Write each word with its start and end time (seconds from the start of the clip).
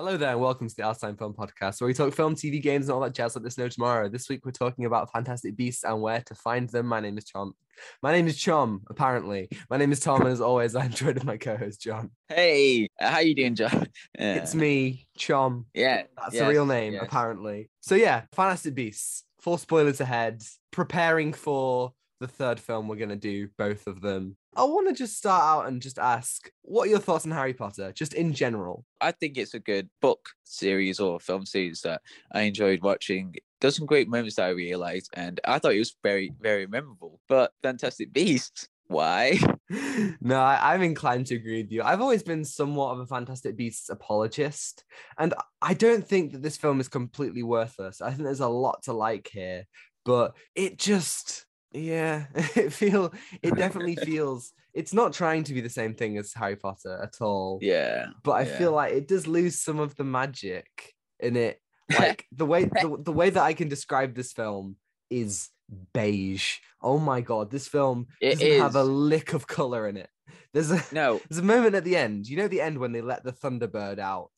Hello 0.00 0.16
there, 0.16 0.30
and 0.30 0.40
welcome 0.40 0.66
to 0.66 0.74
the 0.74 0.82
Outatime 0.82 1.18
Film 1.18 1.34
Podcast, 1.34 1.78
where 1.78 1.86
we 1.86 1.92
talk 1.92 2.14
film, 2.14 2.34
TV, 2.34 2.62
games, 2.62 2.86
and 2.86 2.94
all 2.94 3.02
that 3.02 3.12
jazz. 3.12 3.36
Let 3.36 3.44
this 3.44 3.58
know 3.58 3.68
tomorrow. 3.68 4.08
This 4.08 4.30
week, 4.30 4.46
we're 4.46 4.50
talking 4.50 4.86
about 4.86 5.12
fantastic 5.12 5.56
beasts 5.56 5.84
and 5.84 6.00
where 6.00 6.22
to 6.22 6.34
find 6.34 6.70
them. 6.70 6.86
My 6.86 7.00
name 7.00 7.18
is 7.18 7.26
Chom. 7.26 7.52
My 8.02 8.10
name 8.10 8.26
is 8.26 8.38
Chom. 8.38 8.80
Apparently, 8.88 9.50
my 9.68 9.76
name 9.76 9.92
is 9.92 10.00
Tom, 10.00 10.22
and 10.22 10.30
as 10.30 10.40
always, 10.40 10.74
I'm 10.74 10.90
joined 10.90 11.16
with 11.16 11.24
my 11.26 11.36
co-host 11.36 11.82
John. 11.82 12.12
Hey, 12.30 12.88
how 12.98 13.18
you 13.18 13.34
doing, 13.34 13.54
John? 13.54 13.88
It's 14.14 14.54
me, 14.54 15.06
Chom. 15.18 15.66
Yeah, 15.74 16.04
That's 16.16 16.32
yes, 16.32 16.44
the 16.44 16.48
real 16.48 16.64
name, 16.64 16.94
yes. 16.94 17.02
apparently. 17.04 17.68
So 17.82 17.94
yeah, 17.94 18.22
fantastic 18.32 18.74
beasts. 18.74 19.24
Four 19.42 19.58
spoilers 19.58 20.00
ahead. 20.00 20.42
Preparing 20.70 21.34
for 21.34 21.92
the 22.20 22.26
third 22.26 22.58
film, 22.58 22.88
we're 22.88 22.96
gonna 22.96 23.16
do 23.16 23.50
both 23.58 23.86
of 23.86 24.00
them. 24.00 24.38
I 24.56 24.64
want 24.64 24.88
to 24.88 24.94
just 24.94 25.16
start 25.16 25.42
out 25.42 25.68
and 25.68 25.80
just 25.80 25.98
ask, 25.98 26.50
what 26.62 26.88
are 26.88 26.90
your 26.90 26.98
thoughts 26.98 27.24
on 27.24 27.30
Harry 27.30 27.54
Potter, 27.54 27.92
just 27.92 28.14
in 28.14 28.32
general? 28.32 28.84
I 29.00 29.12
think 29.12 29.38
it's 29.38 29.54
a 29.54 29.60
good 29.60 29.88
book 30.02 30.30
series 30.44 30.98
or 30.98 31.20
film 31.20 31.46
series 31.46 31.82
that 31.82 32.02
I 32.32 32.42
enjoyed 32.42 32.82
watching. 32.82 33.36
There's 33.60 33.76
some 33.76 33.86
great 33.86 34.08
moments 34.08 34.36
that 34.36 34.46
I 34.46 34.50
realized, 34.50 35.10
and 35.14 35.38
I 35.44 35.58
thought 35.58 35.74
it 35.74 35.78
was 35.78 35.96
very, 36.02 36.32
very 36.40 36.66
memorable. 36.66 37.20
But 37.28 37.52
Fantastic 37.62 38.12
Beasts, 38.12 38.68
why? 38.88 39.38
no, 40.20 40.40
I, 40.40 40.74
I'm 40.74 40.82
inclined 40.82 41.26
to 41.28 41.36
agree 41.36 41.62
with 41.62 41.70
you. 41.70 41.82
I've 41.82 42.00
always 42.00 42.24
been 42.24 42.44
somewhat 42.44 42.90
of 42.90 42.98
a 42.98 43.06
Fantastic 43.06 43.56
Beasts 43.56 43.88
apologist, 43.88 44.84
and 45.16 45.32
I 45.62 45.74
don't 45.74 46.06
think 46.06 46.32
that 46.32 46.42
this 46.42 46.56
film 46.56 46.80
is 46.80 46.88
completely 46.88 47.44
worthless. 47.44 48.00
I 48.00 48.10
think 48.10 48.24
there's 48.24 48.40
a 48.40 48.48
lot 48.48 48.82
to 48.84 48.92
like 48.92 49.30
here, 49.32 49.66
but 50.04 50.34
it 50.56 50.76
just, 50.76 51.46
yeah, 51.72 52.26
it 52.34 52.72
feel 52.72 53.12
it 53.42 53.54
definitely 53.56 53.96
feels 53.96 54.52
it's 54.74 54.92
not 54.92 55.12
trying 55.12 55.44
to 55.44 55.54
be 55.54 55.60
the 55.60 55.68
same 55.68 55.94
thing 55.94 56.16
as 56.18 56.32
Harry 56.34 56.56
Potter 56.56 57.00
at 57.02 57.20
all. 57.20 57.58
Yeah, 57.60 58.06
But 58.22 58.32
I 58.32 58.42
yeah. 58.42 58.58
feel 58.58 58.72
like 58.72 58.92
it 58.92 59.08
does 59.08 59.26
lose 59.26 59.60
some 59.60 59.78
of 59.80 59.96
the 59.96 60.04
magic 60.04 60.94
in 61.18 61.36
it. 61.36 61.60
Like 61.98 62.24
the 62.30 62.46
way 62.46 62.66
the, 62.66 62.98
the 63.02 63.10
way 63.12 63.30
that 63.30 63.42
I 63.42 63.52
can 63.52 63.68
describe 63.68 64.14
this 64.14 64.32
film 64.32 64.76
is 65.10 65.48
beige. 65.92 66.58
Oh 66.80 66.98
my 67.00 67.20
god, 67.20 67.50
this 67.50 67.66
film 67.66 68.06
It 68.20 68.38
doesn't 68.38 68.60
have 68.60 68.76
a 68.76 68.84
lick 68.84 69.32
of 69.32 69.48
color 69.48 69.88
in 69.88 69.96
it. 69.96 70.08
There's 70.54 70.70
a 70.70 70.80
no, 70.92 71.20
there's 71.28 71.40
a 71.40 71.42
moment 71.42 71.74
at 71.74 71.82
the 71.82 71.96
end. 71.96 72.28
You 72.28 72.36
know 72.36 72.46
the 72.46 72.60
end 72.60 72.78
when 72.78 72.92
they 72.92 73.00
let 73.00 73.24
the 73.24 73.32
Thunderbird 73.32 73.98
out. 73.98 74.30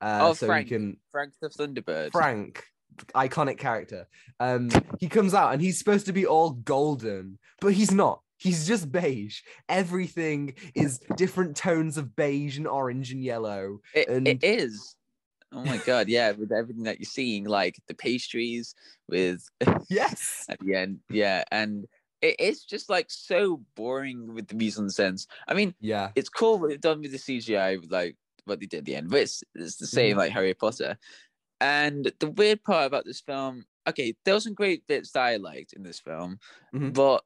Uh, 0.00 0.18
Oh, 0.22 0.32
so 0.34 0.46
Frank. 0.46 0.68
you 0.70 0.78
can 0.78 0.96
Frank 1.12 1.34
the 1.40 1.48
Thunderbird. 1.48 2.10
Frank, 2.10 2.64
iconic 3.14 3.58
character. 3.58 4.06
Um, 4.38 4.70
he 4.98 5.08
comes 5.08 5.34
out 5.34 5.52
and 5.52 5.60
he's 5.62 5.78
supposed 5.78 6.06
to 6.06 6.12
be 6.12 6.26
all 6.26 6.50
golden, 6.50 7.38
but 7.60 7.72
he's 7.72 7.92
not. 7.92 8.22
He's 8.38 8.66
just 8.66 8.90
beige. 8.90 9.40
Everything 9.68 10.54
is 10.74 10.98
different 11.16 11.56
tones 11.56 11.96
of 11.98 12.16
beige 12.16 12.56
and 12.56 12.66
orange 12.66 13.12
and 13.12 13.22
yellow. 13.22 13.80
It, 13.94 14.08
and- 14.08 14.26
it 14.28 14.42
is. 14.42 14.96
Oh 15.52 15.64
my 15.64 15.78
god, 15.78 16.08
yeah, 16.08 16.30
with 16.30 16.52
everything 16.52 16.84
that 16.84 17.00
you're 17.00 17.06
seeing, 17.06 17.42
like 17.44 17.74
the 17.88 17.94
pastries 17.94 18.74
with 19.08 19.44
Yes. 19.90 20.44
at 20.48 20.60
the 20.60 20.76
end, 20.76 21.00
yeah, 21.10 21.42
and 21.50 21.86
it, 22.22 22.36
it's 22.38 22.64
just 22.64 22.88
like 22.88 23.06
so 23.08 23.60
boring 23.74 24.32
with 24.32 24.46
the 24.46 24.54
mise 24.54 24.78
en 24.78 24.86
scène. 24.86 25.26
I 25.48 25.54
mean, 25.54 25.74
Yeah. 25.80 26.10
it's 26.14 26.28
cool 26.28 26.60
what 26.60 26.68
they've 26.70 26.80
done 26.80 27.00
with 27.02 27.10
the 27.10 27.18
CGI, 27.18 27.84
like 27.90 28.16
what 28.44 28.60
they 28.60 28.66
did 28.66 28.78
at 28.78 28.84
the 28.84 28.94
end, 28.94 29.10
but 29.10 29.22
it's 29.22 29.42
it's 29.56 29.74
the 29.76 29.88
same 29.88 30.14
Mhm. 30.14 30.18
like 30.18 30.30
Harry 30.32 30.54
Potter. 30.54 30.96
And 31.60 32.10
the 32.20 32.30
weird 32.30 32.62
part 32.62 32.86
about 32.86 33.04
this 33.04 33.20
film, 33.20 33.66
okay, 33.88 34.14
there 34.24 34.34
were 34.34 34.40
some 34.40 34.54
great 34.54 34.86
bits 34.86 35.12
that 35.12 35.22
I 35.22 35.36
liked 35.36 35.72
in 35.74 35.82
this 35.82 36.00
film, 36.00 36.38
Mhm. 36.74 36.94
but 36.94 37.24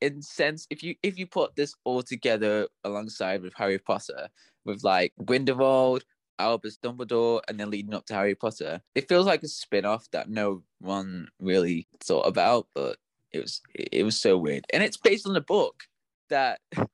in 0.00 0.22
sense, 0.22 0.66
if 0.70 0.82
you 0.82 0.96
if 1.02 1.18
you 1.18 1.26
put 1.26 1.54
this 1.56 1.74
all 1.84 2.02
together 2.02 2.68
alongside 2.84 3.42
with 3.42 3.54
Harry 3.54 3.78
Potter, 3.78 4.28
with 4.64 4.82
like 4.84 5.12
Grindelwald, 5.24 6.04
Albus 6.38 6.78
Dumbledore, 6.78 7.40
and 7.48 7.58
then 7.60 7.70
leading 7.70 7.94
up 7.94 8.06
to 8.06 8.14
Harry 8.14 8.34
Potter, 8.34 8.80
it 8.94 9.08
feels 9.08 9.26
like 9.26 9.42
a 9.42 9.48
spin-off 9.48 10.10
that 10.10 10.28
no 10.28 10.62
one 10.80 11.28
really 11.38 11.86
thought 12.00 12.26
about, 12.26 12.68
but 12.74 12.98
it 13.32 13.40
was 13.40 13.60
it, 13.74 14.02
was 14.04 14.18
so 14.20 14.36
weird. 14.38 14.64
And 14.72 14.82
it's 14.82 14.96
based 14.96 15.26
on 15.26 15.36
a 15.36 15.40
book 15.40 15.84
that 16.28 16.60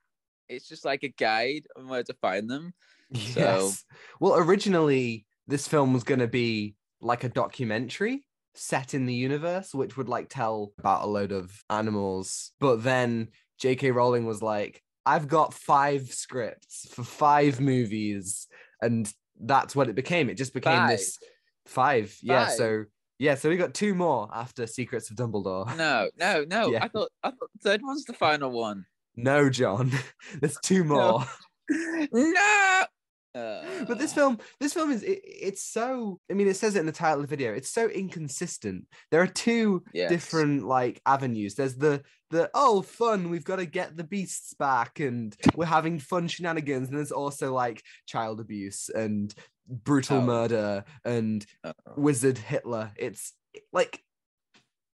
it's 0.48 0.68
just 0.68 0.84
like 0.84 1.02
a 1.04 1.08
guide 1.08 1.66
on 1.76 1.88
where 1.88 2.02
to 2.02 2.14
find 2.14 2.50
them. 2.50 2.74
So- 3.14 3.40
Yes. 3.40 3.84
Well, 4.20 4.36
originally 4.36 5.26
this 5.48 5.66
film 5.66 5.92
was 5.92 6.04
going 6.04 6.20
to 6.20 6.28
be 6.28 6.76
like 7.00 7.24
a 7.24 7.28
documentary 7.28 8.24
set 8.54 8.94
in 8.94 9.06
the 9.06 9.14
universe, 9.14 9.72
which 9.74 9.96
would 9.96 10.08
like 10.08 10.28
tell 10.28 10.72
about 10.78 11.04
a 11.04 11.06
load 11.06 11.32
of 11.32 11.52
animals. 11.70 12.52
But 12.60 12.82
then 12.82 13.28
J.K. 13.58 13.90
Rowling 13.90 14.26
was 14.26 14.42
like, 14.42 14.82
"I've 15.06 15.28
got 15.28 15.54
five 15.54 16.08
scripts 16.12 16.88
for 16.92 17.02
five 17.02 17.60
movies," 17.60 18.48
and 18.80 19.12
that's 19.40 19.74
what 19.74 19.88
it 19.88 19.94
became. 19.94 20.28
It 20.28 20.36
just 20.36 20.54
became 20.54 20.86
this 20.88 21.18
five. 21.66 22.16
Yeah. 22.22 22.48
So 22.48 22.84
yeah. 23.18 23.34
So 23.34 23.48
we 23.48 23.56
got 23.56 23.74
two 23.74 23.94
more 23.94 24.28
after 24.32 24.66
Secrets 24.66 25.10
of 25.10 25.16
Dumbledore. 25.16 25.76
No, 25.76 26.10
no, 26.18 26.44
no. 26.48 26.66
Yeah. 26.72 26.84
I 26.84 26.88
thought 26.88 27.10
I 27.22 27.30
thought 27.30 27.50
the 27.60 27.70
third 27.70 27.80
one's 27.82 28.04
the 28.04 28.12
final 28.12 28.50
one. 28.50 28.84
No, 29.16 29.50
John. 29.50 29.92
There's 30.40 30.58
two 30.62 30.84
more. 30.84 31.24
no. 32.12 32.84
But 33.32 33.98
this 33.98 34.12
Uh, 34.12 34.14
film 34.14 34.38
this 34.58 34.72
film 34.72 34.90
is 34.90 35.02
it, 35.02 35.20
it's 35.24 35.62
so 35.62 36.18
i 36.30 36.34
mean 36.34 36.48
it 36.48 36.56
says 36.56 36.74
it 36.74 36.80
in 36.80 36.86
the 36.86 36.92
title 36.92 37.20
of 37.20 37.28
the 37.28 37.36
video 37.36 37.52
it's 37.52 37.70
so 37.70 37.88
inconsistent. 37.88 38.86
There 39.10 39.20
are 39.22 39.26
two 39.26 39.84
Yes. 39.92 40.10
different 40.10 40.64
like 40.66 41.00
avenues. 41.06 41.54
There's 41.54 41.76
the 41.76 42.02
the 42.30 42.50
oh 42.54 42.82
fun 42.82 43.30
we've 43.30 43.44
got 43.44 43.56
to 43.56 43.66
get 43.66 43.96
the 43.96 44.04
beasts 44.04 44.54
back 44.54 45.00
and 45.00 45.36
we're 45.56 45.66
having 45.66 45.98
fun 45.98 46.28
shenanigans. 46.28 46.88
And 46.88 46.96
there's 46.98 47.12
also 47.12 47.52
like 47.52 47.82
child 48.06 48.40
abuse 48.40 48.88
and 48.88 49.34
brutal 49.68 50.18
Oh. 50.18 50.22
murder 50.22 50.84
and 51.04 51.44
uh, 51.64 51.72
wizard 51.96 52.38
hitler. 52.38 52.92
It's 52.96 53.32
like 53.72 54.02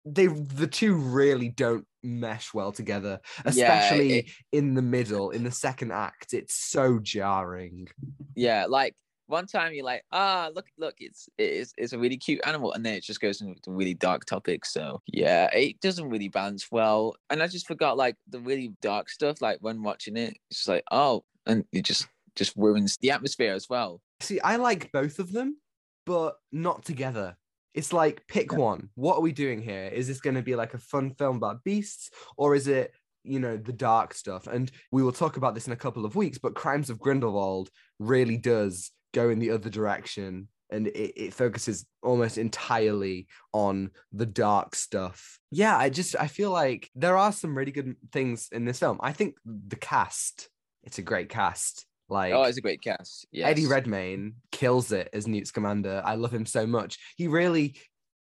they 0.05 0.27
the 0.27 0.67
two 0.67 0.95
really 0.95 1.49
don't 1.49 1.87
mesh 2.03 2.53
well 2.53 2.73
together 2.73 3.21
Yeah, 3.45 3.51
especially 3.51 4.19
it- 4.19 4.27
in 4.51 4.75
the 4.75 4.83
middle 4.83 5.31
in 5.31 5.45
the 5.45 5.51
second 5.53 5.93
act 5.93 6.35
it's 6.35 6.55
so 6.55 6.99
jarring 6.99 7.89
yeah, 8.35 8.67
like 8.67 8.95
one 9.27 9.47
time 9.47 9.73
you're 9.73 9.85
like, 9.85 10.03
ah, 10.13 10.51
look, 10.55 10.67
look, 10.79 10.95
it's 10.99 11.29
it's 11.39 11.73
it's 11.79 11.93
a 11.93 11.99
really 11.99 12.17
cute 12.19 12.41
animal, 12.45 12.73
and 12.73 12.85
then 12.85 12.95
it 12.95 13.03
just 13.05 13.21
goes 13.21 13.41
into 13.41 13.59
really 13.71 13.95
dark 13.95 14.25
topics. 14.27 14.73
So 14.73 15.01
yeah, 15.07 15.47
it 15.55 15.81
doesn't 15.81 16.09
really 16.11 16.29
balance 16.29 16.67
well. 16.71 17.15
And 17.31 17.43
I 17.43 17.47
just 17.47 17.67
forgot 17.67 17.97
like 17.97 18.17
the 18.29 18.41
really 18.41 18.73
dark 18.83 19.09
stuff. 19.09 19.41
Like 19.41 19.59
when 19.61 19.83
watching 19.83 20.17
it, 20.17 20.37
it's 20.51 20.59
just 20.61 20.69
like, 20.69 20.85
oh, 20.91 21.25
and 21.47 21.65
it 21.73 21.85
just 21.85 22.07
just 22.37 22.55
ruins 22.57 22.97
the 23.01 23.11
atmosphere 23.11 23.55
as 23.55 23.69
well. 23.71 24.01
See, 24.21 24.41
I 24.41 24.57
like 24.57 24.91
both 24.93 25.19
of 25.19 25.33
them, 25.33 25.59
but 26.05 26.35
not 26.51 26.85
together. 26.85 27.37
It's 27.75 27.93
like 27.93 28.27
pick 28.27 28.53
Yeah. 28.53 28.59
one. 28.59 28.91
What 28.95 29.17
are 29.17 29.23
we 29.23 29.33
doing 29.33 29.63
here? 29.63 29.85
Is 29.93 30.07
this 30.09 30.21
going 30.21 30.37
to 30.37 30.43
be 30.43 30.57
like 30.57 30.75
a 30.75 30.79
fun 30.79 31.15
film 31.15 31.37
about 31.37 31.65
beasts, 31.65 32.11
or 32.37 32.55
is 32.55 32.69
it, 32.69 32.93
you 33.25 33.39
know, 33.41 33.57
the 33.57 33.73
dark 33.73 34.15
stuff? 34.15 34.47
And 34.47 34.71
we 34.91 35.03
will 35.03 35.13
talk 35.13 35.37
about 35.37 35.55
this 35.55 35.67
in 35.67 35.73
a 35.73 35.77
couple 35.77 36.05
of 36.05 36.17
weeks. 36.17 36.39
But 36.39 36.55
Crimes 36.55 36.91
of 36.91 36.99
Grindelwald 36.99 37.71
really 37.99 38.37
does 38.37 38.91
go 39.15 39.31
in 39.31 39.39
the 39.39 39.51
other 39.51 39.71
direction, 39.71 40.49
and 40.71 40.87
it, 40.89 41.13
it 41.17 41.35
focuses 41.35 41.87
almost 42.03 42.39
entirely 42.39 43.27
on 43.53 43.91
the 44.13 44.27
dark 44.27 44.75
stuff. 44.75 45.39
Yeah, 45.51 45.77
I 45.77 45.89
just 45.91 46.17
I 46.19 46.27
feel 46.29 46.51
like 46.51 46.91
there 46.95 47.17
are 47.17 47.33
some 47.33 47.57
really 47.57 47.73
good 47.73 47.97
things 48.11 48.49
in 48.53 48.65
this 48.65 48.79
film. 48.79 48.99
I 49.03 49.13
think 49.13 49.37
the 49.45 49.77
cast, 49.77 50.49
it's 50.83 50.99
a 50.99 51.03
great 51.03 51.29
cast. 51.29 51.87
Like 52.13 52.33
oh, 52.35 52.43
it's 52.45 52.59
a 52.59 52.63
great 52.63 52.83
cast. 52.83 53.27
Yes. 53.33 53.49
Eddie 53.51 53.67
Redmayne 53.67 54.35
kills 54.51 54.93
it 54.93 55.09
as 55.13 55.27
Newt 55.27 55.47
Scamander. 55.47 56.03
I 56.05 56.15
love 56.15 56.33
him 56.33 56.47
so 56.47 56.67
much. 56.67 56.99
He 57.17 57.27
really 57.27 57.75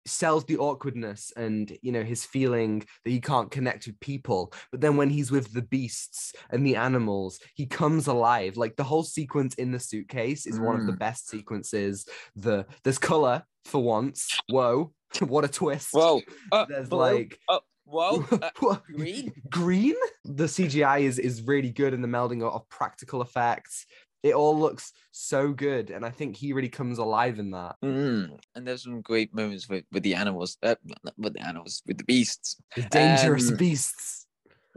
sells 0.07 0.45
the 0.45 0.59
awkwardness 0.59 1.33
and 1.35 1.79
you 1.81 1.91
know 1.91 2.03
his 2.03 2.27
feeling 2.27 2.81
that 3.05 3.11
he 3.11 3.19
can't 3.23 3.51
connect 3.51 3.87
with 3.87 3.99
people 4.01 4.53
but 4.71 4.79
then 4.83 4.99
when 4.99 5.09
he's 5.09 5.31
with 5.31 5.51
the 5.55 5.63
beasts 5.63 6.35
and 6.51 6.67
the 6.67 6.77
animals 6.77 7.41
he 7.55 7.65
comes 7.65 8.07
alive 8.07 8.59
like 8.59 8.77
the 8.77 8.85
whole 8.85 9.03
sequence 9.03 9.55
in 9.55 9.73
the 9.73 9.81
suitcase 9.81 10.45
is 10.45 10.61
one 10.61 10.79
of 10.79 10.85
the 10.87 10.93
Mm. 10.93 10.99
best 10.99 11.31
sequences 11.31 12.07
the 12.37 12.67
there's 12.83 12.99
color 12.99 13.45
for 13.65 13.83
once 13.83 14.39
whoa 14.51 14.93
what 15.21 15.43
a 15.47 15.49
twist 15.49 15.89
Whoa. 15.93 16.21
Uh, 16.53 16.67
there's 16.69 16.91
blue. 16.91 16.99
like 16.99 17.39
Oh, 17.49 17.61
whoa. 17.85 18.25
Uh, 18.63 18.77
green? 18.95 19.33
green 19.51 19.95
the 20.25 20.45
cgi 20.45 21.03
is 21.03 21.19
is 21.19 21.43
really 21.43 21.71
good 21.71 21.93
in 21.95 22.01
the 22.03 22.09
melding 22.09 22.43
of, 22.43 22.69
practical 22.69 23.21
effects 23.23 23.87
it 24.23 24.35
all 24.35 24.59
looks 24.59 24.93
so 25.13 25.53
good 25.53 25.91
and 25.91 26.05
i 26.05 26.11
think 26.11 26.35
he 26.37 26.53
really 26.53 26.69
comes 26.69 26.99
alive 26.99 27.39
in 27.39 27.51
that 27.51 27.77
Mm. 27.83 28.39
And 28.55 28.67
there's 28.67 28.85
some 28.85 29.01
great 29.03 29.35
moments 29.35 29.69
with, 29.69 29.85
with 29.93 30.03
the 30.03 30.15
animals, 30.15 30.57
uh, 30.63 30.77
with 31.19 31.35
the 31.35 31.47
animals, 31.47 31.83
with 31.87 31.99
the 31.99 32.05
beasts. 32.05 32.57
the 32.77 32.83
dangerous 32.83 33.51
Um, 33.51 33.57
beasts 33.57 34.27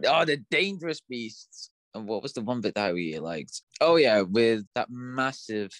Oh, 0.05 0.25
the 0.25 0.37
dangerous 0.51 1.01
beasts. 1.01 1.71
And 1.95 2.07
what 2.07 2.21
was 2.21 2.33
the 2.33 2.41
one 2.41 2.61
bit 2.61 2.75
that 2.75 2.93
really 2.93 3.17
liked? 3.19 3.61
Oh 3.81 3.95
yeah, 3.95 4.21
with 4.21 4.65
that 4.75 4.89
massive. 4.91 5.71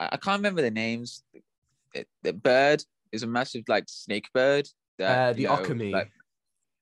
I, 0.00 0.10
I 0.12 0.16
can't 0.16 0.38
remember 0.38 0.62
the 0.62 0.70
names. 0.70 1.22
It, 1.94 2.06
the 2.22 2.32
bird 2.32 2.82
is 3.12 3.22
a 3.22 3.26
massive 3.26 3.64
like 3.68 3.84
snake 3.88 4.28
bird. 4.32 4.66
uh, 5.02 5.32
the 5.34 5.42
you 5.42 5.48
know, 5.48 5.56
Occamy. 5.56 5.92
like- 5.92 6.10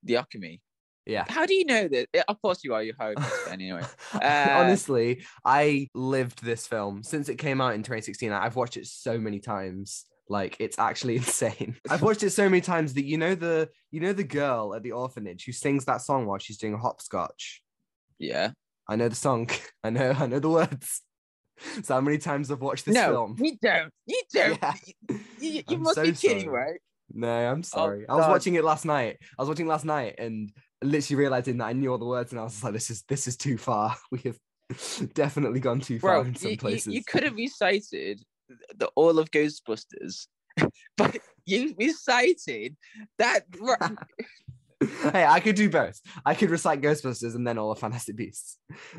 the 0.03 0.15
Occamy. 0.15 0.61
Yeah. 1.07 1.25
How 1.29 1.47
do 1.47 1.55
you 1.55 1.65
know 1.65 1.89
that? 1.89 2.09
Of 2.29 2.41
course 2.41 2.63
you 2.63 2.75
are. 2.75 2.83
You're 2.83 2.95
fan 2.95 3.17
anyway. 3.51 3.83
Uh, 4.15 4.49
Honestly, 4.51 5.25
I 5.45 5.89
lived 5.95 6.45
this 6.45 6.67
film 6.67 7.03
since 7.03 7.29
it 7.29 7.37
came 7.37 7.61
out 7.61 7.75
in 7.75 7.83
2016. 7.83 8.31
I've 8.31 8.57
watched 8.57 8.77
it 8.77 8.87
so 8.87 9.19
many 9.19 9.41
times. 9.41 10.05
Like 10.29 10.57
it's 10.61 10.79
actually 10.79 11.17
insane. 11.23 11.77
I've 11.91 12.03
watched 12.03 12.23
it 12.23 12.31
so 12.31 12.49
many 12.49 12.61
times 12.61 12.95
that 12.95 13.05
you 13.05 13.19
know 13.19 13.35
the 13.35 13.69
you 13.91 14.01
know 14.01 14.13
the 14.13 14.25
girl 14.25 14.75
at 14.75 14.83
the 14.83 14.93
orphanage 14.93 15.45
who 15.45 15.53
sings 15.53 15.85
that 15.87 16.03
song 16.03 16.27
while 16.27 16.39
she's 16.39 16.59
doing 16.59 16.75
a 16.75 16.79
hopscotch. 16.79 17.63
Yeah. 18.19 18.53
I 18.89 18.97
know 18.97 19.09
the 19.09 19.17
song. 19.17 19.51
I 19.85 19.91
know 19.91 20.15
I 20.17 20.27
know 20.27 20.39
the 20.39 20.49
words. 20.49 21.03
So 21.83 21.95
how 21.95 22.01
many 22.01 22.19
times 22.19 22.51
I've 22.51 22.61
watched 22.61 22.87
this 22.87 22.95
no, 22.95 23.11
film? 23.13 23.37
you 23.39 23.57
don't. 23.61 23.91
You 24.07 24.23
don't. 24.33 24.59
Yeah. 24.63 24.75
You, 25.09 25.21
you, 25.41 25.63
you 25.69 25.79
must 25.79 25.97
so 25.97 26.05
be 26.05 26.13
kidding, 26.13 26.45
sorry. 26.45 26.71
right? 26.73 26.81
No, 27.15 27.29
I'm 27.29 27.61
oh, 27.61 27.63
sorry. 27.63 28.09
I 28.09 28.15
was 28.15 28.25
God. 28.25 28.31
watching 28.31 28.55
it 28.55 28.65
last 28.65 28.85
night. 28.85 29.19
I 29.39 29.43
was 29.43 29.49
watching 29.49 29.67
last 29.67 29.85
night 29.85 30.15
and 30.19 30.53
literally 30.83 31.19
realizing 31.19 31.59
that 31.59 31.67
I 31.67 31.73
knew 31.73 31.91
all 31.91 31.99
the 31.99 32.07
words, 32.07 32.33
and 32.33 32.41
I 32.41 32.45
was 32.45 32.53
just 32.53 32.65
like, 32.65 32.73
"This 32.73 32.91
is 32.91 33.03
this 33.09 33.29
is 33.29 33.37
too 33.37 33.59
far. 33.59 33.97
We 34.11 34.21
have 34.21 34.39
definitely 35.15 35.61
gone 35.61 35.81
too 35.81 35.99
far 35.99 36.23
Bro, 36.23 36.29
in 36.29 36.35
some 36.35 36.49
you, 36.49 36.53
you, 36.53 36.59
places." 36.59 36.95
you 36.95 37.05
could 37.05 37.25
have 37.25 37.37
recited 37.37 38.23
the 38.77 38.87
all 38.95 39.19
of 39.19 39.31
Ghostbusters, 39.31 40.27
but 40.97 41.19
you 41.45 41.75
recited 41.79 42.77
that. 43.19 43.45
hey, 45.13 45.25
I 45.25 45.41
could 45.41 45.57
do 45.57 45.71
both. 45.71 46.01
I 46.25 46.35
could 46.35 46.51
recite 46.51 46.81
Ghostbusters 46.81 47.35
and 47.35 47.47
then 47.47 47.59
all 47.59 47.71
of 47.71 47.79
Fantastic 47.79 48.17
Beasts. 48.17 48.59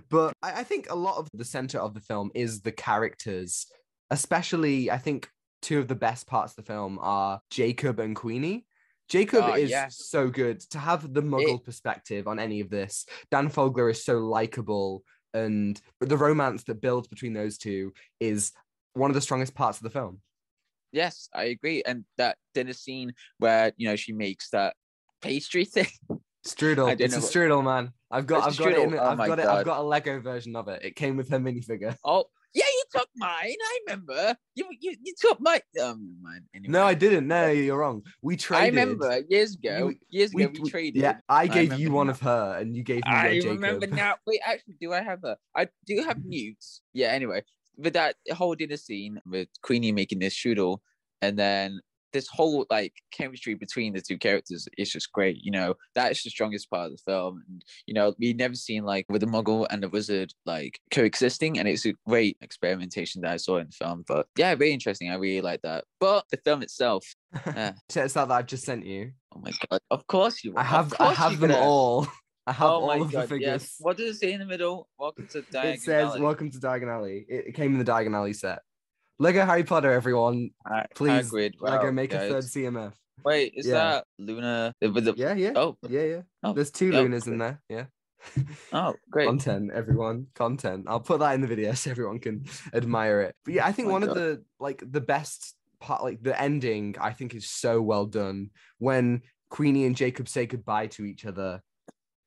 But 0.10 0.34
I, 0.42 0.62
I 0.62 0.64
think 0.64 0.90
a 0.90 0.96
lot 0.96 1.18
of 1.18 1.28
the 1.34 1.46
center 1.46 1.80
of 1.80 1.94
the 1.94 2.00
film 2.00 2.32
is 2.34 2.62
the 2.62 2.72
characters, 2.72 3.68
especially 4.10 4.90
I 4.90 4.98
think 4.98 5.30
two 5.64 5.80
of 5.80 5.88
the 5.88 5.96
best 5.96 6.28
parts 6.28 6.52
of 6.54 6.58
the 6.58 6.72
film 6.72 7.00
are 7.02 7.40
Jacob 7.50 8.00
and 8.00 8.16
Queenie. 8.16 8.66
Jacob 9.10 9.44
Oh, 9.48 9.54
is 9.56 9.70
yes. 9.70 9.98
so 10.08 10.30
good 10.30 10.60
to 10.72 10.78
have 10.78 11.14
the 11.14 11.22
muggle 11.22 11.64
perspective 11.64 12.28
on 12.28 12.40
any 12.40 12.60
of 12.62 12.70
this. 12.70 13.06
Dan 13.32 13.50
Fogler 13.50 13.90
is 13.92 14.04
so 14.06 14.20
likable, 14.20 15.04
and 15.34 15.80
the 16.00 16.18
romance 16.18 16.64
that 16.66 16.82
builds 16.82 17.08
between 17.08 17.34
those 17.34 17.58
two 17.58 17.94
is 18.20 18.52
one 18.94 19.10
of 19.10 19.16
the 19.16 19.22
strongest 19.22 19.56
parts 19.56 19.78
of 19.80 19.84
the 19.84 19.90
film. 19.90 20.22
yes, 20.92 21.28
I 21.34 21.46
agree. 21.46 21.82
And 21.86 22.06
that 22.18 22.38
dinner 22.54 22.74
scene 22.74 23.14
where 23.40 23.74
you 23.78 23.88
know 23.88 23.96
she 23.96 24.14
makes 24.14 24.50
that 24.52 24.76
pastry 25.22 25.66
thing. 25.76 25.88
Strudel. 26.48 27.00
It's 27.00 27.16
a 27.16 27.20
strudel, 27.20 27.64
man. 27.64 27.92
I've 28.12 28.28
got, 28.28 28.44
I've 28.44 28.50
It's 28.50 28.60
got 28.60 28.74
it. 28.74 28.80
In. 28.80 28.94
Oh 28.96 29.04
I've 29.04 29.18
got 29.18 29.40
it. 29.40 29.46
I've 29.46 29.66
got 29.66 29.80
a 29.80 29.84
Lego 29.84 30.20
version 30.20 30.56
of 30.56 30.68
it. 30.68 30.84
It 30.84 30.96
came 30.96 31.18
with 31.18 31.30
her 31.30 31.40
minifigure. 31.40 31.96
Oh, 32.06 32.26
took 32.94 33.08
mine. 33.16 33.56
I 33.62 33.80
remember. 33.88 34.36
You 34.56 34.66
you, 34.80 34.96
you 35.02 35.14
took 35.20 35.40
my. 35.42 35.56
Um, 35.82 36.08
never 36.08 36.22
mind. 36.22 36.42
Anyway. 36.56 36.72
No, 36.72 36.84
I 36.86 36.94
didn't. 36.94 37.28
No, 37.28 37.48
you're 37.50 37.78
wrong. 37.78 38.04
We 38.22 38.38
traded. 38.38 38.64
I 38.78 38.82
remember 38.82 39.22
years 39.30 39.56
ago. 39.56 39.90
You- 39.90 39.96
years 40.10 40.32
We, 40.34 40.44
ago, 40.44 40.52
we, 40.56 40.60
we- 40.62 40.70
traded. 40.70 41.02
Yeah, 41.02 41.18
I 41.30 41.48
gave 41.48 41.72
remember 41.72 41.82
you 41.82 41.92
one 41.92 42.08
now. 42.08 42.12
of 42.12 42.20
her, 42.22 42.58
and 42.60 42.76
you 42.76 42.84
gave 42.84 42.98
me 42.98 43.02
I 43.12 43.30
your 43.30 43.42
Jacob. 43.44 43.56
remember 43.62 43.88
now. 43.88 44.16
Wait, 44.28 44.42
actually, 44.46 44.76
do 44.80 44.94
I 44.94 45.02
have 45.02 45.24
a? 45.24 45.38
I 45.56 45.68
do 45.86 46.04
have 46.04 46.24
newts. 46.24 46.82
Yeah. 46.94 47.08
Anyway, 47.08 47.44
with 47.78 47.94
that 47.94 48.16
whole 48.34 48.56
dinner 48.56 48.78
scene 48.78 49.20
with 49.26 49.48
Queenie 49.62 49.92
making 49.92 50.20
this 50.20 50.34
strudel, 50.36 50.80
and 51.22 51.38
then 51.38 51.80
this 52.14 52.28
whole 52.28 52.66
like 52.70 52.94
chemistry 53.12 53.56
between 53.56 53.94
the 53.94 54.02
two 54.02 54.18
characters 54.18 54.68
is 54.78 54.92
just 54.92 55.12
great. 55.12 55.38
You 55.44 55.52
know, 55.52 55.74
that's 55.96 56.24
the 56.24 56.30
strongest 56.30 56.70
part 56.70 56.86
of 56.86 56.92
the 56.94 57.04
film. 57.12 57.44
And 57.50 57.64
you 57.88 57.94
know, 57.94 58.14
we've 58.20 58.36
never 58.38 58.56
seen 58.56 58.84
like 58.84 59.06
with 59.10 59.22
the 59.22 59.28
Muggle 59.28 59.68
and 59.70 59.84
the 59.84 59.90
Wizard 59.90 60.34
like 60.46 60.80
coexisting, 60.92 61.60
and 61.60 61.68
it's 61.68 61.86
a 61.86 61.94
great 62.08 62.38
experimentation 62.42 63.22
that 63.22 63.32
I 63.34 63.38
saw 63.38 63.58
in 63.58 63.68
the 63.68 63.74
film. 63.74 64.04
But 64.08 64.28
yeah, 64.38 64.56
very 64.56 64.72
interesting. 64.72 65.10
I 65.10 65.16
really 65.16 65.42
like 65.42 65.62
that. 65.64 65.84
But 66.00 66.26
the 66.32 66.38
film 66.38 66.62
itself, 66.62 67.06
Check 67.46 67.76
this 67.90 68.16
out 68.16 68.28
that 68.30 68.36
I've 68.36 68.46
just 68.48 68.64
sent 68.64 68.86
you. 68.86 69.12
oh 69.36 69.40
my 69.40 69.52
god! 69.70 69.80
Of 69.90 70.06
course 70.08 70.44
you. 70.44 70.54
I 70.56 70.64
have, 70.64 70.94
I 71.00 71.14
have 71.14 71.40
them 71.40 71.50
gonna- 71.50 71.62
all. 71.62 72.08
I 72.46 72.52
have 72.52 72.68
oh 72.70 72.74
all 72.74 72.88
my 72.88 72.98
of 72.98 73.12
god! 73.12 73.24
the 73.24 73.28
figures. 73.28 73.48
Yes. 73.64 73.76
What 73.80 73.96
does 73.98 74.16
it 74.18 74.20
say 74.20 74.34
in 74.34 74.40
the 74.40 74.46
middle? 74.46 74.90
Welcome 75.00 75.28
to 75.28 75.42
Diagon 75.44 75.76
It 75.76 75.82
says, 75.82 76.10
Alley. 76.10 76.22
"Welcome 76.22 76.52
to 76.52 76.58
Diagon 76.60 76.90
Alley." 76.94 77.26
It, 77.30 77.48
it 77.48 77.52
came 77.56 77.72
in 77.74 77.80
the 77.84 77.90
Diagon 77.90 78.14
Alley 78.14 78.34
set. 78.34 78.60
Lego 79.24 79.46
Harry 79.46 79.64
Potter, 79.64 79.92
everyone. 79.92 80.50
I- 80.66 80.86
Please, 80.94 81.32
Hagrid, 81.32 81.54
Lego 81.62 81.86
wow, 81.86 81.92
make 81.92 82.14
a 82.14 82.20
third. 82.20 82.44
CMF. 82.44 82.94
Wait, 83.24 83.54
is 83.56 83.66
Yeah. 83.66 83.74
that 83.74 84.06
Luna? 84.20 84.74
the, 84.82 85.14
Yeah, 85.16 85.34
yeah, 85.34 85.54
Oh, 85.56 85.78
yeah, 85.88 86.04
yeah. 86.04 86.22
oh, 86.44 86.52
There's 86.52 86.72
two 86.72 86.92
oh, 86.94 87.02
Lunas 87.04 87.26
in 87.26 87.38
there. 87.38 87.62
Yeah. 87.70 87.86
oh, 88.74 88.96
great. 89.12 89.28
content 89.28 89.70
everyone 89.74 90.28
content 90.34 90.86
i'll 90.88 91.02
put 91.02 91.20
that 91.20 91.34
in 91.36 91.42
the 91.42 91.48
video 91.48 91.74
so 91.82 91.92
everyone 91.92 92.20
can 92.20 92.46
admire 92.74 93.20
it 93.20 93.36
but 93.44 93.54
yeah 93.54 93.66
i 93.68 93.72
think 93.74 93.88
my 93.90 93.92
one 93.92 94.04
of 94.04 94.16
the 94.16 94.42
like 94.62 94.82
the 94.90 95.02
best 95.02 95.56
part 95.82 96.02
like 96.04 96.24
the 96.24 96.42
ending 96.42 96.96
i 97.02 97.12
think 97.12 97.36
is 97.36 97.50
so 97.50 97.82
well 97.82 98.06
done 98.06 98.50
when 98.78 99.22
queenie 99.50 99.84
and 99.86 99.98
jacob 99.98 100.30
say 100.30 100.46
goodbye 100.46 100.88
to 100.88 101.04
each 101.04 101.26
other 101.26 101.62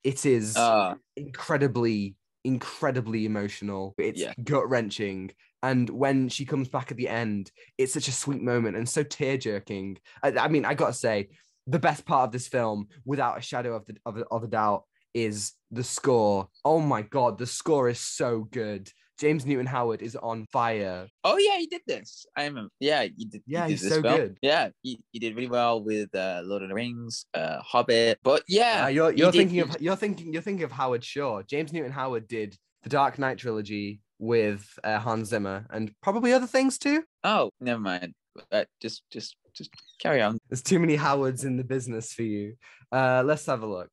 it 0.05 0.27
is 0.27 0.55
Uh, 0.55 0.97
incredibly 1.17 2.15
incredibly 2.45 3.25
emotional 3.25 3.95
it's 3.97 4.21
Yeah. 4.21 4.35
gut 4.45 4.69
wrenching 4.69 5.31
and 5.69 5.89
when 5.91 6.29
she 6.29 6.45
comes 6.45 6.69
back 6.69 6.91
at 6.91 6.97
the 6.97 7.09
end 7.09 7.51
it's 7.79 7.93
such 7.93 8.09
a 8.09 8.13
sweet 8.23 8.43
moment 8.43 8.77
and 8.77 8.89
so 8.89 9.03
tear 9.03 9.37
jerking 9.37 9.97
I, 10.23 10.29
I 10.45 10.49
mean 10.49 10.65
i 10.65 10.75
gotta 10.75 10.93
say 11.07 11.29
the 11.67 11.79
best 11.89 12.05
part 12.11 12.25
of 12.27 12.33
this 12.33 12.49
film 12.57 12.79
without 13.05 13.39
a 13.39 13.43
shadow 13.51 13.73
of 13.77 13.85
the 13.87 13.95
of, 14.09 14.17
a- 14.19 14.27
of 14.37 14.43
a 14.45 14.47
doubt 14.59 14.83
is 15.15 15.53
the 15.71 15.83
score 15.97 16.49
oh 16.65 16.81
my 16.81 17.03
god 17.03 17.39
the 17.39 17.47
score 17.47 17.89
is 17.89 18.01
so 18.01 18.47
good 18.61 18.85
james 19.19 19.47
newton 19.47 19.67
howard 19.67 20.03
is 20.03 20.15
on 20.31 20.47
fire 20.53 21.09
oh 21.25 21.39
yeah, 21.39 21.57
he 21.59 21.67
did 21.67 21.81
this. 21.87 22.27
I 22.37 22.45
remember. 22.45 22.71
Yeah, 22.81 23.03
you 23.19 23.27
did. 23.33 23.43
Yeah, 23.47 23.67
you 23.67 23.77
did 23.77 23.81
he's 23.83 23.89
so 23.95 24.03
good. 24.03 24.37
Yeah, 24.43 24.69
he, 24.83 25.01
he 25.11 25.19
did 25.19 25.35
really 25.35 25.49
well 25.49 25.83
with 25.83 26.15
uh, 26.15 26.43
Lord 26.45 26.63
of 26.63 26.69
the 26.69 26.75
Rings, 26.83 27.25
uh, 27.35 27.59
Hobbit. 27.71 28.19
But 28.23 28.43
yeah, 28.47 28.85
Uh, 28.85 28.89
you're 28.97 29.13
you're 29.19 29.33
did- 29.33 29.39
thinking 29.39 29.55
he- 29.57 29.61
of 29.63 29.77
you're 29.81 29.97
thinking 30.05 30.33
you're 30.33 30.43
thinking 30.49 30.65
of 30.65 30.71
Howard 30.81 31.03
Shore. 31.03 31.43
James 31.43 31.73
Newton 31.73 31.93
Howard 31.93 32.29
did 32.29 32.51
the 32.85 32.91
Dark 32.91 33.19
Knight 33.19 33.39
trilogy 33.39 34.01
with 34.19 34.67
uh, 34.85 34.99
Hans 34.99 35.29
Zimmer 35.29 35.67
and 35.71 35.93
probably 36.03 36.33
other 36.33 36.47
things 36.47 36.79
too. 36.79 37.05
Oh, 37.25 37.51
never 37.61 37.81
mind. 37.81 38.15
Uh, 38.53 38.65
just, 38.81 39.03
just, 39.11 39.37
just 39.55 39.71
carry 40.01 40.21
on. 40.23 40.39
There's 40.49 40.63
too 40.63 40.79
many 40.79 40.97
Howards 40.97 41.45
in 41.45 41.57
the 41.57 41.65
business 41.65 42.13
for 42.13 42.23
you. 42.23 42.55
Uh, 42.93 43.23
let's 43.25 43.47
have 43.47 43.63
a 43.63 43.67
look. 43.67 43.91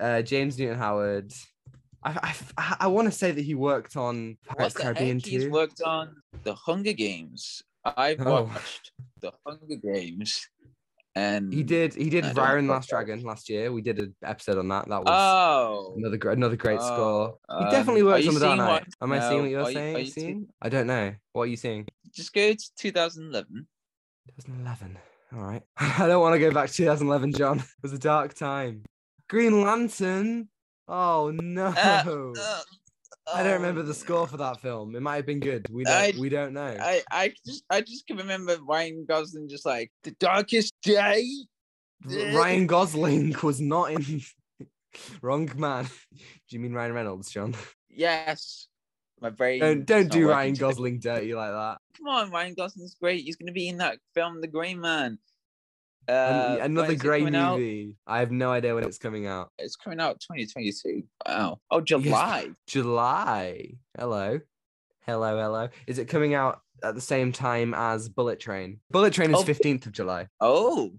Uh, 0.00 0.22
James 0.22 0.58
Newton 0.58 0.78
Howard. 0.78 1.32
I 2.04 2.34
I, 2.58 2.76
I 2.80 2.86
want 2.88 3.06
to 3.06 3.12
say 3.12 3.30
that 3.30 3.42
he 3.44 3.54
worked 3.54 3.96
on 3.96 4.36
Pirates 4.46 4.74
the 4.74 4.80
Caribbean 4.82 5.18
heck? 5.20 5.26
He's 5.26 5.46
worked 5.48 5.82
on 5.82 6.16
the 6.42 6.54
Hunger 6.54 6.92
Games. 6.94 7.62
I've 7.84 8.20
Oh. 8.26 8.44
watched 8.44 8.92
the 9.20 9.32
Hunger 9.46 9.76
Games, 9.76 10.48
and 11.14 11.52
He 11.52 11.62
did 11.62 11.94
he 11.94 12.08
did 12.10 12.24
Ryan. 12.36 12.68
Last 12.68 12.88
Dragon 12.88 13.22
last 13.22 13.48
year. 13.48 13.70
We 13.72 13.82
did 13.82 13.98
an 14.00 14.14
episode 14.24 14.58
on 14.58 14.68
that. 14.68 14.88
That 14.88 15.00
was 15.04 15.08
Oh, 15.10 15.94
another 15.96 16.16
great 16.16 16.36
another 16.38 16.56
great 16.56 16.78
Oh, 16.80 16.86
score. 16.94 17.38
He 17.58 17.64
um, 17.66 17.70
definitely 17.70 18.02
worked 18.02 18.26
on 18.26 18.34
the 18.34 18.40
Dark 18.40 18.58
Knight. 18.58 18.84
Am 19.00 19.12
I 19.12 19.20
seeing 19.28 19.42
what 19.42 19.50
you're 19.50 19.62
are 19.62 19.70
you- 19.70 19.74
saying? 19.76 19.96
are 19.96 19.98
you 20.00 20.06
seeing? 20.06 20.46
I 20.62 20.68
don't 20.68 20.86
know. 20.86 21.14
What 21.32 21.42
are 21.42 21.46
you 21.46 21.56
seeing? 21.56 21.86
just 22.14 22.32
go 22.34 22.52
to 22.52 22.74
2011. 22.76 23.66
2011. 24.42 24.98
All 25.34 25.40
right. 25.40 25.62
I 25.78 26.06
don't 26.06 26.20
want 26.20 26.34
to 26.34 26.38
go 26.38 26.50
back 26.52 26.68
to 26.68 26.74
2011, 26.76 27.32
John. 27.34 27.58
It 27.60 27.64
was 27.82 27.92
a 27.92 27.98
dark 27.98 28.34
time. 28.34 28.82
Green 29.28 29.62
Lantern. 29.62 30.48
Oh 30.88 31.30
no. 31.34 31.66
Uh, 31.66 32.60
I 33.32 33.42
don't 33.42 33.52
oh, 33.52 33.56
remember 33.56 33.80
oh, 33.80 33.84
the 33.84 33.94
score 33.94 34.26
for 34.26 34.36
that 34.38 34.60
film. 34.60 34.96
It 34.96 35.00
might 35.00 35.16
have 35.16 35.26
been 35.26 35.40
good. 35.40 35.66
We 35.70 35.84
don't. 35.84 35.92
I- 35.92 36.14
we 36.18 36.28
don't 36.28 36.52
know. 36.52 36.76
I, 36.80 37.02
I 37.10 37.34
just 37.46 37.64
I 37.70 37.80
just 37.80 38.06
can 38.06 38.16
remember 38.16 38.56
Ryan 38.66 39.04
Gosling 39.08 39.48
just 39.48 39.64
like 39.64 39.92
the 40.02 40.10
darkest 40.12 40.74
day. 40.82 41.24
Ryan 42.04 42.66
Gosling 42.66 43.34
was 43.42 43.60
not 43.60 43.92
in. 43.92 44.22
Wrong 45.22 45.50
man. 45.56 45.84
Do 46.12 46.20
you 46.50 46.60
mean 46.60 46.72
Ryan 46.72 46.92
Reynolds, 46.92 47.30
John? 47.30 47.54
Yes, 47.88 48.68
my 49.20 49.30
brain. 49.30 49.60
Don't 49.60 49.86
don't 49.86 50.10
do 50.10 50.28
Ryan. 50.28 50.54
Gosling 50.54 50.98
dirty 50.98 51.34
like 51.34 51.52
that. 51.52 51.78
Come 51.96 52.08
on, 52.08 52.30
Ryan 52.30 52.54
Gosling's 52.54 52.94
great. 52.94 53.24
He's 53.24 53.36
gonna 53.36 53.52
be 53.52 53.68
in 53.68 53.78
that 53.78 53.98
film, 54.14 54.40
The 54.40 54.48
Grey 54.48 54.74
Man. 54.74 55.18
Uh, 56.08 56.58
Another 56.60 56.94
great 56.96 57.20
coming 57.20 57.34
out? 57.36 57.58
movie. 57.58 57.94
I 58.06 58.18
have 58.20 58.30
no 58.32 58.50
idea 58.50 58.74
when 58.74 58.84
it's 58.84 58.98
coming 58.98 59.26
out. 59.26 59.50
It's 59.58 59.76
coming 59.76 60.00
out 60.00 60.20
2022. 60.20 61.04
Wow. 61.26 61.58
Oh, 61.70 61.80
July. 61.80 62.50
July. 62.66 63.74
Hello. 63.96 64.40
Hello, 65.06 65.38
hello. 65.38 65.68
Is 65.86 65.98
it 65.98 66.08
coming 66.08 66.34
out 66.34 66.60
at 66.82 66.94
the 66.94 67.00
same 67.00 67.32
time 67.32 67.74
as 67.74 68.08
Bullet 68.08 68.40
Train? 68.40 68.80
Bullet 68.90 69.12
Train 69.12 69.30
is 69.30 69.36
Oh. 69.40 69.44
15th 69.44 69.86
of 69.86 69.92
July. 69.92 70.28
Oh. 70.40 70.92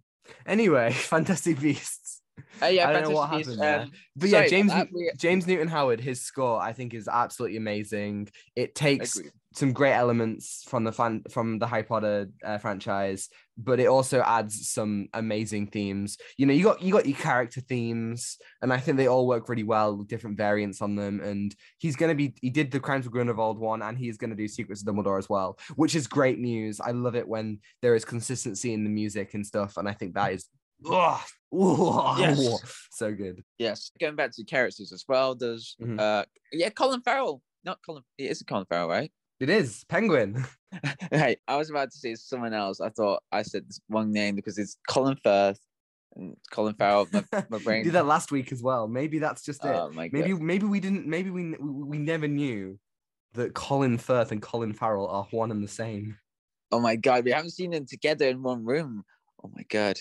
Anyway, 0.45 0.91
Fantastic 0.93 1.59
Beasts. 1.59 2.21
Uh, 2.61 2.67
yeah, 2.67 2.87
I 2.89 2.93
don't 2.93 3.03
know 3.03 3.09
what 3.11 3.29
Fantastic 3.29 3.29
happened 3.29 3.45
Beasts, 3.45 3.59
there. 3.59 3.79
um, 3.81 3.91
But 4.15 4.29
yeah, 4.29 4.47
James 4.47 4.71
that, 4.71 4.87
James 5.17 5.47
Newton 5.47 5.67
Howard, 5.67 5.99
his 5.99 6.21
score 6.21 6.61
I 6.61 6.73
think 6.73 6.93
is 6.93 7.07
absolutely 7.07 7.57
amazing. 7.57 8.29
It 8.55 8.73
takes 8.73 9.17
Agreed. 9.17 9.31
Some 9.53 9.71
great 9.73 9.93
elements 9.93 10.63
from 10.67 10.83
the 10.83 10.91
fan 10.91 11.23
from 11.29 11.59
the 11.59 11.67
Harry 11.67 11.83
Potter 11.83 12.29
uh, 12.43 12.57
franchise, 12.57 13.29
but 13.57 13.79
it 13.79 13.87
also 13.87 14.21
adds 14.21 14.69
some 14.69 15.07
amazing 15.13 15.67
themes. 15.67 16.17
You 16.37 16.45
know, 16.45 16.53
you 16.53 16.63
got 16.63 16.81
you 16.81 16.91
got 16.91 17.05
your 17.05 17.17
character 17.17 17.61
themes, 17.61 18.37
and 18.61 18.73
I 18.73 18.77
think 18.77 18.97
they 18.97 19.07
all 19.07 19.27
work 19.27 19.49
really 19.49 19.63
well 19.63 19.95
with 19.97 20.07
different 20.07 20.37
variants 20.37 20.81
on 20.81 20.95
them. 20.95 21.21
And 21.21 21.55
he's 21.77 21.95
gonna 21.95 22.15
be 22.15 22.33
he 22.41 22.49
did 22.49 22.71
the 22.71 22.79
Crimes 22.79 23.05
of 23.05 23.11
Grindelwald 23.11 23.59
one, 23.59 23.81
and 23.81 23.97
he's 23.97 24.17
gonna 24.17 24.35
do 24.35 24.47
Secrets 24.47 24.81
of 24.81 24.87
Dumbledore 24.87 25.19
as 25.19 25.29
well, 25.29 25.57
which 25.75 25.95
is 25.95 26.07
great 26.07 26.39
news. 26.39 26.79
I 26.79 26.91
love 26.91 27.15
it 27.15 27.27
when 27.27 27.59
there 27.81 27.95
is 27.95 28.05
consistency 28.05 28.73
in 28.73 28.83
the 28.83 28.89
music 28.89 29.33
and 29.33 29.45
stuff, 29.45 29.77
and 29.77 29.87
I 29.87 29.93
think 29.93 30.15
that 30.15 30.33
is 30.33 30.47
Ugh. 30.89 31.21
Ooh, 31.53 32.01
Yes. 32.17 32.87
so 32.91 33.13
good. 33.13 33.43
Yes, 33.59 33.91
going 33.99 34.15
back 34.15 34.31
to 34.31 34.43
characters 34.43 34.91
as 34.91 35.05
well. 35.07 35.35
There's 35.35 35.75
Mhm. 35.81 35.99
uh 35.99 36.25
yeah, 36.51 36.69
Colin 36.69 37.01
Farrell. 37.01 37.41
Not 37.63 37.79
Colin. 37.85 38.03
It 38.17 38.31
is 38.31 38.43
Colin 38.45 38.65
Farrell, 38.69 38.89
right? 38.89 39.11
It 39.39 39.49
is 39.49 39.83
Penguin. 39.89 40.45
hey, 41.11 41.37
I 41.47 41.57
was 41.57 41.69
about 41.69 41.91
to 41.91 41.97
say 41.97 42.15
someone 42.15 42.53
else. 42.53 42.79
I 42.79 42.89
thought 42.89 43.23
I 43.31 43.41
said 43.41 43.67
this 43.67 43.79
one 43.87 44.11
name 44.11 44.35
because 44.35 44.57
it's 44.57 44.77
Colin 44.87 45.17
Firth 45.23 45.59
and 46.15 46.37
Colin 46.51 46.75
Farrell. 46.75 47.07
My, 47.11 47.23
my 47.49 47.57
brain. 47.59 47.83
did 47.83 47.93
that 47.93 48.05
last 48.05 48.31
week 48.31 48.51
as 48.51 48.61
well. 48.61 48.87
Maybe 48.87 49.19
that's 49.19 49.43
just 49.43 49.65
it. 49.65 49.69
Oh 49.69 49.91
god. 49.93 50.09
maybe 50.11 50.33
maybe 50.33 50.65
we 50.65 50.79
didn't. 50.79 51.07
Maybe 51.07 51.29
we 51.29 51.55
we 51.59 51.83
we 51.83 51.97
never 51.97 52.27
knew 52.27 52.79
that 53.33 53.53
Colin 53.53 53.97
Firth 53.97 54.31
and 54.31 54.41
Colin 54.41 54.73
Farrell 54.73 55.07
are 55.07 55.27
one 55.31 55.51
and 55.51 55.63
the 55.63 55.67
same. 55.67 56.17
Oh 56.71 56.79
my 56.79 56.95
god, 56.95 57.25
we 57.25 57.31
haven't 57.31 57.51
seen 57.51 57.71
them 57.71 57.85
together 57.85 58.27
in 58.27 58.43
one 58.43 58.63
room. 58.63 59.03
Oh 59.43 59.51
my 59.53 59.63
god. 59.69 59.97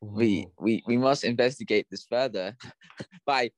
We 0.00 0.46
we 0.60 0.82
we 0.86 0.96
must 0.96 1.24
investigate 1.24 1.86
this 1.90 2.06
further 2.08 2.56
by 3.26 3.50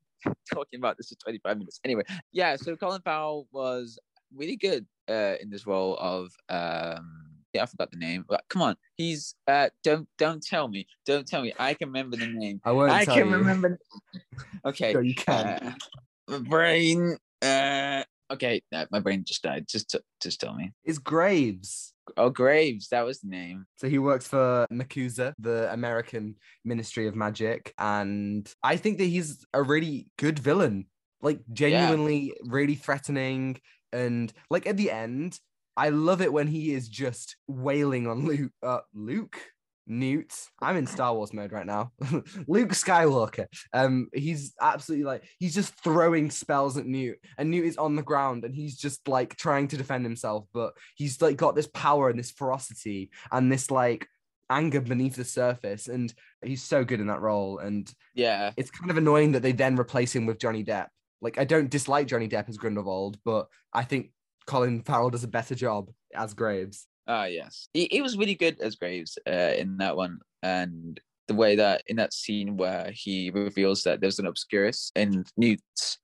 talking 0.52 0.78
about 0.78 0.96
this 0.96 1.10
for 1.10 1.16
25 1.16 1.58
minutes. 1.58 1.80
Anyway, 1.84 2.02
yeah, 2.32 2.56
so 2.56 2.76
Colin 2.76 3.02
Farrell 3.02 3.46
was 3.52 3.98
really 4.34 4.56
good 4.56 4.86
uh 5.10 5.34
in 5.40 5.50
this 5.50 5.66
role 5.66 5.96
of 5.98 6.32
um 6.48 7.26
yeah, 7.52 7.64
I 7.64 7.66
forgot 7.66 7.90
the 7.90 7.98
name. 7.98 8.24
But 8.28 8.44
come 8.48 8.62
on, 8.62 8.76
he's 8.96 9.34
uh 9.48 9.70
don't 9.82 10.08
don't 10.18 10.42
tell 10.42 10.68
me. 10.68 10.86
Don't 11.04 11.26
tell 11.26 11.42
me. 11.42 11.52
I 11.58 11.74
can 11.74 11.88
remember 11.88 12.16
the 12.16 12.28
name. 12.28 12.60
I 12.64 12.72
won't 12.72 12.92
I 12.92 13.04
tell 13.04 13.16
can 13.16 13.28
you. 13.28 13.34
remember 13.34 13.78
Okay. 14.64 14.92
No, 14.94 15.00
you 15.00 15.14
can. 15.14 15.46
Uh, 15.46 15.72
my 16.28 16.38
brain 16.38 17.16
uh 17.42 18.04
okay, 18.30 18.62
no, 18.70 18.86
my 18.90 19.00
brain 19.00 19.24
just 19.26 19.42
died. 19.42 19.66
Just 19.68 19.90
t- 19.90 19.98
just 20.22 20.40
tell 20.40 20.54
me. 20.54 20.72
It's 20.84 20.98
Graves. 20.98 21.92
Oh 22.16 22.30
Graves, 22.30 22.88
that 22.88 23.04
was 23.04 23.20
the 23.20 23.28
name. 23.28 23.66
So 23.76 23.88
he 23.88 23.98
works 23.98 24.28
for 24.28 24.66
MACUSA, 24.72 25.34
the 25.38 25.72
American 25.72 26.36
Ministry 26.64 27.06
of 27.06 27.14
Magic, 27.14 27.72
and 27.78 28.52
I 28.62 28.76
think 28.76 28.98
that 28.98 29.04
he's 29.04 29.44
a 29.52 29.62
really 29.62 30.08
good 30.18 30.38
villain. 30.38 30.86
Like 31.22 31.40
genuinely 31.52 32.32
really 32.44 32.76
threatening 32.76 33.60
and 33.92 34.32
like 34.50 34.66
at 34.66 34.76
the 34.76 34.90
end, 34.90 35.38
I 35.76 35.88
love 35.90 36.20
it 36.20 36.32
when 36.32 36.46
he 36.46 36.72
is 36.72 36.88
just 36.88 37.36
wailing 37.46 38.06
on 38.06 38.26
Luke 38.26 38.52
uh 38.62 38.80
Luke 38.94 39.38
Newt. 39.86 40.32
I'm 40.62 40.76
in 40.76 40.86
Star 40.86 41.14
Wars 41.14 41.32
mode 41.32 41.50
right 41.52 41.66
now. 41.66 41.90
Luke 42.46 42.70
Skywalker. 42.70 43.46
Um 43.72 44.08
he's 44.14 44.54
absolutely 44.60 45.04
like 45.04 45.24
he's 45.38 45.54
just 45.54 45.74
throwing 45.82 46.30
spells 46.30 46.76
at 46.76 46.86
Newt 46.86 47.18
and 47.38 47.50
Newt 47.50 47.64
is 47.66 47.76
on 47.76 47.96
the 47.96 48.02
ground 48.02 48.44
and 48.44 48.54
he's 48.54 48.76
just 48.76 49.08
like 49.08 49.36
trying 49.36 49.68
to 49.68 49.76
defend 49.76 50.04
himself 50.04 50.46
but 50.52 50.74
he's 50.96 51.20
like 51.20 51.36
got 51.36 51.54
this 51.56 51.66
power 51.68 52.08
and 52.08 52.18
this 52.18 52.30
ferocity 52.30 53.10
and 53.32 53.50
this 53.50 53.70
like 53.70 54.06
anger 54.48 54.80
beneath 54.80 55.16
the 55.16 55.24
surface 55.24 55.86
and 55.88 56.12
he's 56.44 56.62
so 56.62 56.84
good 56.84 57.00
in 57.00 57.06
that 57.06 57.20
role 57.20 57.58
and 57.58 57.92
Yeah. 58.14 58.52
it's 58.56 58.70
kind 58.70 58.90
of 58.90 58.96
annoying 58.96 59.32
that 59.32 59.42
they 59.42 59.52
then 59.52 59.78
replace 59.78 60.14
him 60.14 60.26
with 60.26 60.38
Johnny 60.40 60.64
Depp. 60.64 60.88
Like 61.22 61.38
I 61.38 61.44
don't 61.44 61.70
dislike 61.70 62.06
Johnny 62.06 62.28
Depp 62.28 62.48
as 62.48 62.56
Grindelwald, 62.56 63.18
but 63.24 63.46
I 63.72 63.84
think 63.84 64.10
Colin 64.46 64.82
Farrell 64.82 65.10
does 65.10 65.24
a 65.24 65.28
better 65.28 65.54
job 65.54 65.90
as 66.14 66.34
Graves. 66.34 66.86
Ah, 67.06 67.24
yes. 67.24 67.68
He, 67.72 67.88
he 67.90 68.02
was 68.02 68.16
really 68.16 68.34
good 68.34 68.60
as 68.60 68.76
Graves 68.76 69.18
uh, 69.26 69.54
in 69.56 69.76
that 69.78 69.96
one. 69.96 70.18
And 70.42 71.00
the 71.28 71.34
way 71.34 71.56
that 71.56 71.82
in 71.86 71.96
that 71.96 72.12
scene 72.12 72.56
where 72.56 72.90
he 72.92 73.30
reveals 73.30 73.82
that 73.84 74.00
there's 74.00 74.18
an 74.18 74.26
Obscurus 74.26 74.90
in 74.96 75.24
Newt's 75.36 75.98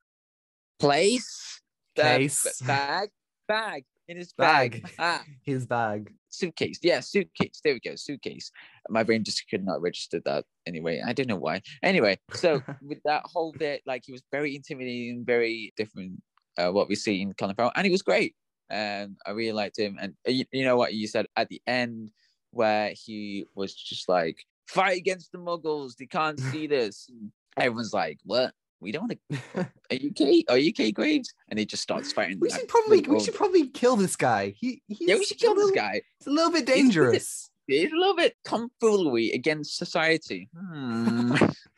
place, 0.79 1.61
Case. 1.97 2.61
bag, 2.63 3.11
bag 3.49 3.85
in 4.09 4.17
his 4.17 4.33
bag, 4.33 4.83
Bag. 4.83 4.93
Ah, 4.99 5.25
His 5.43 5.67
bag. 5.67 6.13
suitcase. 6.29 6.79
Yeah, 6.83 7.01
suitcase. 7.01 7.61
There 7.63 7.75
we 7.75 7.81
go, 7.81 7.97
suitcase. 7.97 8.51
My 8.89 9.03
brain 9.03 9.25
just 9.25 9.49
could 9.49 9.65
not 9.65 9.81
register 9.81 10.21
that 10.25 10.45
anyway. 10.67 11.03
I 11.05 11.13
don't 11.13 11.29
know 11.29 11.37
why. 11.37 11.63
Anyway, 11.83 12.19
so 12.33 12.63
with 12.83 12.99
that 13.05 13.23
whole 13.25 13.53
bit, 13.53 13.83
like 13.87 14.03
he 14.07 14.13
was 14.13 14.23
very 14.31 14.55
intimidating, 14.57 15.25
very 15.25 15.73
different. 15.77 16.23
Uh, 16.59 16.71
what 16.73 16.89
we 16.89 16.95
see 16.95 17.21
in 17.21 17.35
Colin 17.35 17.55
Farrell, 17.55 17.73
and 17.77 17.85
he 17.85 17.91
was 17.93 18.01
great. 18.01 18.35
Um, 18.71 19.17
I 19.27 19.33
really 19.33 19.53
liked 19.53 19.79
him. 19.79 19.99
And 20.01 20.15
uh, 20.27 20.31
you, 20.31 20.45
you 20.53 20.65
know 20.65 20.77
what 20.77 20.95
you 20.95 21.07
said 21.07 21.27
at 21.37 21.49
the 21.51 21.61
end, 21.67 22.11
where 22.51 22.93
he 22.95 23.45
was 23.55 23.75
just 23.75 24.09
like, 24.09 24.39
"Fight 24.67 24.97
against 24.97 25.33
the 25.33 25.39
Muggles. 25.39 25.97
They 25.97 26.07
can't 26.07 26.41
see 26.41 26.67
this." 26.67 27.11
And 27.11 27.31
everyone's 27.59 27.93
like, 27.93 28.19
"What? 28.25 28.55
We 28.81 28.93
don't 28.93 29.09
want 29.09 29.19
to. 29.31 29.39
Are 29.91 29.97
you 29.97 30.11
okay? 30.11 30.45
Are 30.49 30.59
you 30.59 30.71
okay, 30.71 30.93
Graves?" 30.93 31.33
And 31.49 31.59
he 31.59 31.65
just 31.67 31.83
starts 31.83 32.13
fighting. 32.13 32.39
we 32.41 32.51
should 32.51 32.69
probably 32.69 33.01
we 33.03 33.21
should 33.21 33.35
probably 33.35 33.69
kill 33.69 33.97
this 33.97 34.17
guy. 34.17 34.55
He 34.59 34.83
he's 34.89 34.99
Yeah, 35.09 35.15
we 35.17 35.25
should 35.25 35.39
kill 35.39 35.53
a 35.53 35.57
this 35.57 35.71
guy. 35.71 36.03
It's 36.19 36.27
a 36.27 36.31
little 36.31 36.51
bit 36.53 36.69
He's- 36.69 36.77
he's 36.77 36.81
a- 36.81 36.83
dangerous. 36.85 37.51
It's 37.69 37.93
a 37.93 37.97
little 37.97 38.15
bit 38.15 38.37
tomfoolery 38.45 39.33
against 39.33 39.77
society. 39.77 40.49
Hmm. 40.57 41.35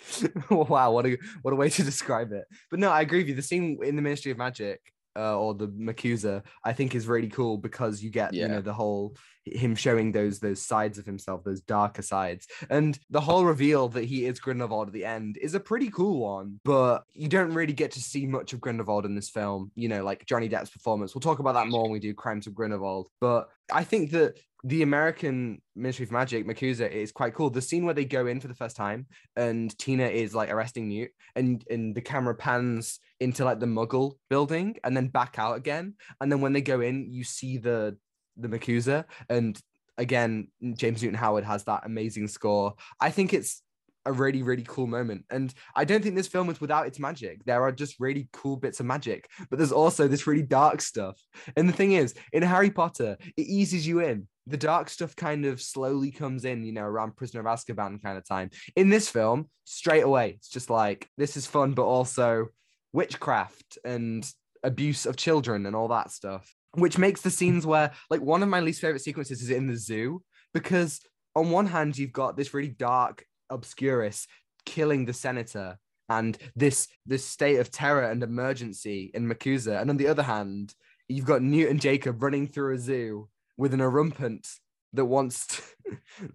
wow, 0.50 0.92
what 0.92 1.06
a 1.06 1.16
what 1.42 1.52
a 1.52 1.56
way 1.56 1.70
to 1.70 1.82
describe 1.92 2.32
it. 2.32 2.44
But 2.70 2.80
no, 2.80 2.90
I 2.90 3.00
agree 3.00 3.18
with 3.20 3.28
you. 3.28 3.34
The 3.34 3.42
scene 3.42 3.78
in 3.82 3.96
the 3.96 4.02
Ministry 4.02 4.30
of 4.32 4.38
Magic 4.38 4.80
uh, 5.16 5.38
or 5.38 5.54
the 5.54 5.68
MACUSA, 5.68 6.42
I 6.64 6.72
think 6.74 6.94
is 6.94 7.06
really 7.06 7.28
cool 7.28 7.56
because 7.58 8.02
you 8.02 8.10
get 8.10 8.34
you 8.34 8.48
know 8.48 8.60
the 8.60 8.72
whole 8.74 9.16
him 9.54 9.74
showing 9.74 10.12
those 10.12 10.38
those 10.38 10.62
sides 10.62 10.98
of 10.98 11.06
himself, 11.06 11.44
those 11.44 11.60
darker 11.60 12.02
sides, 12.02 12.46
and 12.70 12.98
the 13.10 13.20
whole 13.20 13.44
reveal 13.44 13.88
that 13.90 14.04
he 14.04 14.26
is 14.26 14.40
Grindelwald 14.40 14.88
at 14.88 14.94
the 14.94 15.04
end 15.04 15.38
is 15.40 15.54
a 15.54 15.60
pretty 15.60 15.90
cool 15.90 16.20
one. 16.20 16.60
But 16.64 17.04
you 17.12 17.28
don't 17.28 17.52
really 17.52 17.72
get 17.72 17.92
to 17.92 18.00
see 18.00 18.26
much 18.26 18.52
of 18.52 18.60
Grindelwald 18.60 19.06
in 19.06 19.14
this 19.14 19.30
film. 19.30 19.70
You 19.74 19.88
know, 19.88 20.04
like 20.04 20.26
Johnny 20.26 20.48
Depp's 20.48 20.70
performance. 20.70 21.14
We'll 21.14 21.20
talk 21.20 21.38
about 21.38 21.54
that 21.54 21.68
more 21.68 21.82
when 21.82 21.92
we 21.92 22.00
do 22.00 22.14
Crimes 22.14 22.46
of 22.46 22.54
Grindelwald. 22.54 23.08
But 23.20 23.48
I 23.72 23.84
think 23.84 24.10
that 24.12 24.38
the 24.64 24.82
American 24.82 25.62
Ministry 25.76 26.04
of 26.04 26.10
Magic, 26.10 26.46
MACUSA, 26.46 26.90
is 26.90 27.12
quite 27.12 27.34
cool. 27.34 27.50
The 27.50 27.62
scene 27.62 27.84
where 27.84 27.94
they 27.94 28.04
go 28.04 28.26
in 28.26 28.40
for 28.40 28.48
the 28.48 28.54
first 28.54 28.76
time 28.76 29.06
and 29.36 29.76
Tina 29.78 30.06
is 30.06 30.34
like 30.34 30.50
arresting 30.50 30.88
Newt, 30.88 31.10
and 31.36 31.64
and 31.70 31.94
the 31.94 32.00
camera 32.00 32.34
pans 32.34 33.00
into 33.20 33.44
like 33.44 33.60
the 33.60 33.66
Muggle 33.66 34.14
building 34.30 34.76
and 34.84 34.96
then 34.96 35.08
back 35.08 35.38
out 35.38 35.56
again, 35.56 35.94
and 36.20 36.30
then 36.30 36.40
when 36.40 36.52
they 36.52 36.62
go 36.62 36.80
in, 36.80 37.12
you 37.12 37.24
see 37.24 37.58
the 37.58 37.96
the 38.38 38.48
MACUSA, 38.48 39.04
and 39.28 39.60
again, 39.98 40.48
James 40.74 41.02
Newton 41.02 41.18
Howard 41.18 41.44
has 41.44 41.64
that 41.64 41.84
amazing 41.84 42.28
score. 42.28 42.74
I 43.00 43.10
think 43.10 43.34
it's 43.34 43.62
a 44.06 44.12
really 44.12 44.42
really 44.42 44.64
cool 44.66 44.86
moment. 44.86 45.24
And 45.30 45.52
i 45.76 45.84
don't 45.84 46.02
think 46.02 46.14
this 46.14 46.28
film 46.28 46.48
is 46.48 46.60
without 46.60 46.86
its 46.86 46.98
magic. 46.98 47.44
There 47.44 47.62
are 47.62 47.72
just 47.72 48.00
really 48.00 48.28
cool 48.32 48.56
bits 48.56 48.80
of 48.80 48.86
magic 48.86 49.28
but 49.50 49.58
there's 49.58 49.72
also 49.72 50.08
this 50.08 50.26
really 50.26 50.42
dark 50.42 50.80
stuff. 50.80 51.20
And 51.56 51.68
the 51.68 51.74
thing 51.74 51.92
is 51.92 52.14
in 52.32 52.42
harry 52.42 52.70
potter 52.70 53.18
it 53.36 53.46
eases 53.46 53.86
you 53.86 54.00
in. 54.00 54.26
The 54.46 54.56
dark 54.56 54.88
stuff 54.88 55.14
kind 55.14 55.44
of 55.44 55.60
slowly 55.60 56.10
comes 56.10 56.46
in 56.46 56.64
you 56.64 56.72
know 56.72 56.84
around 56.84 57.16
prisoner 57.16 57.40
of 57.40 57.46
azkaban 57.46 58.02
kind 58.02 58.16
of 58.16 58.26
time. 58.26 58.50
In 58.76 58.88
this 58.88 59.10
film 59.10 59.50
straight 59.64 60.04
away 60.04 60.30
it's 60.30 60.48
just 60.48 60.70
like 60.70 61.08
this 61.18 61.36
is 61.36 61.46
fun 61.46 61.72
but 61.74 61.84
also 61.84 62.46
witchcraft 62.94 63.78
and 63.84 64.26
abuse 64.64 65.04
of 65.04 65.16
children 65.16 65.66
and 65.66 65.76
all 65.76 65.88
that 65.88 66.10
stuff 66.10 66.54
which 66.72 66.98
makes 66.98 67.20
the 67.20 67.30
scenes 67.30 67.66
where 67.66 67.90
like 68.10 68.20
one 68.20 68.42
of 68.42 68.48
my 68.48 68.60
least 68.60 68.80
favorite 68.80 69.02
sequences 69.02 69.42
is 69.42 69.50
in 69.50 69.66
the 69.66 69.76
zoo 69.76 70.22
because 70.52 71.00
on 71.34 71.50
one 71.50 71.66
hand 71.66 71.96
you've 71.96 72.12
got 72.12 72.36
this 72.36 72.52
really 72.52 72.68
dark 72.68 73.24
obscurus 73.50 74.26
killing 74.66 75.04
the 75.04 75.12
senator 75.12 75.78
and 76.10 76.38
this 76.54 76.88
this 77.06 77.24
state 77.24 77.56
of 77.56 77.70
terror 77.70 78.10
and 78.10 78.22
emergency 78.22 79.10
in 79.14 79.26
MACUSA 79.26 79.80
and 79.80 79.90
on 79.90 79.96
the 79.96 80.08
other 80.08 80.22
hand 80.22 80.74
you've 81.08 81.24
got 81.24 81.42
Newt 81.42 81.70
and 81.70 81.80
Jacob 81.80 82.22
running 82.22 82.46
through 82.46 82.74
a 82.74 82.78
zoo 82.78 83.28
with 83.56 83.74
an 83.74 83.80
erumpent 83.80 84.46
that 84.92 85.04
wants 85.04 85.46
to, 85.46 85.62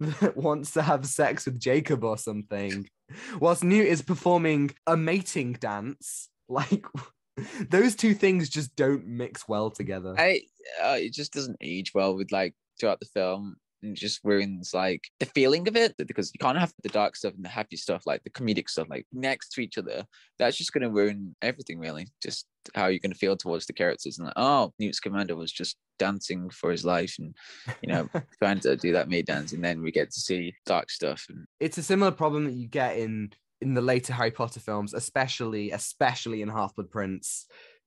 that 0.20 0.36
wants 0.36 0.72
to 0.72 0.82
have 0.82 1.06
sex 1.06 1.46
with 1.46 1.58
Jacob 1.58 2.04
or 2.04 2.18
something, 2.18 2.88
whilst 3.40 3.64
Newt 3.64 3.86
is 3.86 4.02
performing 4.02 4.70
a 4.86 4.96
mating 4.96 5.54
dance. 5.54 6.28
Like 6.46 6.84
those 7.70 7.96
two 7.96 8.14
things 8.14 8.48
just 8.48 8.74
don't 8.76 9.06
mix 9.06 9.48
well 9.48 9.70
together. 9.70 10.14
I 10.16 10.42
uh, 10.82 10.96
it 10.98 11.12
just 11.12 11.32
doesn't 11.32 11.56
age 11.60 11.92
well 11.94 12.16
with 12.16 12.32
like 12.32 12.54
throughout 12.78 13.00
the 13.00 13.06
film 13.06 13.56
and 13.84 13.96
just 13.96 14.20
ruins 14.24 14.72
like 14.74 15.04
the 15.20 15.26
feeling 15.26 15.68
of 15.68 15.76
it 15.76 15.94
because 16.06 16.32
you 16.34 16.38
can't 16.38 16.58
have 16.58 16.72
the 16.82 16.88
dark 16.88 17.14
stuff 17.14 17.34
and 17.34 17.44
the 17.44 17.48
happy 17.48 17.76
stuff 17.76 18.02
like 18.06 18.24
the 18.24 18.30
comedic 18.30 18.68
stuff 18.68 18.88
like 18.88 19.06
next 19.12 19.50
to 19.50 19.60
each 19.60 19.78
other 19.78 20.04
that's 20.38 20.56
just 20.56 20.72
going 20.72 20.82
to 20.82 20.90
ruin 20.90 21.36
everything 21.42 21.78
really 21.78 22.08
just 22.22 22.46
how 22.74 22.86
you're 22.86 22.98
going 22.98 23.12
to 23.12 23.18
feel 23.18 23.36
towards 23.36 23.66
the 23.66 23.72
characters 23.72 24.18
and 24.18 24.26
like 24.26 24.34
oh 24.36 24.72
Newt 24.78 24.94
Scamander 24.94 25.36
was 25.36 25.52
just 25.52 25.76
dancing 25.98 26.50
for 26.50 26.70
his 26.70 26.84
life 26.84 27.14
and 27.18 27.34
you 27.82 27.92
know 27.92 28.08
trying 28.38 28.58
to 28.60 28.76
do 28.76 28.92
that 28.92 29.08
maid 29.08 29.26
dance 29.26 29.52
and 29.52 29.62
then 29.62 29.82
we 29.82 29.92
get 29.92 30.10
to 30.10 30.20
see 30.20 30.54
dark 30.66 30.90
stuff 30.90 31.26
and 31.28 31.46
It's 31.60 31.78
a 31.78 31.82
similar 31.82 32.10
problem 32.10 32.46
that 32.46 32.54
you 32.54 32.66
get 32.66 32.96
in 32.96 33.32
in 33.60 33.74
the 33.74 33.80
later 33.82 34.12
Harry 34.12 34.30
Potter 34.30 34.60
films, 34.60 34.94
especially 34.94 35.70
especially 35.70 36.42
in 36.42 36.48
Half 36.48 36.74
Blood 36.74 36.90
Prince. 36.90 37.46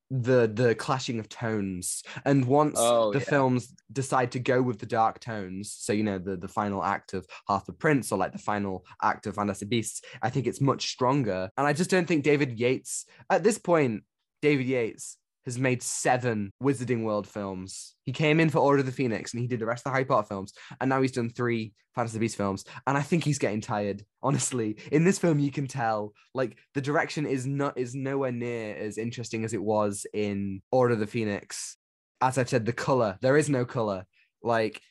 The 0.09 0.47
the 0.47 0.73
clashing 0.73 1.19
of 1.19 1.27
tones, 1.27 2.01
and 2.23 2.45
once 2.45 2.77
Oh, 2.79 3.11
the 3.11 3.19
yeah. 3.19 3.25
films 3.25 3.73
decide 3.91 4.31
to 4.31 4.39
go 4.39 4.61
with 4.61 4.79
the 4.79 4.85
dark 4.85 5.19
tones, 5.19 5.75
so 5.77 5.91
you 5.91 6.03
know 6.03 6.17
the 6.17 6.37
the 6.37 6.47
final 6.47 6.81
act 6.81 7.13
of 7.13 7.25
Half 7.49 7.65
Blood 7.65 7.79
Prince 7.79 8.11
or 8.13 8.17
like 8.17 8.31
the 8.31 8.37
final 8.37 8.85
act 9.03 9.27
of 9.27 9.35
Fantastic 9.35 9.67
Beasts, 9.67 10.01
I 10.21 10.29
think 10.29 10.47
it's 10.47 10.61
much 10.61 10.87
stronger. 10.89 11.49
And 11.57 11.67
I 11.67 11.73
just 11.73 11.89
don't 11.89 12.07
think 12.07 12.23
David 12.23 12.57
Yates 12.57 13.05
at 13.29 13.43
this 13.43 13.57
point, 13.57 14.03
David 14.41 14.67
Yates 14.67 15.17
has 15.47 15.57
made 15.57 15.81
seven 15.81 16.51
Wizarding 16.61 17.03
World 17.03 17.25
films. 17.25 17.95
He 18.03 18.11
came 18.11 18.41
in 18.41 18.49
for 18.49 18.59
Order 18.59 18.81
of 18.81 18.85
the 18.85 18.91
Phoenix 18.91 19.33
and 19.33 19.41
he 19.41 19.47
did 19.47 19.59
the 19.59 19.65
rest 19.65 19.79
of 19.79 19.85
the 19.85 19.91
Harry 19.91 20.03
Potter 20.03 20.27
films. 20.27 20.53
And 20.81 20.89
now 20.89 21.01
he's 21.01 21.13
done 21.13 21.29
three 21.29 21.71
Fantasy 21.95 22.19
Beasts 22.19 22.35
films. 22.35 22.65
And 22.85 22.97
I 22.97 23.01
think 23.01 23.23
he's 23.23 23.39
getting 23.39 23.61
tired, 23.61 24.03
honestly. 24.21 24.75
In 24.91 25.05
this 25.05 25.17
film, 25.17 25.39
you 25.39 25.49
can 25.49 25.65
tell 25.65 26.11
like 26.33 26.57
the 26.73 26.81
direction 26.81 27.25
is 27.25 27.47
not 27.47 27.77
is 27.77 27.95
nowhere 27.95 28.33
near 28.33 28.75
as 28.75 28.97
interesting 28.97 29.45
as 29.45 29.53
it 29.53 29.63
was 29.63 30.05
in 30.13 30.61
Order 30.69 30.95
of 30.95 30.99
the 30.99 31.07
Phoenix. 31.07 31.77
As 32.19 32.37
I've 32.37 32.49
said, 32.49 32.65
the 32.65 32.73
color, 32.73 33.17
there 33.21 33.37
is 33.37 33.49
no 33.49 33.63
color. 33.63 34.05
Like 34.43 34.81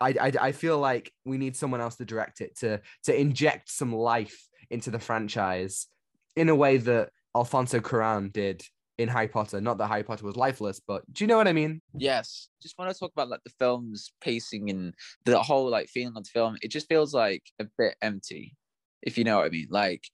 I, 0.00 0.14
I, 0.18 0.32
I 0.40 0.52
feel 0.52 0.78
like 0.78 1.12
we 1.26 1.36
need 1.36 1.54
someone 1.54 1.82
else 1.82 1.96
to 1.96 2.06
direct 2.06 2.40
it 2.40 2.56
to 2.60 2.80
to 3.04 3.14
inject 3.14 3.70
some 3.70 3.94
life 3.94 4.48
into 4.70 4.90
the 4.90 4.98
franchise 4.98 5.86
in 6.34 6.48
a 6.48 6.54
way 6.54 6.78
that 6.78 7.10
Alfonso 7.36 7.80
Cuarón 7.80 8.32
did 8.32 8.64
in 8.98 9.08
Harry 9.08 9.28
Potter. 9.28 9.60
Not 9.60 9.78
that 9.78 9.86
Harry 9.86 10.02
Potter 10.02 10.26
was 10.26 10.36
lifeless, 10.36 10.80
but 10.80 11.02
do 11.12 11.24
you 11.24 11.28
know 11.28 11.36
what 11.36 11.48
I 11.48 11.52
mean? 11.52 11.80
Yes. 11.96 12.48
Just 12.60 12.76
want 12.78 12.92
to 12.92 12.98
talk 12.98 13.12
about 13.12 13.28
like 13.28 13.44
the 13.44 13.52
film's 13.58 14.12
pacing 14.20 14.70
and 14.70 14.94
the 15.24 15.40
whole 15.40 15.70
like 15.70 15.88
feeling 15.88 16.16
of 16.16 16.24
the 16.24 16.30
film. 16.30 16.56
It 16.62 16.70
just 16.70 16.88
feels 16.88 17.14
like 17.14 17.44
a 17.60 17.66
bit 17.78 17.96
empty, 18.02 18.56
if 19.02 19.16
you 19.16 19.24
know 19.24 19.38
what 19.38 19.46
I 19.46 19.50
mean. 19.50 19.68
Like 19.70 20.04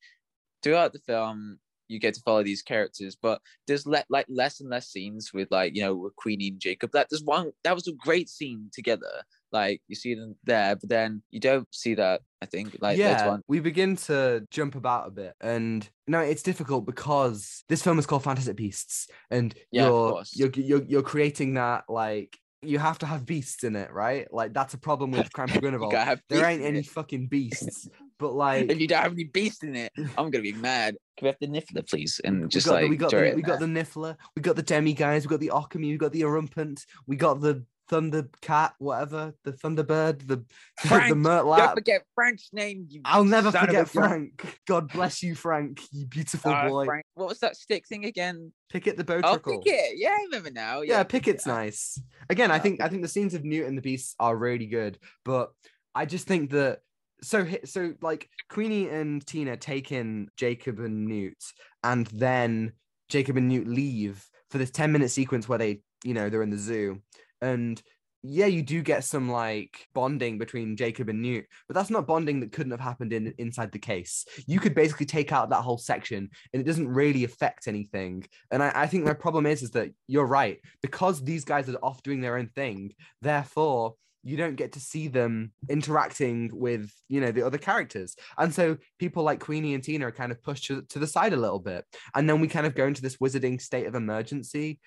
throughout 0.62 0.92
the 0.92 1.00
film, 1.00 1.58
you 1.88 1.98
get 1.98 2.14
to 2.14 2.22
follow 2.22 2.42
these 2.42 2.62
characters, 2.62 3.16
but 3.20 3.40
there's 3.66 3.86
le- 3.86 4.04
like 4.08 4.26
less 4.28 4.60
and 4.60 4.70
less 4.70 4.88
scenes 4.88 5.32
with 5.32 5.50
like 5.50 5.74
you 5.74 5.82
know 5.82 5.94
with 5.94 6.16
Queenie 6.16 6.48
and 6.48 6.60
Jacob. 6.60 6.90
That 6.92 7.08
there's 7.10 7.24
one 7.24 7.52
that 7.62 7.74
was 7.74 7.88
a 7.88 7.92
great 7.92 8.28
scene 8.28 8.70
together. 8.72 9.22
Like 9.54 9.80
you 9.86 9.94
see 9.94 10.16
them 10.16 10.34
there, 10.42 10.74
but 10.74 10.88
then 10.88 11.22
you 11.30 11.38
don't 11.38 11.72
see 11.72 11.94
that. 11.94 12.22
I 12.42 12.46
think 12.46 12.76
like 12.80 12.98
yeah, 12.98 13.36
we 13.46 13.60
begin 13.60 13.94
to 14.08 14.44
jump 14.50 14.74
about 14.74 15.06
a 15.06 15.10
bit, 15.12 15.34
and 15.40 15.88
no, 16.08 16.18
it's 16.18 16.42
difficult 16.42 16.84
because 16.86 17.62
this 17.68 17.80
film 17.80 18.00
is 18.00 18.04
called 18.04 18.24
Fantasy 18.24 18.52
Beasts, 18.52 19.06
and 19.30 19.54
Yeah, 19.70 19.84
of 19.84 19.88
you're, 19.88 20.10
course. 20.10 20.36
you're 20.36 20.50
you're 20.50 20.82
you're 20.82 21.02
creating 21.02 21.54
that 21.54 21.84
like 21.88 22.36
you 22.62 22.80
have 22.80 22.98
to 22.98 23.06
have 23.06 23.24
beasts 23.24 23.62
in 23.62 23.76
it, 23.76 23.92
right? 23.92 24.26
Like 24.32 24.52
that's 24.52 24.74
a 24.74 24.78
problem 24.78 25.12
with 25.12 25.28
You 25.38 25.60
Grindelwald. 25.60 25.94
There 26.28 26.44
ain't 26.44 26.62
any 26.62 26.82
fucking 26.82 27.28
beasts, 27.28 27.88
but 28.18 28.34
like 28.34 28.70
If 28.70 28.80
you 28.80 28.88
don't 28.88 29.02
have 29.02 29.12
any 29.12 29.24
beast 29.24 29.62
in 29.62 29.76
it, 29.76 29.92
I'm 30.18 30.30
gonna 30.30 30.42
be 30.42 30.52
mad. 30.52 30.96
Can 31.16 31.26
we 31.26 31.28
have 31.28 31.38
the 31.40 31.46
Niffler, 31.46 31.88
please? 31.88 32.20
And 32.24 32.50
just 32.50 32.66
we 32.66 32.70
got 32.70 32.74
like 32.74 32.84
the, 32.84 32.88
we 32.90 32.96
got 32.96 33.10
the, 33.12 33.32
we 33.36 33.42
got 33.42 33.60
the 33.60 33.66
Niffler, 33.66 34.16
we 34.34 34.42
got 34.42 34.56
the 34.56 34.64
Demiguise, 34.64 35.22
we 35.22 35.28
got 35.28 35.38
the 35.40 35.52
Occamy, 35.54 35.92
we 35.92 35.96
got 35.96 36.10
the 36.10 36.22
Erumpent, 36.22 36.84
we 37.06 37.14
got 37.14 37.40
the 37.40 37.64
Thunder 37.88 38.28
Cat, 38.40 38.74
whatever, 38.78 39.34
the 39.44 39.52
Thunderbird, 39.52 40.26
the 40.26 40.36
the 40.82 40.88
Frank, 40.88 41.16
Mert 41.16 41.44
Don't 41.44 41.74
forget 41.74 42.02
Frank's 42.14 42.48
name. 42.52 42.88
I'll 43.04 43.24
never 43.24 43.50
son 43.52 43.68
of 43.68 43.74
a 43.74 43.84
forget. 43.84 43.88
Frank. 43.88 44.58
God 44.66 44.90
bless 44.92 45.22
you, 45.22 45.34
Frank, 45.34 45.80
you 45.92 46.06
beautiful 46.06 46.50
Uh, 46.50 46.68
boy. 46.68 46.84
Frank. 46.86 47.04
What 47.14 47.28
was 47.28 47.40
that 47.40 47.56
stick 47.56 47.86
thing 47.86 48.04
again? 48.06 48.52
Pickett 48.70 48.96
the 48.96 49.02
Oh, 49.02 49.20
Bowtruckle. 49.20 49.62
Pickett. 49.64 49.92
Yeah, 49.98 50.10
I 50.18 50.22
remember 50.24 50.50
now. 50.50 50.80
yeah, 50.80 50.98
Yeah, 50.98 51.02
Pickett's 51.04 51.46
Yeah. 51.46 51.54
nice. 51.54 52.00
Again, 52.30 52.50
I 52.50 52.58
think 52.58 52.80
I 52.80 52.88
think 52.88 53.02
the 53.02 53.08
scenes 53.08 53.34
of 53.34 53.44
Newt 53.44 53.66
and 53.66 53.76
the 53.76 53.82
Beasts 53.82 54.14
are 54.18 54.36
really 54.36 54.66
good, 54.66 54.98
but 55.24 55.52
I 55.94 56.06
just 56.06 56.26
think 56.26 56.50
that 56.50 56.80
so 57.22 57.46
so 57.64 57.94
like 58.02 58.28
Queenie 58.48 58.88
and 58.88 59.24
Tina 59.26 59.56
take 59.56 59.92
in 59.92 60.28
Jacob 60.36 60.78
and 60.80 61.06
Newt, 61.06 61.42
and 61.82 62.06
then 62.08 62.72
Jacob 63.08 63.36
and 63.36 63.48
Newt 63.48 63.68
leave 63.68 64.26
for 64.50 64.58
this 64.58 64.70
10 64.70 64.90
minute 64.92 65.10
sequence 65.10 65.48
where 65.48 65.58
they, 65.58 65.80
you 66.04 66.14
know, 66.14 66.28
they're 66.30 66.42
in 66.42 66.50
the 66.50 66.56
zoo. 66.58 67.00
And 67.44 67.80
yeah, 68.26 68.46
you 68.46 68.62
do 68.62 68.80
get 68.80 69.04
some 69.04 69.30
like 69.30 69.86
bonding 69.94 70.38
between 70.38 70.78
Jacob 70.78 71.10
and 71.10 71.20
Newt, 71.20 71.44
but 71.68 71.74
that's 71.74 71.90
not 71.90 72.06
bonding 72.06 72.40
that 72.40 72.52
couldn't 72.52 72.70
have 72.70 72.80
happened 72.80 73.12
in 73.12 73.34
inside 73.36 73.70
the 73.70 73.78
case. 73.78 74.24
You 74.46 74.60
could 74.60 74.74
basically 74.74 75.04
take 75.04 75.30
out 75.30 75.50
that 75.50 75.60
whole 75.60 75.76
section 75.76 76.30
and 76.52 76.60
it 76.60 76.64
doesn't 76.64 76.88
really 76.88 77.24
affect 77.24 77.68
anything. 77.68 78.26
And 78.50 78.62
I, 78.62 78.72
I 78.74 78.86
think 78.86 79.04
my 79.04 79.12
problem 79.12 79.44
is 79.44 79.62
is 79.62 79.72
that 79.72 79.90
you're 80.08 80.26
right 80.26 80.58
because 80.80 81.22
these 81.22 81.44
guys 81.44 81.68
are 81.68 81.76
off 81.82 82.02
doing 82.02 82.22
their 82.22 82.38
own 82.38 82.48
thing. 82.48 82.94
Therefore, 83.20 83.96
you 84.22 84.38
don't 84.38 84.56
get 84.56 84.72
to 84.72 84.80
see 84.80 85.08
them 85.08 85.52
interacting 85.68 86.50
with 86.54 86.90
you 87.08 87.20
know 87.20 87.30
the 87.30 87.44
other 87.46 87.58
characters 87.58 88.16
and 88.38 88.54
so 88.54 88.78
people 88.98 89.22
like 89.22 89.38
queenie 89.38 89.74
and 89.74 89.84
tina 89.84 90.06
are 90.06 90.10
kind 90.10 90.32
of 90.32 90.42
pushed 90.42 90.64
to, 90.64 90.80
to 90.88 90.98
the 90.98 91.06
side 91.06 91.34
a 91.34 91.36
little 91.36 91.58
bit 91.58 91.84
and 92.14 92.26
then 92.26 92.40
we 92.40 92.48
kind 92.48 92.64
of 92.66 92.74
go 92.74 92.86
into 92.86 93.02
this 93.02 93.18
wizarding 93.18 93.60
state 93.60 93.86
of 93.86 93.94
emergency 93.94 94.80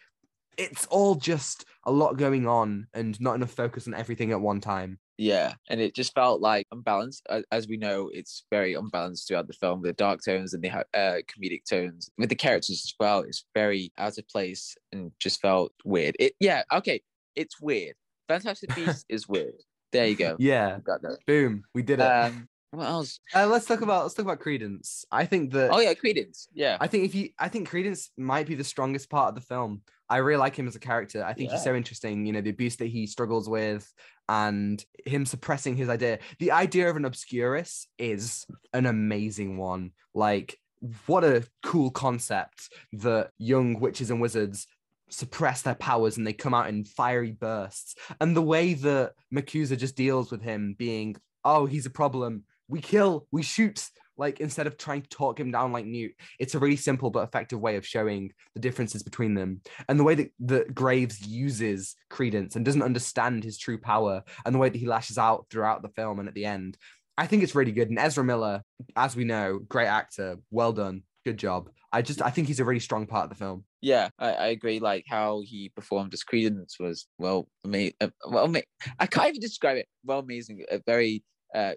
it's 0.58 0.86
all 0.88 1.16
just 1.16 1.66
a 1.86 1.92
lot 1.92 2.18
going 2.18 2.48
on 2.48 2.88
and 2.94 3.20
not 3.22 3.36
enough 3.36 3.52
focus 3.52 3.88
on 3.88 3.94
everything 3.94 4.32
at 4.32 4.42
one 4.42 4.60
time 4.60 5.00
Yeah, 5.18 5.54
and 5.70 5.80
it 5.82 5.96
just 5.96 6.14
felt 6.14 6.42
like 6.42 6.68
unbalanced. 6.72 7.26
As 7.52 7.68
we 7.68 7.78
know, 7.78 8.10
it's 8.14 8.44
very 8.52 8.74
unbalanced 8.76 9.28
throughout 9.28 9.48
the 9.48 9.54
film. 9.54 9.82
The 9.82 9.94
dark 9.94 10.20
tones 10.24 10.54
and 10.54 10.64
the 10.64 10.70
uh, 10.72 11.22
comedic 11.32 11.64
tones 11.70 12.10
with 12.18 12.30
the 12.30 12.36
characters 12.36 12.84
as 12.86 12.94
well. 13.00 13.22
It's 13.22 13.46
very 13.56 13.92
out 13.98 14.18
of 14.18 14.28
place 14.28 14.76
and 14.92 15.12
just 15.20 15.42
felt 15.42 15.72
weird. 15.86 16.16
It 16.20 16.34
yeah, 16.40 16.64
okay, 16.72 17.02
it's 17.36 17.60
weird. 17.62 17.96
Fantastic 18.28 18.76
Beasts 18.76 19.06
is 19.10 19.28
weird. 19.28 19.56
There 19.92 20.06
you 20.08 20.16
go. 20.16 20.36
yeah 20.38 20.80
Got 20.84 21.02
that. 21.04 21.20
boom 21.26 21.64
we 21.74 21.82
did 21.82 22.00
it 22.00 22.04
Um, 22.04 22.48
what 22.72 22.86
else? 22.86 23.20
uh, 23.36 23.48
let's 23.48 23.66
talk 23.66 23.82
about 23.82 24.04
let's 24.04 24.14
talk 24.14 24.26
about 24.26 24.40
credence 24.40 25.06
i 25.12 25.26
think 25.26 25.52
that 25.52 25.72
Oh 25.72 25.80
yeah, 25.80 25.94
Credence. 25.94 26.48
Yeah, 26.54 26.78
I 26.80 26.88
think 26.88 27.06
if 27.06 27.16
you, 27.16 27.30
I 27.40 27.50
think 27.50 27.70
Credence 27.70 28.12
might 28.18 28.48
be 28.48 28.56
the 28.56 28.64
strongest 28.64 29.10
part 29.10 29.30
of 29.30 29.36
the 29.36 29.42
film. 29.42 29.82
I 30.10 30.18
really 30.18 30.40
like 30.40 30.56
him 30.56 30.68
as 30.68 30.76
a 30.76 30.80
character. 30.80 31.24
I 31.24 31.34
think 31.34 31.52
he's 31.52 31.64
so 31.64 31.76
interesting. 31.76 32.26
You 32.26 32.34
know, 32.34 32.42
the 32.42 32.50
abuse 32.50 32.78
that 32.78 32.88
he 32.88 33.08
struggles 33.08 33.50
with, 33.50 33.92
and 34.30 34.84
him 35.06 35.26
suppressing 35.26 35.76
his 35.76 35.90
idea. 35.90 36.20
The 36.40 36.52
idea 36.52 36.90
of 36.90 36.96
an 36.96 37.06
obscurus 37.06 37.88
is 37.98 38.46
an 38.74 38.86
amazing 38.86 39.58
one. 39.58 39.92
Like, 40.14 40.58
what 41.06 41.24
a 41.24 41.44
cool 41.64 41.92
concept 41.92 42.70
that 42.94 43.32
young 43.38 43.80
witches 43.80 44.10
and 44.12 44.22
wizards 44.22 44.68
suppress 45.10 45.62
their 45.62 45.76
powers 45.76 46.18
and 46.18 46.28
they 46.28 46.34
come 46.34 46.54
out 46.54 46.70
in 46.70 46.84
fiery 46.84 47.32
bursts. 47.32 47.96
And 48.20 48.36
the 48.36 48.42
way 48.42 48.74
that 48.74 49.14
MACUSA 49.34 49.78
just 49.78 49.96
deals 49.96 50.32
with 50.32 50.42
him 50.42 50.76
being, 50.78 51.16
oh, 51.44 51.66
he's 51.66 51.86
a 51.86 51.92
problem. 51.92 52.44
We 52.68 52.82
kill, 52.82 53.28
we 53.32 53.44
shoot. 53.44 53.88
Like 54.20 54.40
instead 54.40 54.66
of 54.66 54.78
trying 54.78 55.04
to 55.04 55.10
talk 55.10 55.40
him 55.40 55.52
down 55.52 55.72
like 55.72 55.86
Newt, 55.86 56.14
it's 56.40 56.56
a 56.56 56.60
really 56.60 56.76
simple 56.76 57.12
but 57.12 57.24
effective 57.24 57.60
way 57.60 57.76
of 57.76 57.86
showing 57.86 58.32
the 58.56 58.60
differences 58.60 59.04
between 59.04 59.36
them. 59.36 59.62
And 59.88 60.00
the 60.00 60.04
way 60.04 60.16
that, 60.16 60.32
that 60.40 60.74
Graves 60.74 61.22
uses 61.22 61.96
Credence 62.10 62.56
and 62.56 62.66
doesn't 62.66 62.82
understand 62.82 63.44
his 63.44 63.60
true 63.60 63.78
power, 63.78 64.24
and 64.44 64.56
the 64.56 64.60
way 64.60 64.70
that 64.70 64.78
he 64.78 64.88
lashes 64.88 65.20
out 65.20 65.46
throughout 65.52 65.84
the 65.84 65.90
film 65.90 66.18
and 66.18 66.28
at 66.28 66.34
the 66.34 66.46
end, 66.46 66.78
I 67.16 67.28
think 67.28 67.44
it's 67.44 67.54
really 67.54 67.72
good. 67.72 67.90
And 67.90 68.00
Ezra 68.00 68.24
Miller, 68.24 68.64
as 68.96 69.16
we 69.16 69.24
know, 69.24 69.60
great 69.70 69.86
actor, 69.88 70.38
well 70.50 70.74
done, 70.74 71.04
good 71.24 71.38
job. 71.38 71.70
I 71.92 72.02
just 72.02 72.22
I 72.22 72.32
think 72.32 72.48
he's 72.48 72.60
a 72.60 72.66
really 72.66 72.80
strong 72.80 73.06
part 73.06 73.26
of 73.26 73.30
the 73.30 73.36
film. 73.36 73.66
yeah, 73.82 74.10
I, 74.18 74.32
I 74.34 74.48
agree. 74.48 74.80
Like 74.80 75.06
how 75.08 75.42
he 75.46 75.70
performed 75.70 76.14
as 76.16 76.24
Credence 76.24 76.78
was 76.80 77.08
well, 77.20 77.48
ama- 77.64 77.92
uh, 78.02 78.10
well, 78.28 78.46
ama- 78.46 78.64
I 79.00 79.06
can't 79.06 79.30
even 79.30 79.42
describe 79.42 79.78
it. 79.78 79.88
Well, 80.04 80.20
amazing. 80.20 80.64
A 80.72 80.82
very 80.86 81.24
uh, 81.56 81.74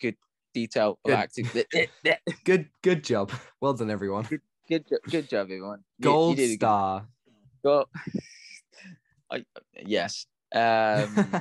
good 0.00 0.16
detail 0.52 0.98
of 1.04 1.10
Good. 1.10 1.14
acting. 1.14 1.48
Good 2.44 2.68
good 2.82 3.02
job. 3.04 3.32
Well 3.60 3.72
done, 3.74 3.90
everyone. 3.90 4.24
good, 4.68 4.86
jo- 4.88 4.98
good 5.10 5.28
job, 5.28 5.46
everyone. 5.46 5.80
You- 5.80 5.84
you 5.98 6.04
Gold 6.04 6.36
good- 6.36 6.54
star. 6.54 7.06
Go. 7.64 7.86
I, 9.30 9.44
yes. 9.84 10.26
Um, 10.54 10.60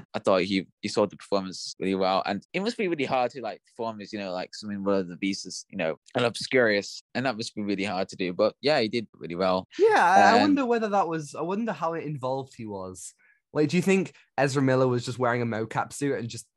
I 0.13 0.19
thought 0.23 0.41
he 0.41 0.65
he 0.81 0.87
saw 0.87 1.05
the 1.05 1.15
performance 1.17 1.75
really 1.79 1.93
well, 1.95 2.23
and 2.25 2.41
it 2.53 2.61
must 2.61 2.77
be 2.77 2.87
really 2.87 3.05
hard 3.05 3.29
to 3.31 3.41
like 3.41 3.61
perform 3.67 4.01
as 4.01 4.11
you 4.11 4.17
know 4.19 4.31
like 4.31 4.55
something 4.55 4.83
one 4.83 4.95
of 4.95 5.07
the 5.07 5.17
beasts, 5.17 5.65
you 5.69 5.77
know, 5.77 5.99
and 6.15 6.25
obscurious, 6.25 7.03
and 7.13 7.25
that 7.25 7.35
must 7.37 7.53
be 7.55 7.61
really 7.61 7.83
hard 7.83 8.09
to 8.09 8.15
do. 8.15 8.33
But 8.33 8.55
yeah, 8.61 8.79
he 8.79 8.87
did 8.87 9.07
really 9.13 9.35
well. 9.35 9.67
Yeah, 9.77 10.03
I, 10.03 10.21
I 10.21 10.35
Um, 10.35 10.41
wonder 10.41 10.65
whether 10.65 10.89
that 10.89 11.07
was. 11.07 11.35
I 11.35 11.41
wonder 11.41 11.73
how 11.73 11.93
involved 11.93 12.53
he 12.57 12.65
was. 12.65 13.13
Like, 13.53 13.69
do 13.69 13.75
you 13.75 13.83
think 13.83 14.13
Ezra 14.37 14.63
Miller 14.63 14.87
was 14.87 15.05
just 15.05 15.19
wearing 15.19 15.43
a 15.43 15.45
mocap 15.45 15.93
suit 15.93 16.17
and 16.17 16.27
just 16.27 16.47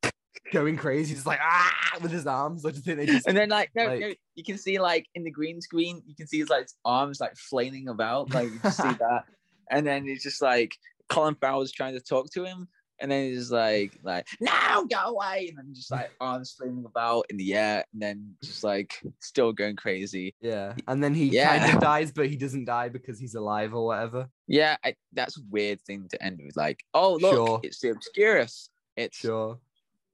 going 0.53 0.77
crazy, 0.77 1.15
just 1.15 1.27
like 1.27 1.39
ah 1.43 1.99
with 2.03 2.11
his 2.13 2.27
arms? 2.27 2.63
Think 2.63 2.85
they 2.85 3.07
just? 3.07 3.27
And 3.27 3.37
then 3.37 3.49
like 3.49 3.71
no, 3.75 3.87
Like- 3.87 4.01
no, 4.01 4.13
you 4.35 4.45
can 4.45 4.59
see 4.59 4.79
like 4.79 5.07
in 5.15 5.25
the 5.25 5.31
green 5.31 5.61
screen, 5.61 6.03
you 6.07 6.15
can 6.15 6.27
see 6.27 6.39
his 6.39 6.49
like 6.51 6.69
arms 6.85 7.21
like 7.21 7.37
flailing 7.37 7.89
about, 7.89 8.33
like 8.35 8.49
you 8.51 8.71
see 8.71 8.83
that, 9.01 9.25
and 9.71 9.87
then 9.87 10.07
it's 10.09 10.23
just 10.23 10.43
like 10.43 10.77
Colin 11.09 11.35
Farrell's 11.37 11.73
trying 11.73 11.95
to 11.95 12.01
talk 12.01 12.31
to 12.33 12.45
him, 12.45 12.69
and 13.01 13.11
then 13.11 13.31
he's 13.31 13.51
like 13.51 13.93
like 14.03 14.27
now 14.41 14.83
go 14.85 14.99
away, 15.17 15.47
and 15.49 15.59
then 15.59 15.73
just 15.75 15.91
like 15.91 16.11
arms 16.21 16.53
flailing 16.59 16.85
about 16.85 17.25
in 17.31 17.37
the 17.37 17.55
air, 17.55 17.85
and 17.93 18.03
then 18.03 18.35
just 18.43 18.63
like 18.65 19.01
still 19.21 19.53
going 19.53 19.77
crazy. 19.77 20.35
yeah, 20.41 20.75
and 20.89 21.03
then 21.03 21.15
he 21.15 21.27
Yeah. 21.29 21.59
kind 21.59 21.75
of 21.75 21.81
dies, 21.81 22.11
but 22.13 22.29
he 22.29 22.37
doesn't 22.37 22.65
die 22.67 22.89
because 22.89 23.19
he's 23.19 23.35
alive 23.35 23.75
or 23.75 23.87
whatever. 23.87 24.29
Yeah, 24.49 24.77
I, 24.85 24.95
that's 25.13 25.39
a 25.39 25.43
weird 25.51 25.81
thing 25.83 26.09
to 26.11 26.23
end 26.23 26.41
with. 26.45 26.57
Like, 26.57 26.85
oh 26.95 27.15
look, 27.15 27.35
Sure. 27.35 27.61
it's 27.63 27.81
the 27.81 27.89
Obscurus. 27.91 28.69
It's 28.97 29.17
Sure. 29.19 29.59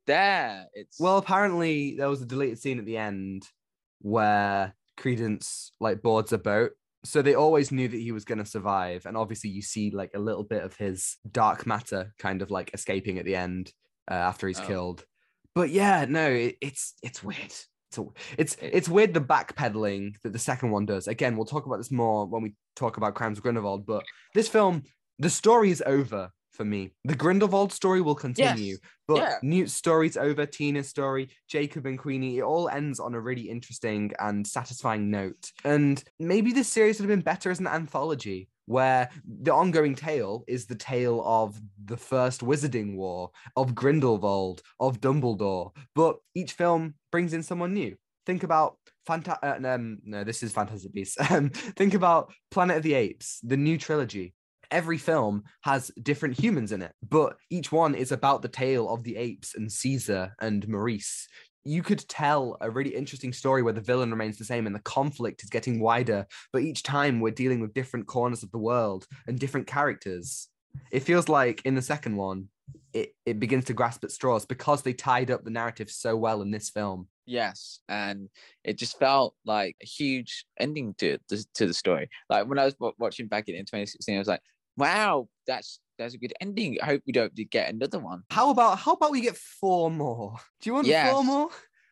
There. 0.06 0.66
It's 0.74 0.98
Well, 1.00 1.18
apparently 1.18 1.96
there 1.96 2.08
was 2.08 2.22
a 2.22 2.26
deleted 2.26 2.58
scene 2.58 2.78
at 2.78 2.84
the 2.84 2.96
end 2.96 3.46
where 4.00 4.74
Credence 4.96 5.72
like 5.80 6.02
boards 6.02 6.32
a 6.32 6.38
boat. 6.38 6.72
So 7.04 7.20
they 7.20 7.34
always 7.34 7.72
knew 7.72 7.88
that 7.88 7.96
he 7.96 8.12
was 8.12 8.24
going 8.24 8.38
to 8.38 8.44
survive, 8.44 9.06
and 9.06 9.16
obviously 9.16 9.50
you 9.50 9.60
see 9.62 9.90
like 9.90 10.12
a 10.14 10.20
little 10.20 10.44
bit 10.44 10.62
of 10.62 10.76
his 10.76 11.16
dark 11.28 11.66
matter 11.66 12.14
kind 12.18 12.42
of 12.42 12.50
like 12.52 12.70
escaping 12.74 13.18
at 13.18 13.24
the 13.24 13.34
end 13.34 13.72
uh, 14.08 14.14
after 14.14 14.46
he's 14.46 14.60
Oh. 14.60 14.66
killed. 14.66 15.04
But 15.54 15.70
yeah, 15.70 16.06
no, 16.08 16.28
it, 16.30 16.56
it's 16.60 16.94
it's 17.02 17.22
weird. 17.22 17.52
It's 17.90 17.98
a, 17.98 18.04
it's 18.38 18.56
it's 18.60 18.88
weird 18.88 19.14
the 19.14 19.20
backpedaling 19.20 20.14
that 20.22 20.32
the 20.32 20.38
second 20.38 20.70
one 20.70 20.86
does. 20.86 21.08
Again, 21.08 21.36
we'll 21.36 21.44
talk 21.44 21.66
about 21.66 21.78
this 21.78 21.90
more 21.90 22.24
when 22.26 22.42
we 22.42 22.54
talk 22.76 22.96
about 22.98 23.14
Crimes 23.14 23.36
of 23.38 23.42
Grindelwald, 23.42 23.84
but 23.84 24.04
this 24.34 24.48
film, 24.48 24.84
the 25.18 25.28
story 25.28 25.70
is 25.70 25.82
over 25.84 26.30
for 26.52 26.64
me. 26.64 26.90
The 27.04 27.14
Grindelwald 27.14 27.72
story 27.72 28.00
will 28.00 28.14
continue, 28.14 28.72
Yes. 28.72 28.78
but 29.08 29.16
Yeah. 29.18 29.34
Newt's 29.42 29.72
story's 29.72 30.16
over, 30.16 30.46
Tina's 30.46 30.88
story, 30.88 31.28
Jacob 31.48 31.86
and 31.86 31.98
Queenie, 31.98 32.38
it 32.38 32.42
all 32.42 32.68
ends 32.68 33.00
on 33.00 33.14
a 33.14 33.20
really 33.20 33.48
interesting 33.48 34.12
and 34.18 34.46
satisfying 34.46 35.10
note. 35.10 35.50
And 35.64 36.02
maybe 36.18 36.52
this 36.52 36.68
series 36.68 36.98
would 37.00 37.08
have 37.08 37.16
been 37.16 37.24
better 37.24 37.50
as 37.50 37.60
an 37.60 37.66
anthology. 37.66 38.48
Where 38.66 39.10
the 39.26 39.52
ongoing 39.52 39.96
tale 39.96 40.44
is 40.46 40.66
the 40.66 40.76
tale 40.76 41.20
of 41.26 41.60
the 41.84 41.96
first 41.96 42.42
Wizarding 42.42 42.94
War, 42.94 43.32
of 43.56 43.74
Grindelwald, 43.74 44.62
of 44.78 45.00
Dumbledore, 45.00 45.72
but 45.96 46.18
each 46.36 46.52
film 46.52 46.94
brings 47.10 47.32
in 47.32 47.42
someone 47.42 47.74
new. 47.74 47.96
Think 48.24 48.44
about 48.44 48.78
Fanta- 49.06 49.38
uh, 49.42 49.68
um, 49.68 49.98
no, 50.04 50.22
this 50.22 50.44
is 50.44 50.52
Fantastic 50.52 50.92
Beasts. 50.94 51.16
Um, 51.32 51.50
think 51.50 51.94
about 51.94 52.32
Planet 52.52 52.76
of 52.76 52.82
the 52.84 52.94
Apes, 52.94 53.40
the 53.42 53.56
new 53.56 53.76
trilogy. 53.78 54.32
Every 54.72 54.96
film 54.96 55.44
has 55.60 55.90
different 56.02 56.40
humans 56.40 56.72
in 56.72 56.80
it, 56.80 56.92
but 57.06 57.36
each 57.50 57.70
one 57.70 57.94
is 57.94 58.10
about 58.10 58.40
the 58.40 58.48
tale 58.48 58.88
of 58.88 59.04
the 59.04 59.16
apes 59.16 59.54
and 59.54 59.70
Caesar 59.70 60.34
and 60.40 60.66
Maurice. 60.66 61.28
You 61.62 61.82
could 61.82 62.08
tell 62.08 62.56
a 62.62 62.70
really 62.70 62.96
interesting 62.96 63.34
story 63.34 63.62
where 63.62 63.74
the 63.74 63.82
villain 63.82 64.10
remains 64.10 64.38
the 64.38 64.46
same 64.46 64.66
and 64.66 64.74
the 64.74 64.80
conflict 64.80 65.42
is 65.42 65.50
getting 65.50 65.78
wider, 65.78 66.26
but 66.54 66.62
each 66.62 66.82
time 66.82 67.20
we're 67.20 67.32
dealing 67.32 67.60
with 67.60 67.74
different 67.74 68.06
corners 68.06 68.42
of 68.42 68.50
the 68.50 68.58
world 68.58 69.06
and 69.26 69.38
different 69.38 69.66
characters. 69.66 70.48
It 70.90 71.00
feels 71.00 71.28
like 71.28 71.60
in 71.66 71.74
the 71.74 71.82
second 71.82 72.16
one, 72.16 72.48
it, 72.94 73.14
it 73.26 73.38
begins 73.38 73.66
to 73.66 73.74
grasp 73.74 74.02
at 74.04 74.10
straws 74.10 74.46
because 74.46 74.80
they 74.80 74.94
tied 74.94 75.30
up 75.30 75.44
the 75.44 75.50
narrative 75.50 75.90
so 75.90 76.16
well 76.16 76.40
in 76.40 76.50
this 76.50 76.70
film. 76.70 77.08
Yes, 77.26 77.80
and 77.88 78.28
it 78.64 78.78
just 78.78 78.98
felt 78.98 79.34
like 79.44 79.76
a 79.82 79.86
huge 79.86 80.44
ending 80.58 80.94
to 80.98 81.18
to 81.28 81.66
the 81.66 81.74
story. 81.74 82.08
Like 82.28 82.48
when 82.48 82.58
I 82.58 82.64
was 82.64 82.74
wa- 82.80 82.92
watching 82.98 83.28
back 83.28 83.48
in 83.48 83.54
2016, 83.54 84.14
I 84.14 84.18
was 84.18 84.26
like, 84.26 84.42
"Wow, 84.76 85.28
that's 85.46 85.80
that's 85.98 86.14
a 86.14 86.18
good 86.18 86.32
ending." 86.40 86.78
I 86.82 86.86
hope 86.86 87.02
we 87.06 87.12
don't 87.12 87.34
get 87.50 87.72
another 87.72 87.98
one. 87.98 88.22
How 88.30 88.50
about 88.50 88.78
how 88.78 88.92
about 88.92 89.10
we 89.10 89.20
get 89.20 89.36
four 89.36 89.90
more? 89.90 90.36
Do 90.60 90.70
you 90.70 90.74
want 90.74 90.86
four 90.88 91.24
more? 91.24 91.48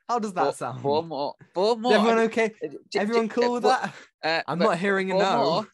How 0.09 0.19
does 0.19 0.33
that 0.35 0.43
Four- 0.43 0.53
sound? 0.55 0.81
Four 0.81 1.03
more, 1.05 1.35
four 1.55 1.73
Is 1.77 1.79
more. 1.79 1.95
everyone 1.95 2.19
okay? 2.19 2.53
Uh, 2.64 2.69
j- 2.93 2.99
Everyone 2.99 3.29
cool 3.29 3.45
uh, 3.45 3.51
with 3.53 3.62
but- 3.62 3.93
that? 4.23 4.40
uh, 4.49 4.51
I'm 4.51 4.59
not 4.59 4.79
hearing 4.79 5.12
a 5.12 5.19
no. 5.19 5.45
more. 5.45 5.69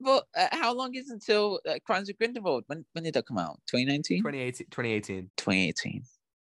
But 0.00 0.24
uh, 0.36 0.48
how 0.52 0.72
long 0.74 0.94
is 0.94 1.10
until 1.10 1.60
uh, 1.68 1.74
Crimes 1.84 2.08
of 2.08 2.16
Grindelwald? 2.18 2.64
When 2.68 2.84
when 2.92 3.04
did 3.04 3.14
that 3.14 3.26
come 3.26 3.38
out? 3.38 3.60
2019, 3.68 4.18
2018, 4.18 4.66
2018. 4.70 5.30
2018. 5.36 6.02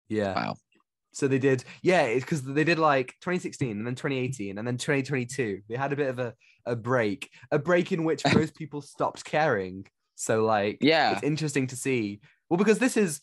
Yeah. 0.09 0.33
Wow. 0.33 0.55
So 1.11 1.27
they 1.27 1.39
did, 1.39 1.63
yeah, 1.81 2.03
it's 2.03 2.23
because 2.23 2.43
they 2.43 2.63
did 2.63 2.77
like 2.79 3.07
2016 3.21 3.71
and 3.77 3.85
then 3.87 3.95
2018 3.95 4.57
and 4.57 4.67
then 4.67 4.77
2022. 4.77 5.61
They 5.67 5.75
had 5.75 5.91
a 5.91 5.95
bit 5.95 6.07
of 6.07 6.19
a, 6.19 6.33
a 6.65 6.75
break, 6.75 7.29
a 7.51 7.57
break 7.59 7.91
in 7.91 8.03
which 8.03 8.23
most 8.35 8.55
people 8.55 8.81
stopped 8.81 9.25
caring. 9.25 9.85
So 10.19 10.43
like, 10.43 10.79
Yeah. 10.81 11.13
it's 11.13 11.23
interesting 11.23 11.67
to 11.67 11.77
see. 11.77 12.19
Well, 12.49 12.57
because 12.57 12.77
this 12.77 12.97
is 12.97 13.21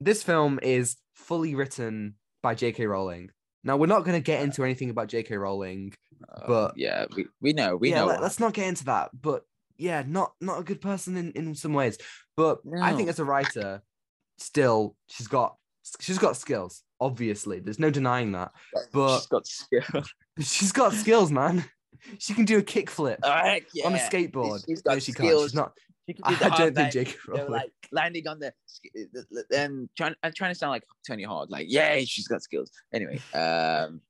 this 0.00 0.22
film 0.22 0.60
is 0.62 0.96
fully 1.14 1.54
written 1.56 2.14
by 2.42 2.54
J.K. 2.54 2.86
Rowling. 2.86 3.30
Now 3.64 3.76
we're 3.76 3.86
not 3.86 4.04
going 4.04 4.16
to 4.16 4.22
get 4.22 4.42
into 4.42 4.62
anything 4.62 4.90
about 4.90 5.08
J.K. 5.08 5.36
Rowling. 5.36 5.92
Uh, 6.32 6.46
But- 6.46 6.78
yeah, 6.78 7.06
we, 7.16 7.26
we 7.40 7.52
know, 7.52 7.76
we 7.76 7.90
yeah, 7.90 8.00
know. 8.00 8.06
let, 8.06 8.22
us 8.22 8.38
not 8.38 8.52
get 8.54 8.68
into 8.68 8.84
that. 8.84 9.10
But 9.20 9.42
yeah, 9.76 10.04
not 10.06 10.34
not 10.40 10.60
a 10.60 10.62
good 10.62 10.80
person 10.80 11.16
in 11.16 11.32
in 11.32 11.54
some 11.56 11.74
ways. 11.74 11.98
But 12.36 12.60
I 12.80 12.92
think 12.92 13.08
as 13.08 13.18
a 13.18 13.24
writer, 13.24 13.82
still 14.38 14.94
she's 15.08 15.26
got 15.26 15.56
she's 16.00 16.18
got 16.18 16.36
skills. 16.36 16.84
Obviously, 17.00 17.58
there's 17.58 17.80
no 17.80 17.90
denying 17.90 18.32
that. 18.32 18.52
but- 18.92 19.18
She's 19.18 19.26
got 19.26 19.46
skills. 19.48 20.14
She's 20.38 20.72
got 20.72 20.92
skills, 20.92 21.32
man. 21.32 21.64
She 22.18 22.34
can 22.34 22.44
do 22.44 22.58
a 22.58 22.62
kickflip 22.62 23.18
right, 23.24 23.64
yeah. 23.74 23.86
on 23.86 23.94
a 23.94 23.98
skateboard. 23.98 24.62
She's 24.66 24.84
no, 24.84 24.92
got 24.92 25.02
she 25.02 25.12
can't. 25.12 25.40
She's 25.40 25.54
not. 25.54 25.72
I 26.22 26.34
the 26.34 26.48
hard 26.48 26.58
don't 26.58 26.74
think 26.74 26.92
J.K. 26.92 27.16
Rowling. 27.28 27.50
like 27.50 27.72
landing 27.92 28.28
on 28.28 28.38
the 28.38 28.52
sk- 28.66 28.92
the- 28.94 29.26
the- 29.50 29.58
and 29.58 29.88
trying 29.96 30.14
I'm 30.22 30.32
trying 30.32 30.52
to 30.52 30.58
sound 30.58 30.70
like 30.70 30.84
Tony 31.06 31.24
Hawk, 31.24 31.48
like 31.50 31.66
yeah, 31.68 31.98
she's 32.04 32.28
got 32.28 32.42
skills. 32.42 32.70
Anyway, 32.94 33.20
um, 33.34 34.00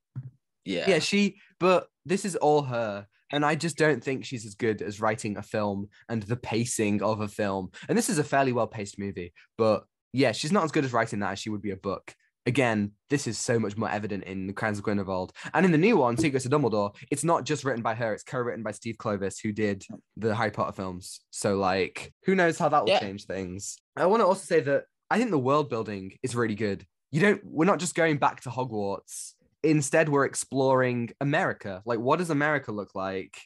yeah, 0.64 0.88
yeah, 0.88 0.98
she. 0.98 1.36
But 1.58 1.88
this 2.04 2.24
is 2.24 2.36
all 2.36 2.62
her, 2.62 3.06
and 3.32 3.44
I 3.44 3.54
just 3.54 3.78
don't 3.78 4.02
think 4.02 4.24
she's 4.24 4.44
as 4.44 4.54
good 4.54 4.82
as 4.82 5.00
writing 5.00 5.36
a 5.36 5.42
film 5.42 5.88
and 6.08 6.22
the 6.22 6.36
pacing 6.36 7.02
of 7.02 7.20
a 7.20 7.28
film. 7.28 7.70
And 7.88 7.96
this 7.96 8.10
is 8.10 8.18
a 8.18 8.24
fairly 8.24 8.52
well 8.52 8.66
paced 8.66 8.98
movie, 8.98 9.32
but 9.56 9.84
yeah, 10.12 10.32
she's 10.32 10.52
not 10.52 10.64
as 10.64 10.72
good 10.72 10.84
as 10.84 10.92
writing 10.92 11.20
that 11.20 11.32
as 11.32 11.38
she 11.38 11.50
would 11.50 11.62
be 11.62 11.70
a 11.70 11.76
book. 11.76 12.14
Again, 12.46 12.92
this 13.10 13.26
is 13.26 13.38
so 13.38 13.58
much 13.58 13.76
more 13.76 13.90
evident 13.90 14.22
in 14.24 14.46
the 14.46 14.52
Crimes 14.52 14.78
of 14.78 14.84
Grindelwald, 14.84 15.32
and 15.52 15.66
in 15.66 15.72
the 15.72 15.78
new 15.78 15.96
one, 15.96 16.16
Secrets 16.16 16.44
of 16.46 16.52
Dumbledore. 16.52 16.94
It's 17.10 17.24
not 17.24 17.44
just 17.44 17.64
written 17.64 17.82
by 17.82 17.94
her; 17.94 18.12
it's 18.12 18.22
co-written 18.22 18.62
by 18.62 18.70
Steve 18.70 18.96
Kloves, 18.98 19.40
who 19.42 19.52
did 19.52 19.84
the 20.16 20.34
Harry 20.34 20.52
Potter 20.52 20.72
films. 20.72 21.20
So, 21.30 21.56
like, 21.56 22.12
who 22.24 22.34
knows 22.36 22.56
how 22.58 22.68
that 22.68 22.84
will 22.84 22.90
Yeah. 22.90 23.00
change 23.00 23.24
things? 23.24 23.76
I 23.96 24.06
want 24.06 24.20
to 24.20 24.26
also 24.26 24.44
say 24.44 24.60
that 24.60 24.84
I 25.10 25.18
think 25.18 25.30
the 25.30 25.38
world 25.38 25.68
building 25.68 26.16
is 26.22 26.36
really 26.36 26.54
good. 26.54 26.86
You 27.10 27.20
don't. 27.20 27.40
We're 27.44 27.64
not 27.64 27.80
just 27.80 27.94
going 27.96 28.18
back 28.18 28.42
to 28.42 28.50
Hogwarts. 28.50 29.32
Instead, 29.62 30.08
we're 30.08 30.24
exploring 30.26 31.10
America. 31.20 31.82
Like, 31.84 31.98
what 31.98 32.18
does 32.20 32.30
America 32.30 32.70
look 32.72 32.94
like? 32.94 33.36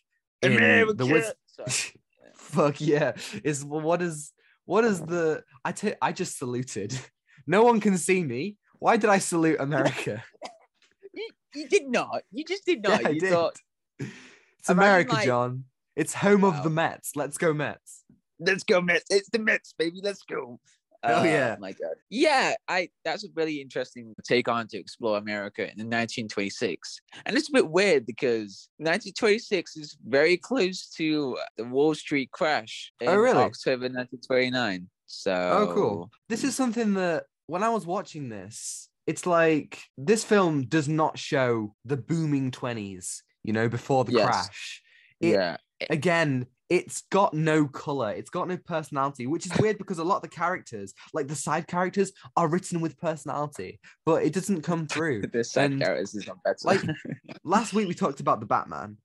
in 0.42 0.54
the 0.96 1.06
Wiz- 1.06 1.34
Fuck 2.34 2.80
yeah! 2.80 3.12
Is 3.44 3.64
what 3.64 4.02
is 4.02 4.32
what 4.64 4.84
is 4.84 5.00
the? 5.00 5.42
I 5.64 5.72
I 6.02 6.12
just 6.12 6.38
saluted. 6.38 6.98
No 7.46 7.64
one 7.64 7.80
can 7.80 7.96
see 7.96 8.22
me. 8.22 8.58
Why 8.80 8.96
did 8.96 9.08
I 9.10 9.18
salute 9.18 9.58
America? 9.60 10.24
you, 11.14 11.28
you 11.54 11.68
did 11.68 11.86
not. 11.88 12.22
You 12.32 12.44
just 12.44 12.64
did 12.66 12.82
not. 12.82 13.02
Yeah, 13.02 13.08
I 13.08 13.10
you 13.12 13.20
did. 13.20 13.30
thought, 13.32 13.54
It's 13.98 14.68
America, 14.68 15.12
like- 15.14 15.26
John. 15.26 15.64
It's 15.96 16.14
home 16.14 16.44
of 16.44 16.62
the 16.62 16.70
Mets. 16.70 17.14
Let's 17.14 17.36
go 17.36 17.52
Mets. 17.52 18.04
let's 18.38 18.64
go 18.64 18.80
Mets. 18.80 19.04
It's 19.10 19.28
the 19.28 19.38
Mets, 19.38 19.74
baby. 19.78 20.00
Let's 20.02 20.22
go. 20.22 20.58
Oh, 21.02 21.20
Uh, 21.20 21.24
yeah. 21.24 21.56
my 21.58 21.72
god. 21.72 21.94
Yeah, 22.10 22.54
I 22.68 22.88
that's 23.04 23.24
a 23.24 23.28
really 23.34 23.60
interesting 23.60 24.14
take 24.24 24.48
on 24.48 24.66
to 24.68 24.78
explore 24.78 25.18
America 25.18 25.62
in 25.62 25.88
1926. 25.88 27.00
And 27.26 27.36
it's 27.36 27.48
a 27.48 27.52
bit 27.52 27.68
weird 27.70 28.06
because 28.06 28.68
1926 28.78 29.76
is 29.76 29.96
very 30.06 30.36
close 30.36 30.88
to 30.96 31.36
the 31.56 31.64
Wall 31.64 31.94
Street 31.94 32.30
crash 32.30 32.92
in 33.00 33.08
Oh, 33.08 33.16
really? 33.16 33.38
October 33.38 33.88
1929. 33.88 34.88
So 35.06 35.32
Oh, 35.34 35.74
cool. 35.74 36.10
This 36.28 36.44
is 36.44 36.54
something 36.54 36.94
that 36.94 37.24
when 37.50 37.62
I 37.64 37.68
was 37.70 37.84
watching 37.86 38.28
this, 38.28 38.88
it's 39.06 39.26
like 39.26 39.82
this 39.98 40.22
film 40.22 40.62
does 40.66 40.88
not 40.88 41.18
show 41.18 41.74
the 41.84 41.96
booming 41.96 42.50
20s, 42.52 43.22
you 43.42 43.52
know, 43.52 43.68
before 43.68 44.04
the 44.04 44.12
Yes. 44.12 44.26
crash. 44.26 44.82
It- 45.20 45.32
Yeah. 45.32 45.56
Again, 45.88 46.46
it's 46.68 47.02
got 47.10 47.32
no 47.34 47.66
color, 47.66 48.10
it's 48.12 48.30
got 48.30 48.46
no 48.46 48.56
personality, 48.56 49.26
which 49.26 49.46
is 49.46 49.52
weird 49.58 49.78
because 49.78 49.98
a 49.98 50.04
lot 50.04 50.16
of 50.16 50.22
the 50.22 50.28
characters, 50.28 50.92
like 51.12 51.26
the 51.26 51.34
side 51.34 51.66
characters, 51.66 52.12
are 52.36 52.46
written 52.48 52.80
with 52.80 52.98
personality, 52.98 53.80
but 54.06 54.22
it 54.22 54.32
doesn't 54.32 54.62
come 54.62 54.86
through. 54.92 55.22
The 55.32 55.42
side 55.42 55.72
and, 55.72 55.80
characters 55.80 56.14
is 56.14 56.26
not 56.28 56.40
better. 56.44 56.58
like, 56.64 56.82
Last 57.44 57.72
week 57.72 57.88
we 57.88 57.94
talked 57.94 58.20
about 58.20 58.38
the 58.40 58.46
Batman. 58.46 58.98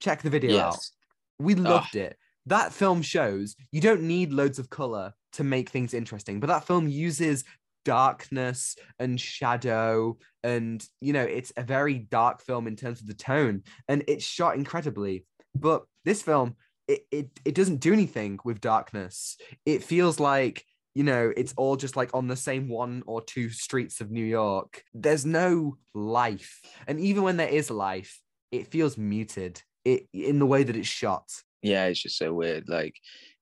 Check 0.00 0.20
the 0.22 0.28
video 0.30 0.58
out. 0.60 0.72
yes. 0.74 0.90
We 1.38 1.54
loved 1.54 1.96
it. 1.96 2.18
That 2.44 2.72
film 2.74 3.00
shows 3.02 3.56
you 3.72 3.80
don't 3.80 4.02
need 4.02 4.32
loads 4.32 4.58
of 4.58 4.68
color 4.68 5.14
to 5.32 5.44
make 5.44 5.70
things 5.70 5.94
interesting, 5.94 6.40
but 6.40 6.48
that 6.48 6.66
film 6.66 6.86
uses 6.88 7.44
darkness 7.86 8.74
and 8.98 9.20
shadow 9.20 10.18
and 10.42 10.84
you 11.00 11.12
know 11.12 11.22
it's 11.22 11.52
a 11.56 11.62
very 11.62 11.98
dark 11.98 12.42
film 12.42 12.66
in 12.66 12.74
terms 12.74 13.00
of 13.00 13.06
the 13.06 13.14
tone 13.14 13.62
and 13.88 14.02
it's 14.08 14.24
shot 14.24 14.56
incredibly. 14.56 15.24
But 15.54 15.84
this 16.04 16.20
film 16.20 16.56
it, 16.88 17.06
it 17.10 17.30
it 17.44 17.54
doesn't 17.54 17.80
do 17.80 17.92
anything 17.92 18.38
with 18.44 18.60
darkness. 18.60 19.36
It 19.64 19.84
feels 19.84 20.18
like 20.18 20.64
you 20.94 21.04
know 21.04 21.32
it's 21.36 21.54
all 21.56 21.76
just 21.76 21.96
like 21.96 22.10
on 22.12 22.26
the 22.26 22.36
same 22.36 22.68
one 22.68 23.04
or 23.06 23.22
two 23.22 23.48
streets 23.50 24.00
of 24.00 24.10
new 24.10 24.24
york. 24.24 24.82
There's 24.92 25.24
no 25.24 25.78
life. 25.94 26.60
And 26.88 26.98
even 26.98 27.22
when 27.22 27.36
there 27.36 27.48
is 27.48 27.70
life 27.70 28.20
it 28.50 28.68
feels 28.68 28.96
muted 28.96 29.62
it 29.84 30.08
in 30.12 30.38
the 30.38 30.46
way 30.46 30.64
that 30.64 30.76
it's 30.76 30.88
shot. 30.88 31.30
Yeah, 31.62 31.86
it's 31.86 32.02
just 32.02 32.18
so 32.18 32.32
weird. 32.32 32.68
Like 32.68 32.94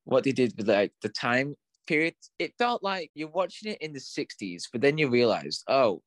what 0.04 0.24
they 0.24 0.32
did 0.32 0.52
with 0.56 0.68
like 0.68 0.92
the 1.00 1.08
time 1.08 1.54
period, 1.86 2.14
it 2.38 2.52
felt 2.58 2.82
like 2.82 3.10
you're 3.14 3.28
watching 3.28 3.72
it 3.72 3.78
in 3.80 3.92
the 3.92 4.00
60s, 4.00 4.64
but 4.72 4.80
then 4.80 4.98
you 4.98 5.08
realize, 5.08 5.62
oh, 5.68 6.02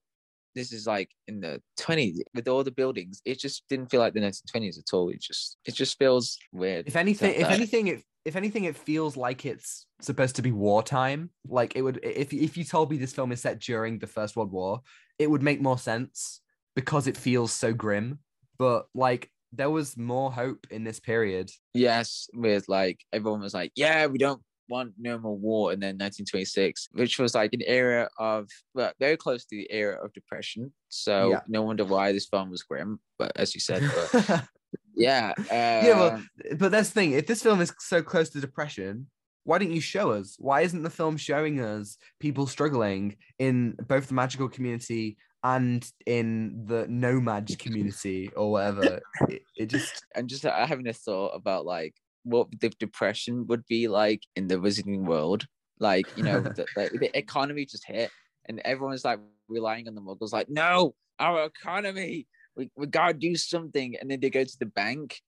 this 0.56 0.74
is 0.74 0.88
like 0.88 1.12
in 1.28 1.40
the 1.40 1.62
20s 1.80 2.18
with 2.34 2.48
all 2.48 2.64
the 2.64 2.72
buildings. 2.72 3.22
It 3.26 3.40
just 3.40 3.64
didn't 3.70 3.92
feel 3.92 4.00
like 4.00 4.14
the 4.14 4.20
1920s 4.22 4.80
at 4.80 4.94
all. 4.94 5.10
It 5.10 5.22
just 5.22 5.58
it 5.66 5.76
just 5.76 5.98
feels 6.00 6.38
weird. 6.52 6.88
if 6.88 6.96
anything 6.96 7.36
if 7.36 7.50
anything 7.50 7.88
it 7.88 8.04
if 8.26 8.36
anything 8.36 8.64
it 8.66 8.76
feels 8.76 9.16
like 9.16 9.46
it's 9.46 9.86
supposed 10.02 10.36
to 10.36 10.42
be 10.42 10.52
wartime 10.52 11.30
like 11.48 11.76
it 11.76 11.82
would 11.82 12.00
if 12.04 12.34
if 12.34 12.58
you 12.58 12.64
told 12.64 12.90
me 12.92 12.98
this 12.98 13.14
film 13.14 13.32
is 13.32 13.40
set 13.42 13.60
during 13.60 14.00
the 14.00 14.08
first 14.08 14.36
world 14.36 14.52
war 14.52 14.82
it 15.18 15.30
would 15.30 15.42
make 15.42 15.62
more 15.62 15.78
sense 15.78 16.42
because 16.76 17.08
it 17.08 17.16
feels 17.16 17.54
so 17.54 17.72
grim 17.72 18.20
but 18.58 18.88
like 18.94 19.32
there 19.54 19.70
was 19.70 19.96
more 19.96 20.30
hope 20.32 20.68
in 20.72 20.84
this 20.84 21.00
period 21.00 21.50
Yes, 21.74 22.28
with 22.34 22.68
like 22.68 23.00
everyone 23.14 23.42
was 23.42 23.54
like, 23.54 23.72
yeah, 23.76 24.08
we 24.08 24.18
don't 24.18 24.42
want 24.70 24.94
no 24.98 25.18
more 25.18 25.38
war. 25.38 25.72
And 25.72 25.82
then 25.82 25.96
1926, 25.96 26.90
which 26.94 27.20
was 27.20 27.36
like 27.36 27.54
an 27.54 27.62
era 27.66 28.10
of, 28.20 28.50
well, 28.74 28.92
very 29.00 29.18
close 29.18 29.46
to 29.46 29.56
the 29.56 29.72
era 29.72 30.04
of 30.04 30.14
depression. 30.14 30.74
So 30.90 31.32
Yeah. 31.32 31.40
no 31.48 31.64
wonder 31.64 31.86
why 31.86 32.12
this 32.12 32.28
film 32.28 32.50
was 32.50 32.64
grim. 32.64 33.00
But 33.18 33.32
as 33.36 33.54
you 33.54 33.62
said, 33.62 33.84
but 34.12 34.44
Yeah. 34.96 35.34
Uh, 35.38 35.86
Yeah, 35.86 35.94
well, 36.00 36.24
but 36.58 36.72
that's 36.72 36.90
the 36.90 36.94
thing. 36.94 37.12
If 37.14 37.28
this 37.28 37.44
film 37.44 37.62
is 37.62 37.74
so 37.80 38.02
close 38.02 38.30
to 38.32 38.40
depression, 38.42 39.08
why 39.44 39.60
didn't 39.60 39.76
you 39.76 39.82
show 39.82 40.12
us? 40.12 40.36
Why 40.40 40.62
isn't 40.62 40.84
the 40.84 40.90
film 40.90 41.16
showing 41.16 41.62
us 41.62 41.98
people 42.20 42.48
struggling 42.48 43.16
in 43.40 43.76
both 43.88 44.08
the 44.08 44.14
magical 44.14 44.50
community 44.50 45.18
and 45.44 45.90
in 46.06 46.66
the 46.66 46.86
No-Maj 46.90 47.58
community 47.58 48.30
or 48.36 48.52
whatever? 48.52 49.00
it, 49.30 49.44
it 49.56 49.66
just 49.68 50.04
I'm 50.16 50.28
just 50.28 50.46
uh, 50.46 50.66
having 50.66 50.88
a 50.88 50.94
thought 50.94 51.30
about 51.30 51.66
like 51.66 51.96
what 52.28 52.48
the 52.60 52.70
depression 52.80 53.48
would 53.48 53.66
be 53.68 53.88
like 53.88 54.22
in 54.36 54.48
the 54.48 54.56
wizarding 54.56 55.06
world. 55.06 55.46
Like, 55.80 56.06
you 56.18 56.24
know, 56.24 56.42
the, 56.58 56.66
the, 56.76 56.98
the 56.98 57.18
economy 57.18 57.66
just 57.66 57.86
hit 57.86 58.12
and 58.46 58.60
everyone's 58.66 59.06
like 59.06 59.20
relying 59.48 59.88
on 59.88 59.96
the 59.96 60.02
muggles, 60.02 60.34
like, 60.34 60.50
no, 60.50 60.94
our 61.20 61.46
economy, 61.46 62.28
we, 62.56 62.70
we 62.76 62.88
gotta 62.88 63.14
do 63.14 63.36
something. 63.36 63.96
And 64.00 64.10
then 64.10 64.20
they 64.20 64.30
go 64.30 64.44
to 64.44 64.58
the 64.60 64.66
bank 64.66 65.22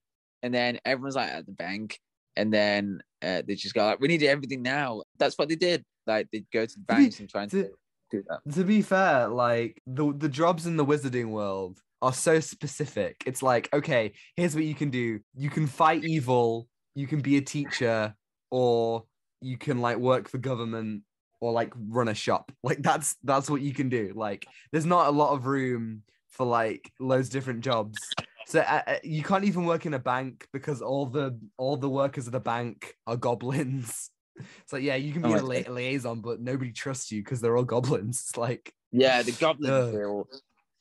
and 0.44 0.54
then 0.54 0.80
everyone's 0.86 1.16
like 1.16 1.30
at 1.30 1.46
the 1.46 1.52
bank. 1.52 2.00
And 2.36 2.54
then 2.54 3.02
uh, 3.22 3.42
they 3.46 3.56
just 3.56 3.76
go 3.76 3.86
like, 3.86 4.00
we 4.00 4.08
need 4.08 4.24
everything 4.24 4.62
now. 4.62 5.04
That's 5.18 5.38
what 5.38 5.50
they 5.50 5.56
did. 5.56 5.84
Like 6.08 6.28
they 6.32 6.44
go 6.52 6.66
to 6.66 6.74
the 6.74 6.80
be- 6.80 6.86
banks 6.86 7.20
and 7.20 7.30
try 7.30 7.44
and 7.44 7.52
to- 7.52 7.70
do 8.12 8.24
that. 8.28 8.54
to 8.56 8.64
be 8.64 8.82
fair, 8.82 9.28
like 9.28 9.82
the 9.86 10.12
the 10.14 10.30
jobs 10.30 10.66
in 10.66 10.78
the 10.78 10.86
wizarding 10.86 11.30
world 11.30 11.80
are 12.02 12.14
so 12.14 12.40
specific. 12.40 13.22
It's 13.26 13.44
like, 13.44 13.70
okay, 13.74 14.14
here's 14.36 14.56
what 14.56 14.64
you 14.64 14.76
can 14.76 14.90
do. 14.90 15.20
You 15.36 15.50
can 15.50 15.68
fight 15.68 16.04
evil, 16.04 16.68
you 16.96 17.08
can 17.08 17.22
be 17.22 17.38
a 17.38 17.42
teacher, 17.42 18.16
or 18.52 19.06
you 19.42 19.58
can 19.58 19.80
like 19.80 19.98
work 19.98 20.28
for 20.28 20.38
government 20.38 21.04
or 21.42 21.52
like 21.52 21.74
run 21.76 22.08
a 22.08 22.14
shop. 22.14 22.52
Like 22.64 22.82
that's 22.84 23.16
that's 23.24 23.50
what 23.50 23.62
you 23.62 23.74
can 23.74 23.90
do. 23.90 24.14
Like 24.16 24.48
there's 24.72 24.86
not 24.86 25.08
a 25.08 25.12
lot 25.12 25.34
of 25.34 25.46
room 25.46 26.04
for 26.30 26.46
like 26.46 26.92
loads 27.00 27.28
of 27.28 27.34
different 27.34 27.62
jobs. 27.62 28.16
So 28.46 28.60
uh, 28.62 28.82
uh, 28.88 28.96
you 29.04 29.24
can't 29.24 29.46
even 29.46 29.66
work 29.66 29.86
in 29.86 29.94
a 29.94 30.00
bank 30.00 30.48
because 30.52 30.82
all 30.82 31.06
the 31.06 31.40
all 31.58 31.78
the 31.78 31.90
workers 31.90 32.26
of 32.28 32.34
the 32.34 32.40
bank 32.40 32.96
are 33.08 33.18
goblins. 33.18 34.10
It's 34.64 34.72
like, 34.72 34.84
yeah, 34.84 34.96
you 34.96 35.12
can 35.12 35.22
be 35.22 35.34
Oh 35.34 35.36
a 35.36 35.42
li- 35.44 35.66
liaison, 35.68 36.22
but 36.22 36.40
nobody 36.40 36.72
trusts 36.72 37.12
you 37.12 37.22
because 37.22 37.42
they're 37.42 37.58
all 37.58 37.66
goblins. 37.66 38.20
It's 38.30 38.38
like, 38.38 38.74
Yeah, 38.92 39.22
the 39.22 39.34
goblins 39.34 39.74
Ugh. 39.74 39.92
they'll 39.92 40.28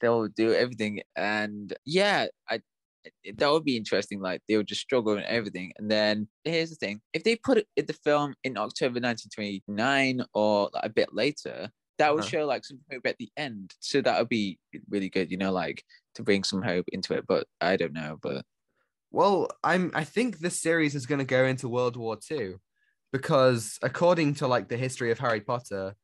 they'll 0.00 0.28
do 0.28 0.54
everything, 0.54 1.02
and 1.16 1.72
yeah, 1.84 2.26
I 2.48 2.60
that 3.36 3.50
would 3.50 3.64
be 3.64 3.76
interesting. 3.76 4.20
Like 4.20 4.42
they 4.48 4.56
would 4.56 4.66
just 4.68 4.80
struggle 4.80 5.14
and 5.14 5.24
everything, 5.24 5.72
and 5.78 5.90
then 5.90 6.28
here's 6.44 6.70
the 6.70 6.76
thing: 6.76 7.00
if 7.12 7.24
they 7.24 7.36
put 7.36 7.58
it, 7.76 7.86
the 7.86 7.92
film 7.92 8.34
in 8.44 8.56
October 8.58 9.00
1929 9.00 10.24
or 10.34 10.70
like, 10.74 10.84
a 10.84 10.88
bit 10.90 11.12
later, 11.14 11.70
that 11.98 12.14
would 12.14 12.24
Uh-huh. 12.24 12.24
show 12.24 12.46
like 12.46 12.64
some 12.64 12.80
hope 12.90 13.06
at 13.06 13.16
the 13.18 13.30
end. 13.36 13.74
So 13.80 14.00
that 14.02 14.18
would 14.18 14.28
be 14.28 14.58
really 14.88 15.10
good, 15.10 15.30
you 15.30 15.36
know, 15.36 15.52
like 15.52 15.84
to 16.14 16.22
bring 16.22 16.44
some 16.44 16.62
hope 16.62 16.86
into 16.92 17.14
it. 17.14 17.26
But 17.26 17.46
I 17.60 17.76
don't 17.76 17.92
know, 17.92 18.18
but 18.22 18.44
well, 19.10 19.48
I'm 19.64 19.90
I 19.94 20.04
think 20.04 20.38
this 20.38 20.60
series 20.60 20.94
is 20.94 21.06
going 21.06 21.18
to 21.20 21.24
go 21.24 21.44
into 21.44 21.68
World 21.68 21.96
War 21.96 22.16
II 22.16 22.56
because 23.12 23.78
according 23.82 24.34
to 24.34 24.46
like 24.46 24.68
the 24.68 24.76
history 24.76 25.10
of 25.10 25.18
Harry 25.18 25.40
Potter, 25.40 25.94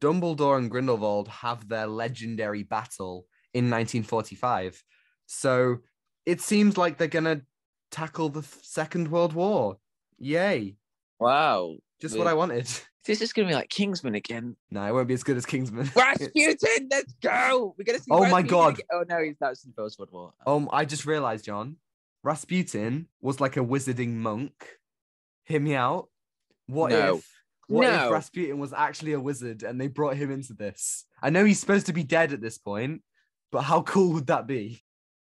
Dumbledore 0.00 0.58
and 0.58 0.70
Grindelwald 0.70 1.28
have 1.28 1.68
their 1.68 1.86
legendary 1.86 2.62
battle 2.62 3.26
in 3.54 3.68
1945. 3.70 4.82
So 5.26 5.78
it 6.26 6.40
seems 6.40 6.76
like 6.76 6.98
they're 6.98 7.08
going 7.08 7.24
to 7.24 7.42
tackle 7.90 8.28
the 8.28 8.42
Second 8.62 9.10
World 9.10 9.32
War. 9.32 9.78
Yay. 10.18 10.76
wow, 11.18 11.76
Just 12.00 12.16
what 12.16 12.26
I 12.26 12.34
wanted. 12.34 12.68
this 13.06 13.20
is 13.20 13.32
gonna 13.32 13.48
be 13.48 13.54
like 13.54 13.68
Kingsman 13.68 14.14
again. 14.14 14.56
No, 14.70 14.84
it 14.86 14.92
won't 14.92 15.08
be 15.08 15.14
as 15.14 15.24
good 15.24 15.36
as 15.36 15.44
Kingsman. 15.44 15.90
Rasputin, 15.96 16.88
let's 16.90 17.12
go. 17.20 17.74
We're 17.76 17.84
gonna 17.84 17.98
see. 17.98 18.10
Oh 18.10 18.28
my 18.28 18.42
God. 18.42 18.74
again. 18.74 18.86
Oh 18.92 19.04
no, 19.08 19.22
he's 19.22 19.36
that's 19.40 19.64
in 19.64 19.72
the 19.74 19.82
First 19.82 19.98
World 19.98 20.10
War. 20.12 20.32
Um, 20.46 20.68
I 20.72 20.84
just 20.84 21.06
realized, 21.06 21.44
John, 21.44 21.76
Rasputin 22.22 23.08
was 23.20 23.40
like 23.40 23.56
a 23.56 23.60
wizarding 23.60 24.14
monk. 24.14 24.52
Hear 25.44 25.60
me 25.60 25.74
out. 25.74 26.08
What 26.66 26.90
No. 26.90 27.16
if 27.16 27.28
what 27.68 27.86
if 27.88 28.10
Rasputin 28.10 28.58
was 28.58 28.72
actually 28.72 29.12
a 29.12 29.20
wizard 29.20 29.62
and 29.62 29.80
they 29.80 29.88
brought 29.88 30.16
him 30.16 30.30
into 30.30 30.52
this? 30.54 31.04
I 31.20 31.30
know 31.30 31.44
he's 31.44 31.58
supposed 31.58 31.86
to 31.86 31.92
be 31.92 32.04
dead 32.04 32.32
at 32.32 32.40
this 32.40 32.58
point, 32.58 33.02
but 33.50 33.62
how 33.62 33.82
cool 33.82 34.12
would 34.12 34.28
that 34.28 34.46
be? 34.46 34.82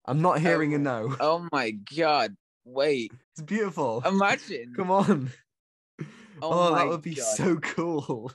I'm 0.09 0.23
not 0.23 0.41
hearing 0.41 0.73
a 0.75 0.79
Oh. 0.79 0.81
no. 0.81 1.17
Oh 1.21 1.49
my 1.53 1.71
god! 1.71 2.35
Wait, 2.65 3.13
It's 3.33 3.43
beautiful. 3.43 4.03
imagine. 4.07 4.73
Come 4.75 4.91
on. 4.91 5.31
Oh 6.01 6.07
Oh, 6.71 6.75
that 6.75 6.89
would 6.89 7.03
be 7.03 7.15
God. 7.15 7.25
so 7.37 7.57
cool. 7.57 8.33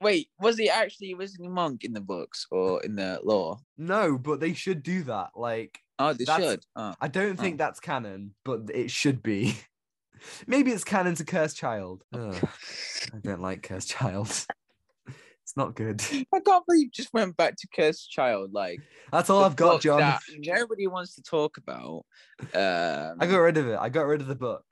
Wait, 0.00 0.28
was 0.38 0.58
he 0.58 0.68
actually 0.70 1.14
was 1.14 1.34
a 1.34 1.38
wizarding 1.38 1.50
monk 1.50 1.82
in 1.84 1.92
the 1.92 2.00
books 2.00 2.46
or 2.50 2.82
in 2.84 2.96
the 2.96 3.18
lore? 3.24 3.58
No, 3.78 4.16
but 4.18 4.40
they 4.40 4.52
should 4.52 4.82
do 4.82 5.02
that. 5.04 5.30
Like, 5.34 5.80
Oh, 5.98 6.12
they 6.12 6.24
should. 6.26 6.64
Oh. 6.76 6.94
I 7.00 7.08
don't 7.08 7.38
Oh. 7.38 7.42
think 7.42 7.56
that's 7.58 7.80
canon, 7.80 8.34
but 8.44 8.68
it 8.72 8.90
should 8.90 9.22
be. 9.22 9.56
Maybe 10.46 10.70
it's 10.72 10.84
canon 10.84 11.14
to 11.16 11.24
Cursed 11.24 11.56
Child. 11.56 12.04
Oh, 12.12 12.28
Ugh, 12.30 12.48
I 13.14 13.18
don't 13.22 13.40
like 13.42 13.62
Cursed 13.62 13.88
Child. 13.98 14.46
It's 15.46 15.56
not 15.56 15.76
good. 15.76 16.02
I 16.34 16.40
can't 16.40 16.66
believe 16.66 16.86
you 16.86 16.90
just 16.90 17.14
went 17.14 17.36
back 17.36 17.54
to 17.56 17.68
Cursed 17.68 18.10
Child. 18.10 18.52
Like 18.52 18.80
That's 19.12 19.30
all 19.30 19.44
I've 19.44 19.54
got, 19.54 19.80
John. 19.80 20.18
nobody 20.40 20.88
wants 20.88 21.14
to 21.14 21.22
talk 21.22 21.56
about. 21.56 22.04
Um, 22.52 23.18
I 23.20 23.26
got 23.28 23.36
rid 23.36 23.56
of 23.56 23.68
it. 23.68 23.78
I 23.78 23.88
got 23.88 24.06
rid 24.06 24.20
of 24.20 24.26
the 24.26 24.34
book. 24.34 24.64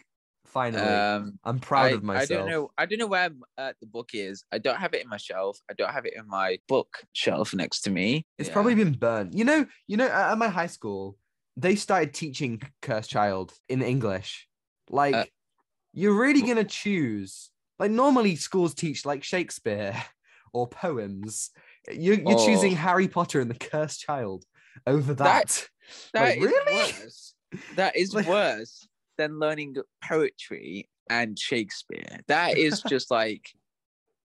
Finally, 0.46 0.82
um, 0.82 1.38
I'm 1.44 1.60
proud 1.60 1.84
I, 1.84 1.90
of 1.90 2.02
myself. 2.02 2.30
I 2.30 2.34
don't 2.34 2.50
know. 2.50 2.70
I 2.76 2.86
don't 2.86 2.98
know 2.98 3.06
where 3.06 3.30
uh, 3.56 3.72
the 3.80 3.86
book 3.86 4.10
is. 4.14 4.42
I 4.50 4.58
don't 4.58 4.76
have 4.76 4.94
it 4.94 5.02
in 5.04 5.08
my 5.08 5.16
shelf. 5.16 5.60
I 5.70 5.74
don't 5.74 5.92
have 5.92 6.06
it 6.06 6.14
in 6.16 6.26
my 6.26 6.58
book 6.66 7.04
shelf 7.12 7.54
next 7.54 7.82
to 7.82 7.90
me. 7.90 8.26
It's 8.36 8.48
Yeah. 8.48 8.54
probably 8.54 8.74
been 8.74 8.94
burned. 8.94 9.32
You 9.32 9.44
know, 9.44 9.66
you 9.86 9.96
know, 9.96 10.06
at 10.06 10.32
at 10.32 10.38
my 10.38 10.48
high 10.48 10.66
school, 10.66 11.16
they 11.56 11.76
started 11.76 12.14
teaching 12.14 12.60
Cursed 12.82 13.10
Child 13.10 13.52
in 13.68 13.80
English. 13.80 14.48
Like, 14.90 15.14
Uh, 15.14 15.24
you're 15.92 16.18
really 16.18 16.42
gonna 16.42 16.64
choose. 16.64 17.50
Like, 17.78 17.92
normally 17.92 18.34
schools 18.34 18.74
teach 18.74 19.06
like 19.06 19.22
Shakespeare 19.22 19.94
or 20.54 20.66
poems. 20.68 21.50
You're, 21.92 22.14
you're 22.20 22.38
choosing 22.38 22.72
Oh. 22.72 22.76
Harry 22.76 23.08
Potter 23.08 23.40
and 23.40 23.50
the 23.50 23.54
Cursed 23.58 24.00
Child 24.00 24.44
over 24.86 25.12
that. 25.14 25.24
That- 25.24 25.68
That 26.14 26.22
Like, 26.22 26.36
is 26.38 26.42
really? 26.44 26.74
worse. 26.76 27.34
That 27.76 27.96
is 27.96 28.14
Like- 28.14 28.26
worse 28.26 28.88
than 29.18 29.38
learning 29.38 29.76
poetry 30.02 30.88
and 31.10 31.38
Shakespeare. 31.38 32.20
That 32.28 32.56
is 32.56 32.80
just 32.88 33.10
like 33.10 33.50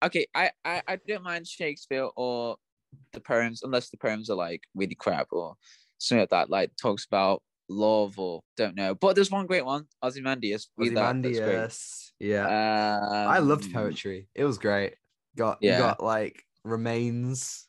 okay, 0.06 0.28
I, 0.36 0.52
I 0.64 0.84
I 0.88 0.96
don't 1.08 1.24
mind 1.24 1.48
Shakespeare 1.48 2.08
or 2.16 2.58
the 3.14 3.20
poems 3.20 3.64
unless 3.64 3.90
the 3.90 3.98
poems 3.98 4.30
are 4.30 4.36
like 4.36 4.62
really 4.76 4.94
crap 4.96 5.28
or 5.32 5.56
something 5.98 6.22
like 6.22 6.30
that, 6.30 6.50
like 6.52 6.72
talks 6.80 7.06
about 7.06 7.42
love 7.68 8.20
or 8.20 8.42
don't 8.56 8.76
know. 8.76 8.94
But 8.94 9.16
there's 9.16 9.32
one 9.32 9.48
great 9.48 9.66
one, 9.66 9.86
Ozymandias. 10.04 10.70
Read 10.78 10.96
that, 10.96 11.22
that's 11.22 11.40
great. 11.40 11.48
Ozymandias. 11.50 12.14
Yeah. 12.20 12.48
I 13.28 13.40
loved 13.40 13.66
Um, 13.66 13.74
poetry. 13.74 14.30
It 14.36 14.46
was 14.46 14.58
great. 14.60 14.94
Got 15.38 15.60
Yeah. 15.62 15.78
you 15.78 15.84
got 15.84 16.04
like 16.04 16.44
remains. 16.64 17.68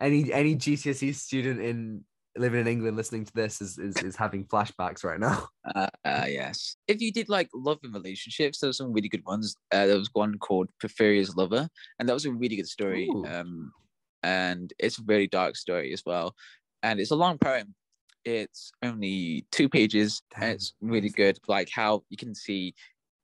Any 0.00 0.32
any 0.32 0.56
GCSE 0.56 1.14
student 1.14 1.60
in 1.60 2.04
living 2.36 2.60
in 2.60 2.66
England 2.66 2.96
listening 2.96 3.24
to 3.24 3.32
this 3.32 3.60
is 3.62 3.78
is, 3.78 3.96
is 3.98 4.16
having 4.16 4.44
flashbacks 4.44 5.04
right 5.04 5.20
now. 5.20 5.48
Uh, 5.74 5.88
uh, 6.04 6.26
yes. 6.28 6.76
If 6.88 7.00
you 7.00 7.10
did 7.10 7.30
like 7.30 7.48
love 7.54 7.78
and 7.82 7.94
relationships, 7.94 8.58
there 8.58 8.68
were 8.68 8.74
some 8.74 8.92
really 8.92 9.08
good 9.08 9.24
ones. 9.24 9.56
Uh, 9.72 9.86
there 9.86 9.96
was 9.96 10.10
one 10.12 10.36
called 10.38 10.68
Porphyria's 10.78 11.34
Lover, 11.36 11.68
and 11.98 12.06
that 12.06 12.12
was 12.12 12.26
a 12.26 12.32
really 12.32 12.56
good 12.56 12.68
story. 12.68 13.08
Ooh. 13.08 13.24
Um, 13.24 13.72
and 14.22 14.72
it's 14.78 14.98
a 14.98 15.02
very 15.02 15.26
dark 15.26 15.56
story 15.56 15.92
as 15.94 16.02
well. 16.04 16.34
And 16.82 17.00
it's 17.00 17.10
a 17.12 17.16
long 17.16 17.38
poem. 17.38 17.74
It's 18.26 18.72
only 18.82 19.46
two 19.52 19.68
pages. 19.70 20.22
And 20.36 20.52
it's 20.52 20.74
really 20.80 21.10
good. 21.10 21.38
Like 21.48 21.70
how 21.72 22.04
you 22.10 22.16
can 22.16 22.34
see 22.34 22.74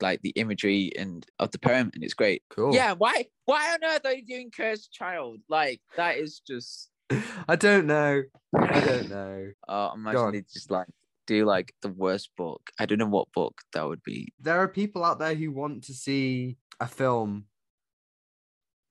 like 0.00 0.22
the 0.22 0.30
imagery 0.30 0.92
and 0.98 1.26
of 1.38 1.50
the 1.50 1.58
poem, 1.58 1.90
and 1.94 2.02
it's 2.04 2.14
great. 2.14 2.42
Cool. 2.50 2.74
Yeah. 2.74 2.94
Why? 2.94 3.26
Why 3.44 3.72
on 3.72 3.84
earth 3.84 4.04
are 4.04 4.14
you 4.14 4.24
doing 4.24 4.50
Cursed 4.50 4.92
Child? 4.92 5.40
Like 5.48 5.80
that 5.96 6.16
is 6.18 6.40
just. 6.46 6.90
I 7.48 7.56
don't 7.56 7.86
know. 7.86 8.22
I 8.56 8.80
don't 8.80 9.08
know. 9.10 9.48
Uh, 9.68 9.90
imagine 9.94 10.32
they 10.32 10.42
just 10.42 10.70
like 10.70 10.86
do 11.26 11.44
like 11.44 11.72
the 11.82 11.88
worst 11.88 12.30
book. 12.36 12.70
I 12.78 12.86
don't 12.86 12.98
know 12.98 13.06
what 13.06 13.32
book 13.32 13.60
that 13.72 13.86
would 13.86 14.02
be. 14.02 14.32
There 14.40 14.58
are 14.58 14.68
people 14.68 15.04
out 15.04 15.18
there 15.18 15.34
who 15.34 15.50
want 15.52 15.84
to 15.84 15.94
see 15.94 16.56
a 16.80 16.86
film 16.86 17.46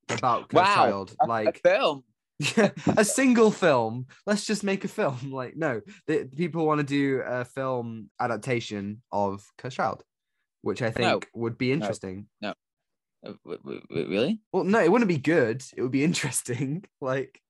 about 0.09 0.49
Cursed 0.49 0.53
Wow, 0.53 0.75
Child. 0.75 1.15
A- 1.21 1.25
a 1.25 1.27
Like 1.27 1.61
film. 1.61 2.03
yeah, 2.39 2.69
a 2.97 3.05
single 3.05 3.51
film. 3.51 4.07
Let's 4.25 4.45
just 4.45 4.63
make 4.63 4.83
a 4.85 4.87
film. 4.87 5.31
Like, 5.31 5.55
no, 5.55 5.81
the, 6.07 6.29
people 6.35 6.65
want 6.65 6.79
to 6.79 6.85
do 6.85 7.21
a 7.25 7.45
film 7.45 8.09
adaptation 8.19 9.01
of 9.11 9.45
Cursed 9.57 9.77
Child, 9.77 10.03
which 10.61 10.81
I 10.81 10.91
think 10.91 11.27
would 11.33 11.57
be 11.57 11.71
interesting. 11.71 12.27
Uh, 13.25 13.33
w- 13.43 13.59
w- 13.63 13.81
w- 13.89 14.09
really? 14.09 14.39
Well, 14.51 14.63
no, 14.63 14.79
it 14.79 14.91
wouldn't 14.91 15.09
be 15.09 15.17
good. 15.17 15.63
It 15.75 15.81
would 15.81 15.91
be 15.91 16.03
interesting. 16.09 16.85
Like, 17.01 17.41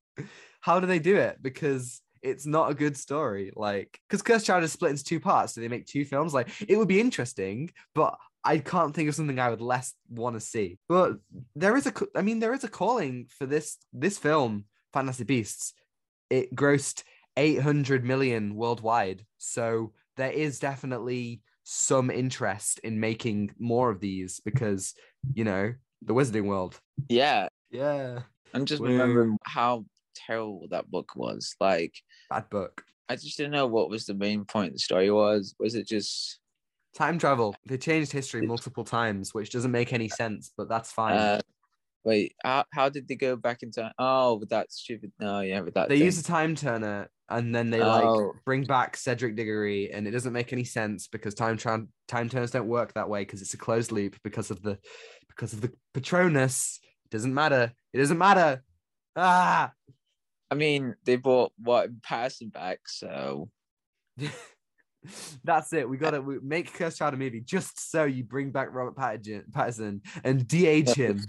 how 0.62 0.80
do 0.80 0.88
they 0.88 1.00
do 1.00 1.16
it? 1.16 1.38
Because 1.42 2.02
it's 2.22 2.46
not 2.46 2.72
a 2.72 2.76
good 2.76 2.98
story. 2.98 3.52
Like, 3.56 4.00
because 4.08 4.22
Cursed 4.22 4.46
Child 4.46 4.64
is 4.64 4.72
split 4.74 4.92
into 4.92 5.04
two 5.04 5.20
parts, 5.20 5.54
so 5.54 5.62
they 5.62 5.68
make 5.68 5.86
two 5.86 6.06
films. 6.06 6.34
Like, 6.34 6.50
it 6.68 6.78
would 6.78 6.88
be 6.88 7.00
interesting, 7.00 7.72
but 7.96 8.18
I 8.44 8.58
can't 8.60 8.96
think 8.96 9.10
of 9.10 9.16
something 9.16 9.40
I 9.40 9.50
would 9.50 9.62
less 9.62 9.94
want 10.10 10.36
to 10.36 10.40
see. 10.40 10.80
But 10.88 11.18
there 11.56 11.76
is 11.76 11.88
a, 11.88 11.94
I 12.16 12.22
mean, 12.22 12.40
there 12.40 12.54
is 12.54 12.64
a 12.64 12.70
calling 12.70 13.28
for 13.30 13.46
this 13.46 13.78
this 13.94 14.18
film, 14.18 14.66
Fantasy 14.94 15.24
Beasts. 15.24 15.74
It 16.30 16.56
grossed 16.56 17.04
800 17.38 18.04
million 18.04 18.56
worldwide, 18.56 19.26
so 19.38 19.94
there 20.18 20.32
is 20.32 20.60
definitely 20.60 21.42
some 21.72 22.10
interest 22.10 22.80
in 22.80 23.00
making 23.00 23.54
more 23.60 23.92
of 23.92 24.00
these 24.00 24.40
because 24.40 24.96
you 25.36 25.44
know 25.44 25.72
the 26.02 26.14
Wizarding 26.16 26.48
World. 26.48 26.80
Yeah, 27.10 27.48
Yeah, 27.70 28.24
I'm 28.54 28.66
just 28.66 28.82
Woo. 28.82 28.88
remembering 28.90 29.38
how 29.44 29.86
terrible 30.16 30.68
that 30.72 30.90
book 30.90 31.12
was. 31.16 31.56
Like, 31.60 31.94
bad 32.30 32.50
book. 32.50 32.84
I 33.08 33.16
just 33.16 33.38
didn't 33.38 33.52
know 33.52 33.68
what 33.68 33.90
was 33.90 34.06
the 34.06 34.16
main 34.16 34.46
point 34.46 34.74
the 34.74 34.80
story 34.80 35.12
was. 35.12 35.54
Was 35.60 35.76
it 35.76 35.88
just 35.88 36.40
Time 36.96 37.20
travel. 37.20 37.56
They 37.68 37.78
changed 37.78 38.12
history 38.12 38.42
multiple 38.42 38.84
times, 38.84 39.32
which 39.36 39.52
doesn't 39.52 39.72
make 39.72 39.94
any 39.94 40.10
sense, 40.10 40.52
but 40.58 40.68
that's 40.70 40.92
fine. 40.92 41.14
uh 41.14 41.42
wait, 42.04 42.34
how 42.44 42.66
how 42.74 42.90
did 42.90 43.08
they 43.08 43.16
go 43.16 43.36
back 43.36 43.62
in 43.62 43.70
time? 43.70 43.94
Oh, 44.00 44.36
with 44.40 44.50
that 44.50 44.72
stupid 44.72 45.12
no, 45.20 45.42
yeah, 45.42 45.60
with 45.62 45.76
that 45.76 45.90
they 45.90 45.98
thing. 45.98 46.06
use 46.06 46.20
a 46.20 46.24
time 46.24 46.56
turner 46.56 47.10
and 47.30 47.54
then 47.54 47.70
they 47.70 47.80
like 47.80 48.04
Oh. 48.04 48.34
bring 48.46 48.64
back 48.64 48.96
Cedric 48.98 49.36
Diggory, 49.36 49.92
and 49.92 50.08
it 50.08 50.12
doesn't 50.12 50.34
make 50.34 50.52
any 50.54 50.64
sense 50.64 51.08
because 51.08 51.34
time 51.34 51.58
tra- 51.58 51.88
time 52.08 52.30
turners 52.30 52.52
don't 52.52 52.68
work 52.68 52.94
that 52.94 53.10
way 53.10 53.22
because 53.22 53.42
it's 53.42 53.54
a 53.54 53.58
closed 53.58 53.92
loop 53.92 54.16
because 54.24 54.52
of 54.52 54.62
the 54.62 54.78
because 55.28 55.54
of 55.54 55.62
the 55.62 55.72
Patronus. 55.94 56.80
It 57.06 57.12
doesn't 57.12 57.34
matter. 57.34 57.72
It 57.94 57.98
doesn't 57.98 58.18
matter. 58.18 58.64
Ah. 59.16 59.72
I 60.52 60.56
mean, 60.56 60.96
they 61.06 61.16
brought 61.16 61.52
what 61.60 62.02
Patterson 62.02 62.50
back, 62.50 62.80
so 62.88 63.50
That's 65.46 65.72
it. 65.74 65.88
We 65.88 65.98
got 65.98 66.12
to 66.12 66.40
make 66.44 66.74
Cursed 66.74 66.98
Child 66.98 67.14
a 67.14 67.18
movie 67.18 67.40
just 67.40 67.90
so 67.92 68.04
you 68.04 68.24
bring 68.24 68.52
back 68.52 68.68
Robert 68.74 68.96
Pattinson, 68.98 69.52
Patterson 69.54 70.02
and 70.24 70.46
de-age 70.48 70.90
him. 70.90 71.22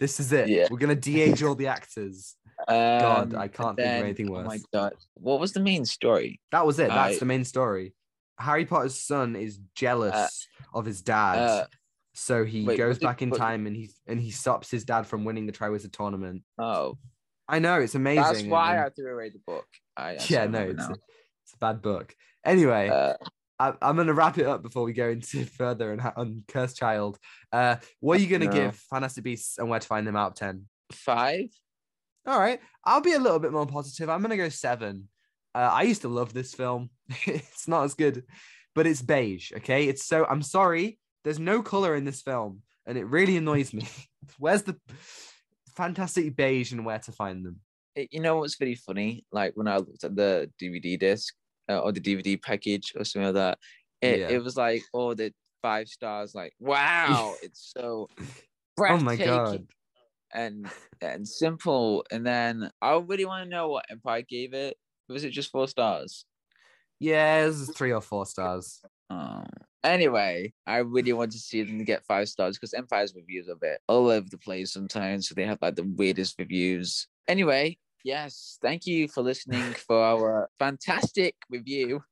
This 0.00 0.18
is 0.18 0.32
it. 0.32 0.48
Yeah. 0.48 0.66
We're 0.70 0.78
gonna 0.78 0.96
de-age 0.96 1.42
all 1.44 1.54
the 1.54 1.68
actors. 1.68 2.34
Um, 2.68 3.36
I 3.36 3.48
can't 3.48 3.76
think 3.76 3.86
of 3.88 4.04
anything 4.04 4.30
Oh 4.30 4.42
my 4.42 4.46
worse. 4.48 4.64
god, 4.72 4.92
what 5.14 5.40
was 5.40 5.52
the 5.52 5.60
main 5.60 5.84
story? 5.84 6.40
That 6.52 6.66
was 6.66 6.78
it. 6.78 6.88
That's 6.88 7.16
I- 7.16 7.18
the 7.18 7.24
main 7.26 7.44
story. 7.44 7.94
Harry 8.38 8.64
Potter's 8.64 8.98
son 8.98 9.36
is 9.36 9.60
jealous 9.74 10.48
of 10.74 10.84
his 10.84 11.02
dad, 11.02 11.38
uh, 11.38 11.66
so 12.14 12.44
he 12.44 12.64
wait, 12.64 12.78
goes 12.78 12.98
back 12.98 13.22
in 13.22 13.30
was- 13.30 13.38
time 13.38 13.66
and 13.66 13.76
he 13.76 13.90
and 14.06 14.20
he 14.20 14.30
stops 14.30 14.70
his 14.70 14.84
dad 14.84 15.06
from 15.06 15.24
winning 15.24 15.46
the 15.46 15.52
Triwizard 15.52 15.92
tournament. 15.92 16.42
Oh, 16.58 16.98
I 17.48 17.58
know 17.58 17.80
it's 17.80 17.94
amazing. 17.94 18.22
that's 18.22 18.42
why 18.44 18.84
I 18.84 18.88
threw 18.90 19.14
away 19.14 19.30
the 19.30 19.40
book. 19.46 19.66
I 19.96 20.16
yeah, 20.28 20.46
no, 20.46 20.60
remember 20.60 20.70
it's 20.72 20.84
a, 20.84 20.88
now. 20.88 20.96
it's 21.44 21.54
a 21.54 21.58
bad 21.58 21.82
book. 21.82 22.14
Anyway, 22.44 22.88
Uh, 22.88 23.14
I, 23.60 23.74
I'm 23.82 23.94
going 23.96 24.08
to 24.08 24.14
wrap 24.14 24.38
it 24.38 24.46
up 24.46 24.62
before 24.62 24.82
we 24.84 24.92
go 24.92 25.10
into 25.10 25.44
further 25.58 25.92
and 25.92 26.00
ha- 26.00 26.14
on 26.16 26.42
Cursed 26.48 26.76
Child. 26.78 27.18
Uh, 27.52 27.76
what 28.00 28.18
are 28.18 28.22
you 28.22 28.28
going 28.28 28.40
to 28.40 28.46
No. 28.48 28.52
give 28.52 28.76
Fantastic 28.90 29.22
Beasts 29.22 29.58
and 29.58 29.68
Where 29.68 29.78
to 29.78 29.86
Find 29.86 30.06
Them 30.06 30.16
out 30.16 30.32
of 30.32 30.34
ten? 30.36 30.66
five. 30.92 31.46
All 32.26 32.38
right, 32.38 32.60
I'll 32.84 33.00
be 33.00 33.14
a 33.14 33.18
little 33.18 33.38
bit 33.40 33.52
more 33.52 33.66
positive. 33.66 34.08
I'm 34.08 34.20
going 34.20 34.30
to 34.30 34.36
go 34.36 34.48
seven. 34.48 35.08
Uh, 35.54 35.70
I 35.72 35.82
used 35.82 36.02
to 36.02 36.08
love 36.08 36.32
this 36.32 36.54
film. 36.54 36.90
it's 37.26 37.66
not 37.68 37.84
as 37.84 37.94
good, 37.94 38.24
but 38.74 38.86
it's 38.86 39.02
beige. 39.02 39.52
Okay, 39.56 39.88
it's 39.88 40.04
so. 40.04 40.24
I'm 40.24 40.42
sorry. 40.42 40.98
There's 41.24 41.38
no 41.38 41.62
color 41.62 41.94
in 41.94 42.04
this 42.04 42.22
film, 42.22 42.62
and 42.86 42.96
it 42.96 43.04
really 43.06 43.36
annoys 43.36 43.72
me. 43.72 43.86
Where's 44.38 44.62
the 44.62 44.76
fantastic 45.76 46.36
beige 46.36 46.72
and 46.72 46.84
where 46.84 46.98
to 47.00 47.12
find 47.12 47.44
them? 47.44 47.60
You 47.96 48.20
know 48.20 48.38
what's 48.38 48.56
very 48.56 48.74
funny? 48.74 49.24
Like 49.32 49.52
when 49.54 49.68
I 49.68 49.76
looked 49.76 50.04
at 50.04 50.16
the 50.16 50.50
DVD 50.60 50.98
disc 50.98 51.34
uh, 51.68 51.80
or 51.80 51.92
the 51.92 52.00
DVD 52.00 52.40
package 52.40 52.92
or 52.96 53.04
something 53.04 53.26
like 53.26 53.34
that, 53.34 53.58
it, 54.00 54.20
Yeah. 54.20 54.28
it 54.30 54.42
was 54.42 54.56
like 54.56 54.82
all 54.92 55.14
the 55.14 55.32
five 55.60 55.88
stars. 55.88 56.34
Like 56.34 56.54
wow, 56.58 57.34
it's 57.42 57.72
so 57.76 58.08
Oh 58.80 58.98
my 58.98 59.16
god! 59.16 59.66
And 60.32 60.66
and 61.00 61.26
simple. 61.26 62.04
And 62.10 62.26
then 62.26 62.70
I 62.80 62.96
really 62.96 63.24
want 63.24 63.44
to 63.44 63.50
know 63.50 63.68
what 63.68 63.86
Empire 63.90 64.22
gave 64.22 64.54
it. 64.54 64.76
Was 65.08 65.24
it 65.24 65.30
just 65.30 65.50
four 65.50 65.68
stars? 65.68 66.24
Yeah, 67.00 67.46
this 67.46 67.56
is 67.56 67.70
three 67.70 67.92
or 67.92 68.00
four 68.00 68.26
stars. 68.26 68.80
Um, 69.10 69.46
anyway, 69.82 70.52
I 70.66 70.78
really 70.78 71.12
want 71.12 71.32
to 71.32 71.38
see 71.38 71.62
them 71.62 71.84
get 71.84 72.06
five 72.06 72.28
stars 72.28 72.56
because 72.56 72.74
Empire's 72.74 73.14
reviews 73.14 73.48
are 73.48 73.52
a 73.52 73.56
bit 73.56 73.80
all 73.88 74.08
over 74.08 74.28
the 74.30 74.38
place 74.38 74.72
sometimes. 74.72 75.28
So 75.28 75.34
they 75.34 75.44
have 75.44 75.58
like 75.60 75.76
the 75.76 75.82
weirdest 75.82 76.36
reviews. 76.38 77.08
Anyway, 77.26 77.78
yes, 78.04 78.58
thank 78.62 78.86
you 78.86 79.08
for 79.08 79.22
listening 79.22 79.62
for 79.86 80.00
our 80.00 80.48
fantastic 80.58 81.34
review. 81.50 82.02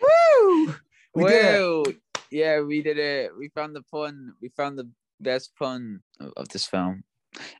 Woo! 0.00 0.74
We 1.14 1.24
did 1.24 1.44
it. 1.54 1.96
Yeah, 2.30 2.60
we 2.62 2.82
did 2.82 2.98
it. 2.98 3.32
We 3.38 3.50
found 3.50 3.76
the 3.76 3.82
pun. 3.82 4.32
We 4.40 4.48
found 4.56 4.78
the 4.78 4.88
best 5.20 5.54
pun 5.58 6.00
of, 6.20 6.32
of 6.36 6.48
this 6.48 6.66
film. 6.66 7.04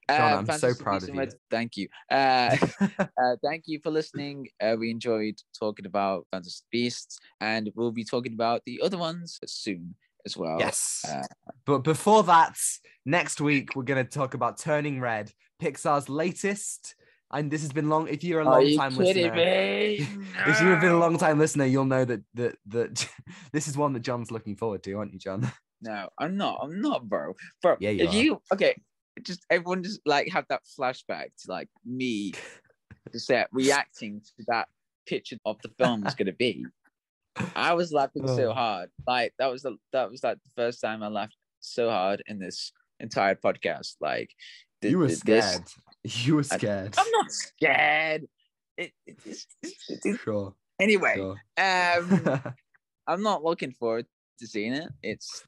John, 0.08 0.32
Uh, 0.48 0.52
I'm 0.52 0.58
so 0.58 0.74
proud 0.74 1.02
of 1.02 1.08
you. 1.08 1.14
Red- 1.18 1.34
Thank 1.50 1.76
you. 1.76 1.88
Uh, 2.10 2.56
uh, 3.00 3.36
thank 3.42 3.64
you 3.66 3.80
for 3.82 3.90
listening. 3.90 4.48
Uh, 4.60 4.76
we 4.78 4.90
enjoyed 4.90 5.40
talking 5.58 5.86
about 5.86 6.26
Fantastic 6.30 6.66
Beasts, 6.70 7.18
and 7.40 7.70
we'll 7.74 7.92
be 7.92 8.04
talking 8.04 8.34
about 8.34 8.62
the 8.66 8.80
other 8.82 8.98
ones 8.98 9.38
soon 9.46 9.94
as 10.26 10.36
well. 10.36 10.56
Yes. 10.58 11.04
uh, 11.08 11.22
but 11.64 11.78
before 11.78 12.22
that, 12.24 12.56
next 13.06 13.40
week 13.40 13.74
we're 13.74 13.82
going 13.82 14.04
to 14.04 14.10
talk 14.10 14.34
about 14.34 14.58
Turning 14.58 15.00
Red, 15.00 15.32
Pixar's 15.60 16.08
latest. 16.08 16.94
And 17.34 17.50
this 17.50 17.62
has 17.62 17.72
been 17.72 17.88
long. 17.88 18.08
If 18.08 18.22
you're 18.22 18.42
a 18.42 18.44
long 18.44 18.66
you 18.66 18.76
time 18.76 18.94
listener, 18.94 19.34
me? 19.34 20.06
if 20.46 20.60
you 20.60 20.66
have 20.66 20.82
been 20.82 20.92
a 20.92 20.98
long 20.98 21.16
time 21.16 21.38
listener, 21.38 21.64
you'll 21.64 21.86
know 21.86 22.04
that 22.04 22.20
that 22.34 22.56
that 22.66 23.08
this 23.52 23.68
is 23.68 23.76
one 23.76 23.94
that 23.94 24.00
John's 24.00 24.30
looking 24.30 24.54
forward 24.54 24.82
to, 24.82 24.92
aren't 24.98 25.14
you, 25.14 25.18
John? 25.18 25.50
No, 25.80 26.10
I'm 26.18 26.36
not. 26.36 26.60
I'm 26.62 26.82
not, 26.82 27.08
bro. 27.08 27.32
Bro, 27.62 27.76
Yeah, 27.80 27.88
you 27.88 28.04
if 28.04 28.10
are. 28.10 28.14
you 28.14 28.42
okay, 28.52 28.74
just 29.22 29.40
everyone 29.50 29.82
just 29.82 30.00
like 30.06 30.28
have 30.30 30.46
that 30.48 30.62
flashback 30.78 31.26
to 31.42 31.50
like 31.50 31.68
me 31.84 32.32
just 33.12 33.30
uh, 33.30 33.44
reacting 33.52 34.20
to 34.20 34.44
that 34.48 34.68
picture 35.06 35.36
of 35.44 35.56
the 35.62 35.68
film 35.78 36.02
was 36.02 36.14
gonna 36.14 36.32
be. 36.32 36.64
I 37.56 37.74
was 37.74 37.92
laughing 37.92 38.26
so 38.28 38.50
Oh. 38.50 38.54
hard. 38.54 38.90
Like 39.06 39.32
that 39.38 39.50
was 39.50 39.62
the 39.62 39.76
that 39.92 40.10
was 40.10 40.22
like 40.22 40.38
the 40.42 40.50
first 40.56 40.80
time 40.80 41.02
I 41.02 41.08
laughed 41.08 41.36
so 41.60 41.88
hard 41.90 42.22
in 42.26 42.38
this 42.38 42.72
entire 43.00 43.34
podcast. 43.34 43.96
Like 44.00 44.30
th- 44.80 44.90
you 44.92 44.98
were 44.98 45.08
th- 45.08 45.20
this- 45.20 45.44
scared. 45.54 45.64
You 46.04 46.34
were 46.36 46.42
scared. 46.42 46.94
I'm 46.98 47.10
not 47.12 47.30
scared. 47.30 48.26
It, 48.76 48.90
it, 49.06 49.16
it's- 49.24 50.18
Sure. 50.24 50.52
anyway, 50.80 51.14
sure. 51.14 51.36
um, 51.58 52.40
I'm 53.06 53.22
not 53.22 53.44
looking 53.44 53.70
forward 53.72 54.06
to 54.40 54.46
seeing 54.48 54.72
it. 54.72 54.90
It's 55.02 55.44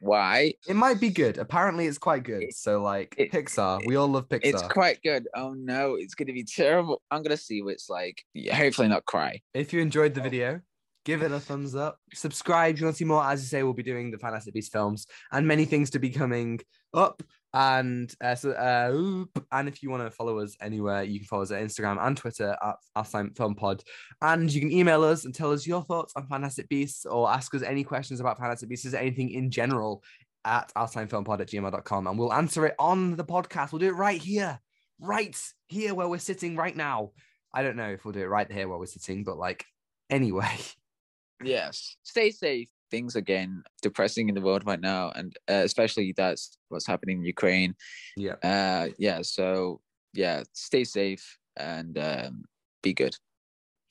why 0.00 0.54
it 0.68 0.76
might 0.76 1.00
be 1.00 1.10
good. 1.10 1.38
Apparently, 1.38 1.86
it's 1.86 1.98
quite 1.98 2.22
good. 2.22 2.42
It- 2.42 2.54
So, 2.54 2.82
like 2.82 3.14
it- 3.18 3.32
Pixar, 3.32 3.84
we 3.86 3.96
all 3.96 4.08
love 4.08 4.28
Pixar. 4.28 4.40
it's 4.44 4.62
quite 4.62 5.02
good. 5.02 5.28
Oh 5.34 5.54
no, 5.54 5.96
it's 5.96 6.14
gonna 6.14 6.32
be 6.32 6.44
terrible. 6.44 7.02
I'm 7.10 7.22
gonna 7.22 7.36
see 7.36 7.62
what 7.62 7.74
it's 7.74 7.88
like. 7.88 8.22
Yeah, 8.32 8.54
hopefully 8.56 8.88
not 8.88 9.04
cry. 9.04 9.40
If 9.52 9.72
you 9.72 9.80
enjoyed 9.80 10.14
the 10.14 10.20
oh. 10.20 10.24
video, 10.24 10.60
give 11.04 11.22
it 11.22 11.32
a 11.32 11.40
thumbs 11.40 11.74
up. 11.74 11.98
Subscribe. 12.12 12.74
if 12.74 12.80
You 12.80 12.86
want 12.86 12.96
to 12.96 12.98
see 12.98 13.04
more? 13.04 13.24
As 13.24 13.40
I 13.40 13.44
say, 13.44 13.62
we'll 13.62 13.74
be 13.74 13.82
doing 13.82 14.10
the 14.10 14.18
Fantastic 14.18 14.54
Beasts 14.54 14.70
films 14.72 15.06
and 15.32 15.46
many 15.46 15.64
things 15.64 15.90
to 15.90 15.98
be 15.98 16.10
coming 16.10 16.60
up. 16.92 17.22
And 17.54 18.12
uh, 18.20 18.34
so, 18.34 18.50
uh, 18.50 19.40
and 19.52 19.68
if 19.68 19.80
you 19.80 19.88
want 19.88 20.02
to 20.02 20.10
follow 20.10 20.40
us 20.40 20.56
anywhere, 20.60 21.04
you 21.04 21.20
can 21.20 21.28
follow 21.28 21.44
us 21.44 21.52
at 21.52 21.62
Instagram 21.62 22.04
and 22.04 22.16
Twitter 22.16 22.56
at 22.60 22.76
Outatime 22.96 23.36
Film 23.36 23.54
Pod. 23.54 23.84
And 24.20 24.52
you 24.52 24.60
can 24.60 24.72
email 24.72 25.04
us 25.04 25.24
and 25.24 25.32
tell 25.32 25.52
us 25.52 25.64
your 25.64 25.82
thoughts 25.82 26.12
on 26.16 26.26
Fantastic 26.26 26.68
Beasts 26.68 27.06
or 27.06 27.30
ask 27.30 27.54
us 27.54 27.62
any 27.62 27.84
questions 27.84 28.18
about 28.18 28.38
Fantastic 28.38 28.68
Beasts, 28.68 28.92
or 28.92 28.96
anything 28.96 29.30
in 29.30 29.52
general 29.52 30.02
at 30.44 30.72
outatimefilmpod 30.74 31.40
at 31.40 31.48
gmail.com. 31.48 32.06
And 32.08 32.18
we'll 32.18 32.32
answer 32.32 32.66
it 32.66 32.74
on 32.80 33.14
the 33.14 33.24
podcast. 33.24 33.70
We'll 33.70 33.78
do 33.78 33.88
it 33.88 33.96
right 33.96 34.20
here, 34.20 34.58
right 35.00 35.40
here 35.68 35.94
where 35.94 36.08
we're 36.08 36.18
sitting 36.18 36.56
right 36.56 36.76
now. 36.76 37.12
I 37.54 37.62
don't 37.62 37.76
know 37.76 37.90
if 37.90 38.04
we'll 38.04 38.12
do 38.12 38.22
it 38.22 38.28
right 38.28 38.50
here 38.50 38.68
where 38.68 38.78
we're 38.78 38.86
sitting, 38.86 39.22
but 39.22 39.38
like 39.38 39.64
anyway. 40.10 40.58
Yes. 41.42 41.96
Stay 42.02 42.30
safe. 42.30 42.68
Things 42.94 43.16
again 43.16 43.64
depressing 43.82 44.28
in 44.28 44.36
the 44.36 44.40
world 44.40 44.64
right 44.64 44.80
now, 44.80 45.10
and 45.16 45.36
uh, 45.50 45.64
especially 45.64 46.14
that's 46.16 46.56
what's 46.68 46.86
happening 46.86 47.16
in 47.18 47.24
Ukraine. 47.24 47.74
Yeah. 48.16 48.36
Uh, 48.52 48.90
yeah. 48.98 49.20
So 49.22 49.80
yeah, 50.12 50.44
stay 50.52 50.84
safe 50.84 51.24
and 51.56 51.98
um, 51.98 52.44
be 52.84 52.92
good. 52.94 53.16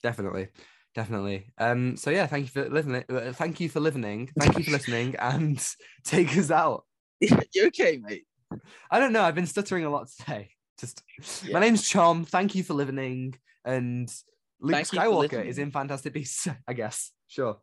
Definitely. 0.02 0.48
Definitely. 0.94 1.52
Um, 1.58 1.98
so 1.98 2.08
yeah, 2.08 2.26
thank 2.26 2.46
you 2.46 2.52
for 2.56 2.70
living 2.70 3.04
uh, 3.10 3.32
thank 3.34 3.60
you 3.60 3.68
for 3.68 3.80
living. 3.80 4.30
Thank 4.40 4.56
you 4.56 4.64
for 4.64 4.70
listening 4.70 5.16
and 5.18 5.62
take 6.04 6.34
us 6.38 6.50
out. 6.50 6.84
you 7.20 7.66
okay, 7.66 7.98
mate? 7.98 8.24
I 8.90 8.98
don't 9.00 9.12
know, 9.12 9.22
I've 9.22 9.34
been 9.34 9.46
stuttering 9.46 9.84
a 9.84 9.90
lot 9.90 10.08
today. 10.08 10.48
Just 10.80 11.02
Yeah. 11.44 11.52
my 11.52 11.60
name's 11.60 11.82
Chom. 11.82 12.26
Thank 12.26 12.54
you 12.54 12.62
for 12.62 12.72
living. 12.72 13.34
And 13.66 14.08
Luke 14.60 14.76
Thank 14.76 14.88
Skywalker 14.88 15.44
is 15.44 15.58
in 15.58 15.70
Fantastic 15.70 16.14
Beasts, 16.14 16.48
I 16.66 16.72
guess. 16.72 17.12
Sure. 17.28 17.58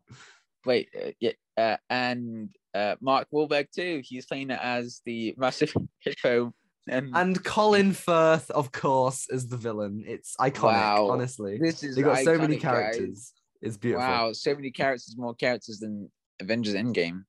Wait, 0.66 0.90
uh, 1.00 1.12
yeah, 1.20 1.32
uh, 1.58 1.78
and 1.90 2.50
uh, 2.74 2.96
Mark 3.02 3.28
Wahlberg 3.34 3.68
too. 3.72 4.02
He's 4.04 4.26
playing 4.26 4.52
it 4.52 4.60
as 4.62 5.02
the 5.06 5.34
massive 5.38 5.74
hippo. 6.00 6.54
And, 6.88 7.12
And 7.16 7.44
Colin 7.44 7.94
Firth, 7.94 8.50
of 8.52 8.72
course, 8.72 9.28
is 9.30 9.48
the 9.48 9.58
villain. 9.58 10.04
It's 10.08 10.36
iconic, 10.38 10.64
Wow. 10.64 11.08
honestly. 11.12 11.58
this 11.60 11.84
is 11.84 11.96
They 11.96 12.02
got 12.02 12.18
so 12.20 12.38
many 12.38 12.58
iconic, 12.58 12.62
guys. 12.62 12.72
characters. 12.96 13.34
It's 13.62 13.78
beautiful. 13.78 14.08
Wow, 14.08 14.34
so 14.34 14.56
many 14.56 14.72
characters, 14.72 15.16
more 15.18 15.36
characters 15.36 15.80
than 15.80 16.12
Avengers 16.40 16.74
Endgame. 16.74 17.24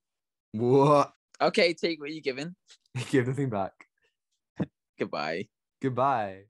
What? 0.52 1.12
Okay, 1.40 1.74
take 1.74 2.00
what 2.00 2.10
you're 2.12 2.22
given. 2.22 2.56
Give 3.10 3.26
the 3.26 3.34
thing 3.34 3.50
back. 3.50 3.72
Goodbye. 4.98 5.48
Goodbye. 5.82 6.44